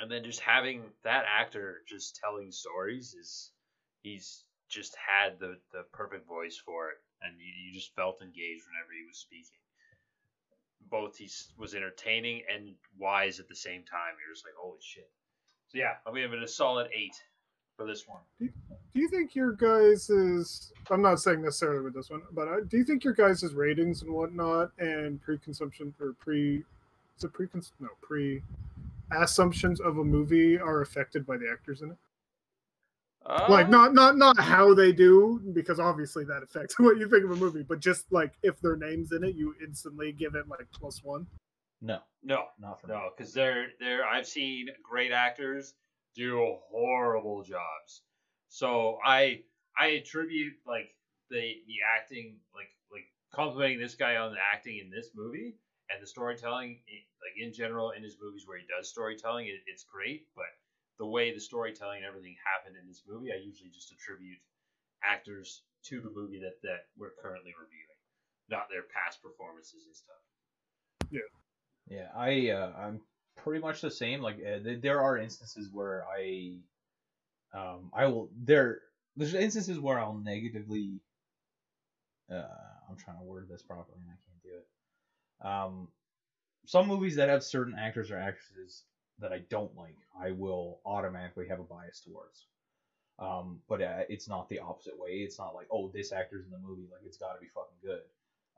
and 0.00 0.10
then 0.10 0.24
just 0.24 0.40
having 0.40 0.82
that 1.04 1.24
actor 1.28 1.82
just 1.86 2.18
telling 2.22 2.50
stories 2.50 3.14
is 3.14 3.50
he's 4.02 4.44
just 4.68 4.96
had 4.96 5.38
the, 5.38 5.58
the 5.72 5.84
perfect 5.92 6.26
voice 6.26 6.60
for 6.64 6.90
it. 6.90 6.96
And 7.22 7.36
you, 7.38 7.52
you 7.66 7.74
just 7.74 7.94
felt 7.94 8.22
engaged 8.22 8.64
whenever 8.64 8.92
he 8.96 9.06
was 9.06 9.18
speaking. 9.18 9.60
Both 10.90 11.18
he 11.18 11.28
was 11.58 11.74
entertaining 11.74 12.42
and 12.52 12.74
wise 12.98 13.38
at 13.40 13.48
the 13.48 13.54
same 13.54 13.82
time. 13.82 14.16
You're 14.24 14.34
just 14.34 14.46
like 14.46 14.54
holy 14.58 14.78
shit. 14.80 15.10
So 15.68 15.78
yeah 15.78 15.94
i'm 16.06 16.14
giving 16.14 16.38
it 16.38 16.42
a 16.42 16.48
solid 16.48 16.88
eight 16.96 17.14
for 17.76 17.86
this 17.86 18.06
one. 18.08 18.20
Do 18.40 19.00
you 19.00 19.08
think 19.08 19.34
your 19.34 19.52
guys 19.52 20.10
is 20.10 20.72
i'm 20.90 21.02
not 21.02 21.20
saying 21.20 21.42
necessarily 21.42 21.82
with 21.82 21.94
this 21.94 22.10
one 22.10 22.22
but 22.32 22.48
uh, 22.48 22.60
do 22.68 22.76
you 22.76 22.84
think 22.84 23.04
your 23.04 23.12
guys' 23.12 23.44
ratings 23.54 24.02
and 24.02 24.12
whatnot 24.12 24.72
and 24.78 25.22
pre-consumption 25.22 25.94
or 26.00 26.14
pre 26.14 26.64
is 27.16 27.24
it 27.24 27.32
pre 27.32 27.48
no 27.78 27.88
pre 28.00 28.42
assumptions 29.12 29.80
of 29.80 29.98
a 29.98 30.04
movie 30.04 30.58
are 30.58 30.82
affected 30.82 31.26
by 31.26 31.36
the 31.36 31.50
actors 31.50 31.82
in 31.82 31.90
it? 31.90 31.96
Uh, 33.26 33.46
like 33.50 33.68
not 33.68 33.92
not 33.92 34.16
not 34.16 34.38
how 34.40 34.72
they 34.72 34.92
do 34.92 35.40
because 35.52 35.78
obviously 35.78 36.24
that 36.24 36.42
affects 36.42 36.78
what 36.78 36.98
you 36.98 37.08
think 37.08 37.24
of 37.24 37.30
a 37.30 37.36
movie, 37.36 37.62
but 37.62 37.78
just 37.78 38.10
like 38.10 38.32
if 38.42 38.60
their 38.60 38.76
names 38.76 39.12
in 39.12 39.22
it, 39.24 39.34
you 39.34 39.54
instantly 39.62 40.12
give 40.12 40.34
it 40.34 40.48
like 40.48 40.66
plus 40.72 41.04
one. 41.04 41.26
No, 41.82 41.98
no, 42.22 42.44
not 42.58 42.80
for 42.80 42.88
no, 42.88 43.10
because 43.16 43.32
they're 43.32 43.68
they're 43.78 44.06
I've 44.06 44.26
seen 44.26 44.68
great 44.82 45.12
actors 45.12 45.74
do 46.14 46.56
horrible 46.70 47.42
jobs. 47.42 48.02
So 48.48 48.98
I 49.04 49.42
I 49.78 49.88
attribute 49.88 50.54
like 50.66 50.94
the 51.30 51.56
the 51.66 51.76
acting 51.96 52.36
like 52.54 52.70
like 52.90 53.04
complimenting 53.34 53.80
this 53.80 53.94
guy 53.94 54.16
on 54.16 54.32
the 54.32 54.38
acting 54.52 54.78
in 54.78 54.90
this 54.90 55.10
movie 55.14 55.54
and 55.92 56.02
the 56.02 56.06
storytelling, 56.06 56.80
like 57.20 57.36
in 57.36 57.52
general, 57.52 57.90
in 57.90 58.02
his 58.02 58.16
movies 58.22 58.44
where 58.46 58.58
he 58.58 58.64
does 58.66 58.88
storytelling, 58.88 59.46
it, 59.46 59.60
it's 59.66 59.84
great. 59.84 60.26
But 60.34 60.52
the 60.98 61.06
way 61.06 61.32
the 61.32 61.40
storytelling 61.40 61.98
and 61.98 62.06
everything 62.06 62.36
happened 62.44 62.76
in 62.80 62.86
this 62.86 63.02
movie, 63.08 63.32
I 63.32 63.36
usually 63.36 63.70
just 63.70 63.92
attribute 63.92 64.38
actors 65.02 65.62
to 65.84 66.00
the 66.00 66.10
movie 66.10 66.40
that 66.40 66.60
that 66.62 66.86
we're 66.96 67.16
currently 67.22 67.52
reviewing, 67.58 68.00
not 68.48 68.68
their 68.70 68.84
past 68.94 69.22
performances 69.22 69.86
and 69.86 69.96
stuff. 69.96 70.22
Yeah. 71.10 71.28
Yeah, 71.88 72.08
I 72.14 72.50
uh, 72.50 72.72
I'm 72.78 73.00
pretty 73.36 73.60
much 73.60 73.80
the 73.80 73.90
same. 73.90 74.20
Like 74.20 74.36
uh, 74.36 74.76
there 74.80 75.00
are 75.00 75.18
instances 75.18 75.68
where 75.72 76.04
I 76.06 76.58
um 77.52 77.90
I 77.92 78.06
will 78.06 78.30
there 78.44 78.82
there's 79.16 79.34
instances 79.34 79.80
where 79.80 79.98
I'll 79.98 80.14
negatively 80.14 81.00
uh 82.30 82.44
I'm 82.88 82.96
trying 82.96 83.18
to 83.18 83.24
word 83.24 83.48
this 83.50 83.62
properly 83.62 83.98
and 83.98 84.08
I 84.08 84.18
can't 84.26 84.42
do 84.42 84.58
it. 84.58 84.66
Um, 85.42 85.88
some 86.66 86.86
movies 86.86 87.16
that 87.16 87.28
have 87.28 87.42
certain 87.42 87.74
actors 87.78 88.10
or 88.10 88.18
actresses 88.18 88.84
that 89.18 89.32
I 89.32 89.40
don't 89.50 89.74
like, 89.76 89.96
I 90.18 90.32
will 90.32 90.80
automatically 90.84 91.48
have 91.48 91.60
a 91.60 91.64
bias 91.64 92.00
towards. 92.00 92.46
Um, 93.18 93.60
but 93.68 93.82
uh, 93.82 94.04
it's 94.08 94.28
not 94.28 94.48
the 94.48 94.60
opposite 94.60 94.98
way. 94.98 95.10
It's 95.10 95.38
not 95.38 95.54
like, 95.54 95.66
oh, 95.70 95.90
this 95.92 96.12
actor's 96.12 96.46
in 96.46 96.50
the 96.50 96.58
movie, 96.58 96.88
like 96.90 97.02
it's 97.04 97.18
got 97.18 97.34
to 97.34 97.40
be 97.40 97.48
fucking 97.54 97.76
good. 97.82 98.00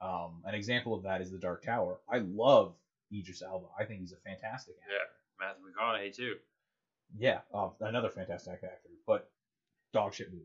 Um, 0.01 0.43
an 0.45 0.55
example 0.55 0.95
of 0.95 1.03
that 1.05 1.21
is 1.21 1.31
The 1.31 1.39
Dark 1.39 1.65
Tower. 1.65 2.01
I 2.09 2.19
love 2.19 2.75
Idris 3.13 3.43
Elba. 3.43 3.67
I 3.79 3.85
think 3.85 4.01
he's 4.01 4.13
a 4.13 4.17
fantastic 4.17 4.75
actor. 4.83 4.95
Yeah, 4.95 5.47
Matthew 5.47 5.65
McConaughey 5.65 6.15
too. 6.15 6.35
Yeah, 7.19 7.41
uh, 7.53 7.71
another 7.81 8.09
fantastic 8.09 8.55
actor. 8.55 8.89
But 9.07 9.31
dog 9.93 10.15
shit 10.15 10.33
movie. 10.33 10.45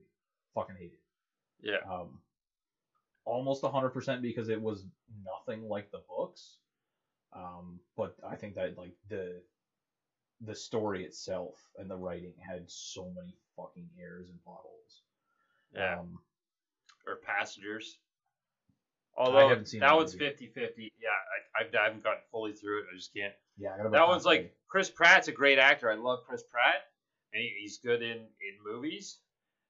Fucking 0.55 0.75
hate 0.77 0.93
it. 0.93 0.99
Yeah. 1.61 1.91
Um, 1.91 2.19
almost 3.27 3.61
100% 3.61 4.21
because 4.21 4.49
it 4.49 4.61
was 4.61 4.85
nothing 5.25 5.67
like 5.67 5.91
the 5.91 6.01
books. 6.07 6.57
Um, 7.33 7.79
but 7.95 8.15
I 8.27 8.35
think 8.35 8.55
that 8.55 8.77
like 8.77 8.93
the 9.09 9.41
the 10.41 10.55
story 10.55 11.03
itself 11.03 11.55
and 11.77 11.89
the 11.89 11.95
writing 11.95 12.33
had 12.39 12.63
so 12.67 13.11
many 13.15 13.35
fucking 13.55 13.89
errors 13.99 14.29
and 14.29 14.41
plot 14.43 14.61
holes. 14.61 15.01
Yeah. 15.75 15.99
Um, 15.99 16.19
or 17.07 17.17
passengers. 17.17 17.97
Although 19.17 19.49
that, 19.49 19.79
that 19.79 19.95
one's 19.95 20.13
50 20.13 20.47
50. 20.47 20.93
Yeah, 21.01 21.09
I, 21.55 21.63
I, 21.63 21.83
haven't 21.83 22.03
gotten 22.03 22.21
fully 22.31 22.53
through 22.53 22.81
it. 22.81 22.85
I 22.93 22.95
just 22.95 23.13
can't. 23.15 23.33
Yeah, 23.57 23.75
that 23.91 24.07
one's 24.07 24.25
like 24.25 24.55
Chris 24.67 24.91
Pratt's 24.91 25.27
a 25.27 25.31
great 25.31 25.57
actor. 25.57 25.89
I 25.91 25.95
love 25.95 26.19
Chris 26.27 26.43
Pratt, 26.43 26.83
and 27.33 27.41
he, 27.41 27.55
he's 27.61 27.79
good 27.79 28.03
in, 28.03 28.17
in 28.17 28.53
movies. 28.63 29.17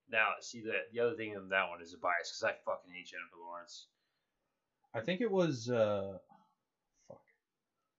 Now, 0.09 0.29
see 0.39 0.61
the 0.61 0.73
the 0.93 0.99
other 1.01 1.15
thing 1.15 1.33
in 1.33 1.49
that 1.49 1.69
one 1.69 1.81
is 1.81 1.93
a 1.93 1.97
bias 1.97 2.31
because 2.39 2.43
I 2.43 2.53
fucking 2.65 2.91
hate 2.93 3.07
Jennifer 3.07 3.37
Lawrence. 3.45 3.87
I 4.93 5.01
think 5.01 5.21
it 5.21 5.29
was 5.29 5.69
uh, 5.69 6.17
fuck, 7.07 7.21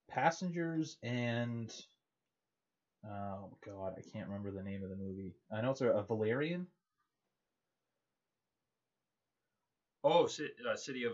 Passengers 0.08 0.96
and 1.02 1.70
oh 3.04 3.56
god, 3.64 3.94
I 3.98 4.02
can't 4.12 4.28
remember 4.28 4.50
the 4.50 4.62
name 4.62 4.82
of 4.82 4.90
the 4.90 4.96
movie. 4.96 5.34
I 5.52 5.60
know 5.60 5.72
it's 5.72 5.82
a, 5.82 5.90
a 5.90 6.02
Valerian. 6.02 6.66
Oh, 10.02 10.24
uh, 10.24 10.76
City 10.76 11.04
of 11.04 11.12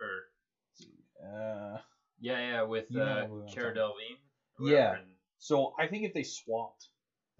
or 0.00 0.24
uh, 1.24 1.78
yeah, 2.20 2.38
yeah, 2.38 2.62
with 2.62 2.94
uh, 2.96 3.26
Cara 3.52 3.74
Delevingne. 3.74 4.18
Yeah. 4.60 4.94
And... 4.94 5.06
So 5.38 5.74
I 5.78 5.86
think 5.86 6.04
if 6.04 6.14
they 6.14 6.24
swapped 6.24 6.88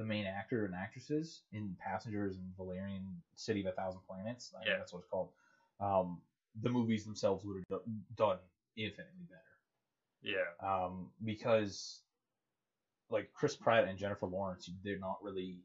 the 0.03 0.09
main 0.09 0.27
actor 0.27 0.65
and 0.65 0.75
actresses 0.75 1.43
in 1.53 1.77
Passengers 1.79 2.37
and 2.37 2.45
Valerian 2.57 3.23
City 3.37 3.61
of 3.61 3.67
a 3.67 3.73
Thousand 3.73 4.01
Planets. 4.09 4.53
I 4.57 4.69
yeah. 4.69 4.79
that's 4.79 4.93
what 4.93 5.01
it's 5.01 5.09
called. 5.09 5.29
Um, 5.81 6.19
the 6.61 6.71
movies 6.71 7.05
themselves 7.05 7.45
would 7.45 7.65
have 7.71 7.81
done 8.17 8.39
infinitely 8.77 9.27
better. 9.31 9.43
Yeah. 10.23 10.69
Um, 10.69 11.11
because 11.25 12.01
like 13.11 13.31
Chris 13.33 13.55
Pratt 13.55 13.87
and 13.89 13.97
Jennifer 13.97 14.27
Lawrence, 14.27 14.69
they're 14.85 14.99
not 14.99 15.19
really. 15.23 15.61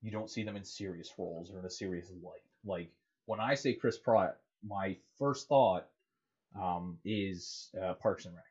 You 0.00 0.12
don't 0.12 0.30
see 0.30 0.44
them 0.44 0.56
in 0.56 0.64
serious 0.64 1.12
roles 1.18 1.52
or 1.52 1.58
in 1.58 1.64
a 1.64 1.70
serious 1.70 2.10
light. 2.22 2.40
Like 2.64 2.90
when 3.26 3.40
I 3.40 3.54
say 3.54 3.74
Chris 3.74 3.98
Pratt, 3.98 4.38
my 4.66 4.96
first 5.18 5.48
thought 5.48 5.88
um, 6.58 6.98
is 7.04 7.70
uh, 7.80 7.94
Parks 7.94 8.24
and 8.24 8.34
Rec. 8.34 8.44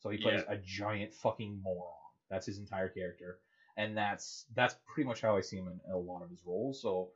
So 0.00 0.08
he 0.08 0.18
plays 0.18 0.42
yeah. 0.48 0.54
a 0.54 0.58
giant 0.58 1.14
fucking 1.14 1.60
moron. 1.62 1.92
That's 2.30 2.46
his 2.46 2.58
entire 2.58 2.88
character 2.88 3.38
and 3.76 3.96
that's 3.96 4.46
that's 4.54 4.74
pretty 4.86 5.06
much 5.06 5.20
how 5.20 5.36
I 5.36 5.40
see 5.40 5.56
him 5.56 5.68
in 5.68 5.92
a 5.92 5.96
lot 5.96 6.22
of 6.22 6.30
his 6.30 6.40
roles. 6.46 6.80
So 6.80 7.10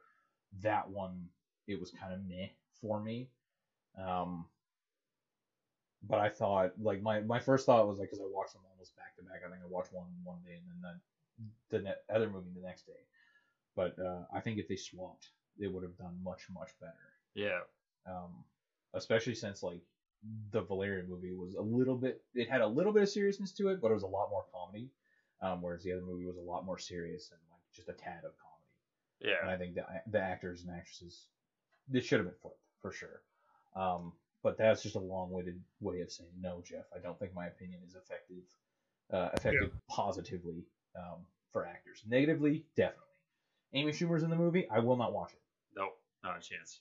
that 0.62 0.88
one, 0.88 1.28
it 1.66 1.78
was 1.80 1.90
kind 1.90 2.12
of 2.12 2.20
meh 2.28 2.48
for 2.80 3.00
me. 3.00 3.28
Um, 3.98 4.46
but 6.02 6.18
I 6.18 6.28
thought 6.28 6.72
like 6.80 7.02
my 7.02 7.20
my 7.20 7.40
first 7.40 7.66
thought 7.66 7.86
was 7.86 7.98
like 7.98 8.10
because 8.10 8.20
I 8.20 8.28
watched 8.28 8.52
them 8.52 8.62
almost 8.70 8.96
back 8.96 9.16
to 9.16 9.22
back. 9.22 9.40
I 9.46 9.50
think 9.50 9.62
I 9.62 9.68
watched 9.68 9.92
one 9.92 10.06
one 10.24 10.38
day 10.44 10.54
and 10.54 10.66
then 10.82 11.00
the, 11.70 11.78
the 11.78 11.84
ne- 11.84 12.14
other 12.14 12.28
movie 12.28 12.50
the 12.54 12.66
next 12.66 12.86
day. 12.86 12.92
But 13.76 13.98
uh, 13.98 14.24
I 14.34 14.40
think 14.40 14.58
if 14.58 14.68
they 14.68 14.76
swapped, 14.76 15.28
they 15.58 15.66
would 15.66 15.82
have 15.82 15.96
done 15.96 16.16
much 16.22 16.46
much 16.52 16.70
better. 16.80 16.92
Yeah. 17.34 17.60
Um, 18.06 18.44
especially 18.94 19.34
since 19.34 19.62
like 19.62 19.82
the 20.52 20.62
Valerian 20.62 21.08
movie 21.08 21.32
was 21.32 21.54
a 21.54 21.62
little 21.62 21.96
bit, 21.96 22.22
it 22.34 22.48
had 22.48 22.60
a 22.60 22.66
little 22.66 22.92
bit 22.92 23.02
of 23.02 23.08
seriousness 23.08 23.52
to 23.52 23.68
it, 23.68 23.80
but 23.80 23.90
it 23.90 23.94
was 23.94 24.02
a 24.02 24.06
lot 24.06 24.28
more 24.30 24.44
comedy 24.52 24.90
um, 25.42 25.62
whereas 25.62 25.82
the 25.82 25.92
other 25.92 26.02
movie 26.02 26.26
was 26.26 26.36
a 26.36 26.40
lot 26.40 26.64
more 26.64 26.78
serious 26.78 27.30
and 27.30 27.40
like 27.50 27.62
just 27.74 27.88
a 27.88 27.92
tad 27.92 28.24
of 28.24 28.32
comedy. 28.38 28.60
Yeah. 29.20 29.42
And 29.42 29.50
I 29.50 29.56
think 29.56 29.74
the 29.74 29.84
the 30.10 30.20
actors 30.20 30.62
and 30.62 30.76
actresses, 30.76 31.26
this 31.88 32.04
should 32.04 32.18
have 32.18 32.26
been 32.26 32.40
flipped 32.40 32.60
for 32.80 32.92
sure. 32.92 33.22
Um, 33.76 34.12
but 34.42 34.56
that's 34.56 34.82
just 34.82 34.96
a 34.96 35.00
long-winded 35.00 35.60
way 35.80 36.00
of 36.00 36.10
saying 36.10 36.30
no, 36.40 36.62
Jeff. 36.66 36.84
I 36.94 36.98
don't 36.98 37.18
think 37.18 37.34
my 37.34 37.46
opinion 37.46 37.80
is 37.86 37.94
effective, 37.94 38.44
uh, 39.12 39.28
affected 39.34 39.70
yeah. 39.72 39.80
positively 39.88 40.64
um, 40.96 41.26
for 41.52 41.66
actors. 41.66 42.02
Negatively, 42.08 42.64
definitely. 42.76 43.04
Amy 43.74 43.92
Schumer's 43.92 44.22
in 44.22 44.30
the 44.30 44.36
movie. 44.36 44.66
I 44.70 44.80
will 44.80 44.96
not 44.96 45.12
watch 45.12 45.32
it. 45.32 45.42
Nope, 45.76 45.96
not 46.24 46.38
a 46.38 46.40
chance. 46.40 46.80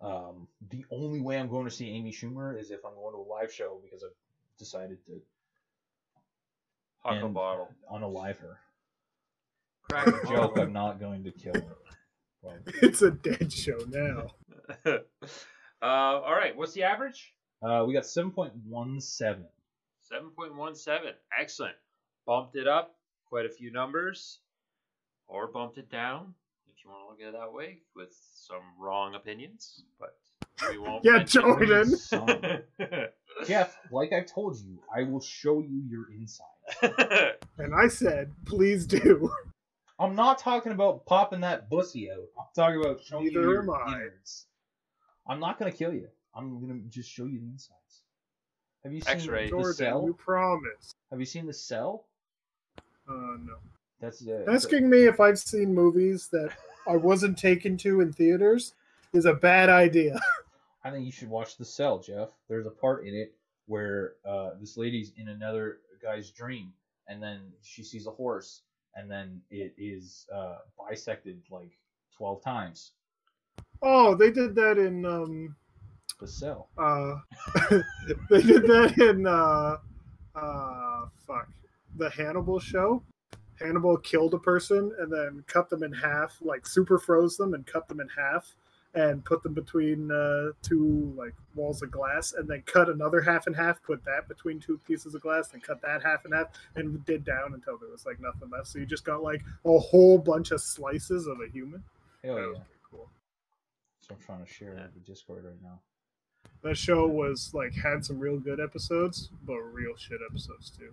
Um, 0.00 0.46
the 0.70 0.84
only 0.92 1.20
way 1.20 1.38
I'm 1.38 1.48
going 1.48 1.64
to 1.64 1.70
see 1.70 1.90
Amy 1.90 2.12
Schumer 2.12 2.58
is 2.58 2.70
if 2.70 2.84
I'm 2.84 2.94
going 2.94 3.14
to 3.14 3.20
a 3.20 3.28
live 3.28 3.52
show 3.52 3.80
because 3.82 4.04
I've 4.04 4.14
decided 4.58 4.98
to 5.06 5.20
Huckle 7.04 7.28
bottle. 7.28 7.68
Unalive 7.92 8.38
her. 8.38 8.58
Crack 9.90 10.08
a 10.08 10.26
joke. 10.26 10.58
I'm 10.58 10.72
not 10.72 11.00
going 11.00 11.24
to 11.24 11.30
kill 11.30 11.54
her. 11.54 11.76
Well, 12.42 12.58
it's 12.82 13.02
a 13.02 13.10
dead 13.10 13.52
show 13.52 13.78
now. 13.88 14.26
uh, 14.86 14.96
all 15.82 16.34
right. 16.34 16.56
What's 16.56 16.72
the 16.72 16.82
average? 16.82 17.32
Uh, 17.62 17.84
we 17.86 17.94
got 17.94 18.06
seven 18.06 18.30
point 18.30 18.52
one 18.66 19.00
seven. 19.00 19.46
Seven 20.02 20.30
point 20.30 20.54
one 20.54 20.74
seven. 20.74 21.12
Excellent. 21.38 21.74
Bumped 22.26 22.56
it 22.56 22.68
up 22.68 22.94
quite 23.28 23.46
a 23.46 23.50
few 23.50 23.72
numbers, 23.72 24.40
or 25.26 25.48
bumped 25.48 25.78
it 25.78 25.90
down 25.90 26.34
if 26.68 26.84
you 26.84 26.90
want 26.90 27.02
to 27.02 27.08
look 27.08 27.20
at 27.22 27.34
it 27.34 27.38
that 27.38 27.52
way, 27.52 27.78
with 27.96 28.14
some 28.34 28.62
wrong 28.78 29.14
opinions. 29.14 29.84
But 29.98 30.16
we 30.70 30.78
won't. 30.78 31.04
yeah, 31.04 31.22
Jordan. 31.22 31.94
Jeff, 33.46 33.76
like 33.90 34.12
I've 34.12 34.26
told 34.26 34.58
you, 34.58 34.78
I 34.94 35.04
will 35.04 35.20
show 35.20 35.60
you 35.60 35.82
your 35.88 36.12
inside. 36.12 36.46
And 37.58 37.74
I 37.74 37.88
said, 37.88 38.32
please 38.46 38.86
do. 38.86 39.30
I'm 39.98 40.14
not 40.14 40.38
talking 40.38 40.70
about 40.70 41.04
popping 41.06 41.40
that 41.40 41.68
bussy 41.68 42.08
out. 42.10 42.18
I'm 42.38 42.44
talking 42.54 42.80
about 42.80 43.02
showing 43.02 43.24
you 43.24 43.30
Neither 43.32 43.42
your 43.42 43.62
am 43.62 43.70
I. 43.70 43.94
innards. 43.96 44.46
I'm 45.26 45.40
not 45.40 45.58
gonna 45.58 45.72
kill 45.72 45.92
you. 45.92 46.06
I'm 46.36 46.60
gonna 46.60 46.78
just 46.88 47.10
show 47.10 47.24
you 47.24 47.40
the 47.40 47.46
insides. 47.46 48.02
Have 48.84 48.92
you 48.92 49.00
seen 49.00 49.12
X-ray. 49.16 49.44
the 49.46 49.50
Jordan, 49.50 49.74
cell? 49.74 50.04
you 50.06 50.14
promise. 50.14 50.94
Have 51.10 51.18
you 51.18 51.26
seen 51.26 51.46
the 51.46 51.52
cell? 51.52 52.04
Uh, 53.08 53.12
no. 53.44 53.56
That's 54.00 54.20
the 54.20 54.44
Asking 54.48 54.88
me 54.88 55.06
if 55.06 55.18
I've 55.18 55.38
seen 55.38 55.74
movies 55.74 56.28
that 56.28 56.52
I 56.86 56.96
wasn't 56.96 57.36
taken 57.36 57.76
to 57.78 58.00
in 58.00 58.12
theaters 58.12 58.74
is 59.12 59.24
a 59.24 59.34
bad 59.34 59.68
idea. 59.68 60.20
I 60.84 60.92
think 60.92 61.04
you 61.04 61.12
should 61.12 61.28
watch 61.28 61.56
the 61.56 61.64
cell, 61.64 61.98
Jeff. 61.98 62.28
There's 62.48 62.66
a 62.66 62.70
part 62.70 63.04
in 63.04 63.14
it 63.14 63.34
where 63.66 64.12
uh, 64.24 64.50
this 64.60 64.76
lady's 64.76 65.12
in 65.16 65.26
another 65.28 65.78
guy's 66.02 66.30
dream, 66.30 66.72
and 67.08 67.22
then 67.22 67.40
she 67.62 67.82
sees 67.82 68.06
a 68.06 68.10
horse, 68.10 68.62
and 68.94 69.10
then 69.10 69.40
it 69.50 69.74
is 69.78 70.26
uh, 70.34 70.58
bisected 70.78 71.40
like 71.50 71.72
twelve 72.16 72.42
times. 72.42 72.92
Oh, 73.82 74.14
they 74.14 74.30
did 74.30 74.54
that 74.56 74.78
in 74.78 75.04
um 75.04 75.54
The 76.20 76.26
cell. 76.26 76.68
uh 76.78 77.14
they 78.30 78.42
did 78.42 78.62
that 78.64 78.94
in 78.98 79.26
uh 79.26 79.76
uh 80.34 81.06
fuck 81.26 81.48
the 81.96 82.10
Hannibal 82.10 82.58
show. 82.58 83.02
Hannibal 83.60 83.96
killed 83.98 84.34
a 84.34 84.38
person 84.38 84.92
and 85.00 85.12
then 85.12 85.44
cut 85.48 85.68
them 85.68 85.82
in 85.82 85.92
half, 85.92 86.36
like 86.40 86.66
super 86.66 86.98
froze 86.98 87.36
them 87.36 87.54
and 87.54 87.66
cut 87.66 87.88
them 87.88 88.00
in 88.00 88.08
half 88.08 88.54
and 88.98 89.24
put 89.24 89.44
them 89.44 89.54
between 89.54 90.10
uh, 90.10 90.48
two 90.60 91.14
like 91.16 91.32
walls 91.54 91.82
of 91.82 91.90
glass 91.92 92.32
and 92.32 92.48
then 92.48 92.62
cut 92.66 92.88
another 92.88 93.20
half 93.20 93.46
and 93.46 93.54
half, 93.54 93.80
put 93.82 94.04
that 94.04 94.26
between 94.26 94.58
two 94.58 94.76
pieces 94.88 95.14
of 95.14 95.20
glass, 95.22 95.52
and 95.52 95.62
cut 95.62 95.80
that 95.82 96.02
half 96.02 96.24
and 96.24 96.34
half 96.34 96.48
and 96.74 97.04
did 97.04 97.24
down 97.24 97.54
until 97.54 97.78
there 97.78 97.88
was 97.90 98.04
like 98.04 98.18
nothing 98.20 98.50
left. 98.50 98.66
So 98.66 98.80
you 98.80 98.86
just 98.86 99.04
got 99.04 99.22
like 99.22 99.42
a 99.64 99.78
whole 99.78 100.18
bunch 100.18 100.50
of 100.50 100.60
slices 100.60 101.28
of 101.28 101.38
a 101.40 101.48
human. 101.52 101.84
Hell 102.24 102.34
That 102.34 102.40
yeah. 102.40 102.46
was 102.48 102.58
pretty 102.58 102.80
cool. 102.90 103.08
So 104.00 104.14
I'm 104.16 104.20
trying 104.20 104.44
to 104.44 104.52
share 104.52 104.74
Yeah. 104.74 104.86
the 104.92 105.00
Discord 105.00 105.44
right 105.44 105.62
now. 105.62 105.78
That 106.64 106.76
show 106.76 107.06
was 107.06 107.52
like 107.54 107.74
had 107.74 108.04
some 108.04 108.18
real 108.18 108.38
good 108.38 108.58
episodes, 108.58 109.30
but 109.46 109.58
real 109.58 109.96
shit 109.96 110.18
episodes 110.28 110.70
too. 110.76 110.92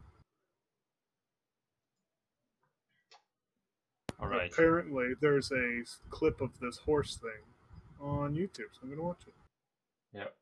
All 4.20 4.28
right. 4.28 4.52
Apparently, 4.52 5.14
there's 5.20 5.52
a 5.52 5.82
clip 6.12 6.40
of 6.42 6.60
this 6.60 6.78
horse 6.78 7.18
thing 7.18 7.32
on 8.00 8.34
YouTube, 8.34 8.72
so 8.74 8.80
I'm 8.84 8.90
gonna 8.90 9.02
watch 9.02 9.22
it. 9.28 9.34
Yep. 10.14 10.36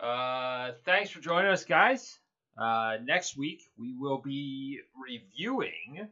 Uh, 0.00 0.72
thanks 0.84 1.10
for 1.10 1.20
joining 1.20 1.50
us, 1.50 1.64
guys. 1.64 2.18
Uh, 2.56 2.98
next 3.02 3.36
week 3.36 3.62
we 3.76 3.94
will 3.98 4.18
be 4.18 4.80
reviewing 4.96 6.08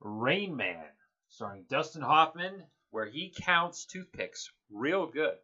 Rain 0.00 0.56
Man, 0.56 0.84
starring 1.28 1.64
Dustin 1.68 2.02
Hoffman, 2.02 2.62
where 2.90 3.06
he 3.06 3.32
counts 3.40 3.84
toothpicks 3.84 4.50
real 4.72 5.06
good. 5.06 5.34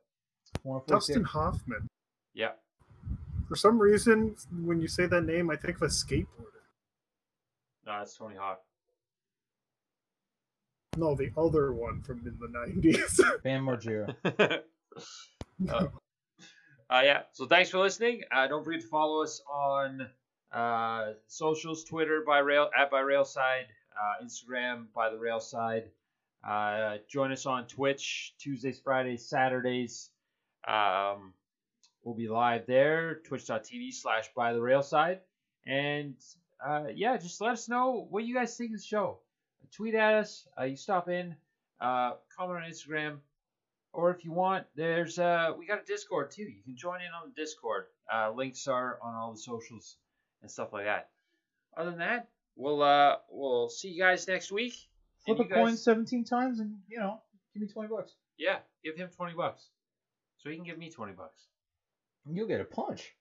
Dustin 0.86 1.24
Hoffman. 1.24 1.88
Yeah. 2.34 2.52
For 3.48 3.56
some 3.56 3.78
reason, 3.78 4.36
when 4.64 4.80
you 4.80 4.88
say 4.88 5.06
that 5.06 5.22
name, 5.22 5.50
I 5.50 5.56
think 5.56 5.76
of 5.76 5.82
a 5.82 5.86
skateboarder. 5.86 6.60
No, 7.86 7.98
that's 7.98 8.16
Tony 8.16 8.36
Hawk. 8.36 8.62
No, 10.96 11.14
the 11.14 11.30
other 11.36 11.72
one 11.72 12.02
from 12.02 12.20
in 12.26 12.36
the 12.38 12.48
'90s. 12.48 13.42
Bam 13.44 13.64
Margera. 13.64 14.14
uh, 15.68 15.86
uh, 16.90 17.02
yeah. 17.04 17.22
So 17.32 17.46
thanks 17.46 17.70
for 17.70 17.78
listening. 17.78 18.22
Uh, 18.32 18.48
don't 18.48 18.64
forget 18.64 18.80
to 18.80 18.88
follow 18.88 19.22
us 19.22 19.40
on 19.50 20.08
uh, 20.52 21.12
socials: 21.28 21.84
Twitter 21.84 22.24
by 22.26 22.38
rail 22.38 22.70
at 22.76 22.90
by 22.90 23.02
railside, 23.02 23.66
uh, 23.96 24.24
Instagram 24.24 24.86
by 24.92 25.10
the 25.10 25.16
railside. 25.16 25.84
Uh, 26.46 26.96
join 27.08 27.30
us 27.30 27.46
on 27.46 27.66
Twitch 27.66 28.34
Tuesdays, 28.38 28.80
Fridays, 28.80 29.28
Saturdays. 29.28 30.10
Um, 30.66 31.34
we'll 32.02 32.16
be 32.16 32.28
live 32.28 32.66
there. 32.66 33.20
Twitch.tv 33.26 33.92
slash 33.92 34.28
by 34.34 34.52
the 34.52 34.58
railside. 34.58 35.18
And 35.66 36.16
uh, 36.66 36.84
yeah, 36.94 37.16
just 37.16 37.40
let 37.40 37.52
us 37.52 37.68
know 37.68 38.06
what 38.10 38.24
you 38.24 38.34
guys 38.34 38.56
think 38.56 38.72
of 38.72 38.78
the 38.78 38.84
show. 38.84 39.20
Tweet 39.76 39.94
at 39.94 40.14
us. 40.14 40.46
Uh, 40.58 40.64
you 40.64 40.76
stop 40.76 41.08
in. 41.08 41.34
Uh, 41.80 42.12
comment 42.36 42.62
on 42.64 42.70
Instagram 42.70 43.18
or 43.92 44.10
if 44.10 44.24
you 44.24 44.32
want, 44.32 44.66
there's 44.76 45.18
uh 45.18 45.52
we 45.58 45.66
got 45.66 45.82
a 45.82 45.84
Discord 45.84 46.30
too. 46.30 46.42
You 46.42 46.62
can 46.62 46.76
join 46.76 47.00
in 47.00 47.08
on 47.08 47.30
the 47.34 47.40
Discord. 47.40 47.86
Uh, 48.12 48.30
links 48.32 48.68
are 48.68 48.98
on 49.02 49.14
all 49.14 49.32
the 49.32 49.38
socials 49.38 49.96
and 50.42 50.50
stuff 50.50 50.72
like 50.72 50.84
that. 50.84 51.10
Other 51.76 51.90
than 51.90 51.98
that, 52.00 52.28
we'll 52.56 52.82
uh 52.82 53.16
we'll 53.30 53.68
see 53.68 53.88
you 53.88 54.00
guys 54.02 54.28
next 54.28 54.52
week. 54.52 54.74
Flip 55.24 55.40
a 55.40 55.44
guys- 55.44 55.54
coin 55.54 55.76
17 55.76 56.24
times 56.24 56.60
and, 56.60 56.78
you 56.88 56.98
know, 56.98 57.20
give 57.52 57.62
me 57.62 57.68
20 57.68 57.88
bucks. 57.88 58.14
Yeah, 58.38 58.58
give 58.82 58.96
him 58.96 59.10
twenty 59.14 59.34
bucks, 59.34 59.68
so 60.38 60.48
he 60.48 60.56
can 60.56 60.64
give 60.64 60.78
me 60.78 60.90
twenty 60.90 61.12
bucks. 61.12 61.42
And 62.26 62.34
you'll 62.34 62.46
get 62.48 62.60
a 62.60 62.64
punch. 62.64 63.14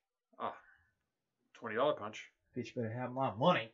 $20 1.61 1.97
punch. 1.97 2.25
Bitch 2.55 2.73
better 2.73 2.89
have 2.89 3.11
my 3.11 3.33
money. 3.35 3.69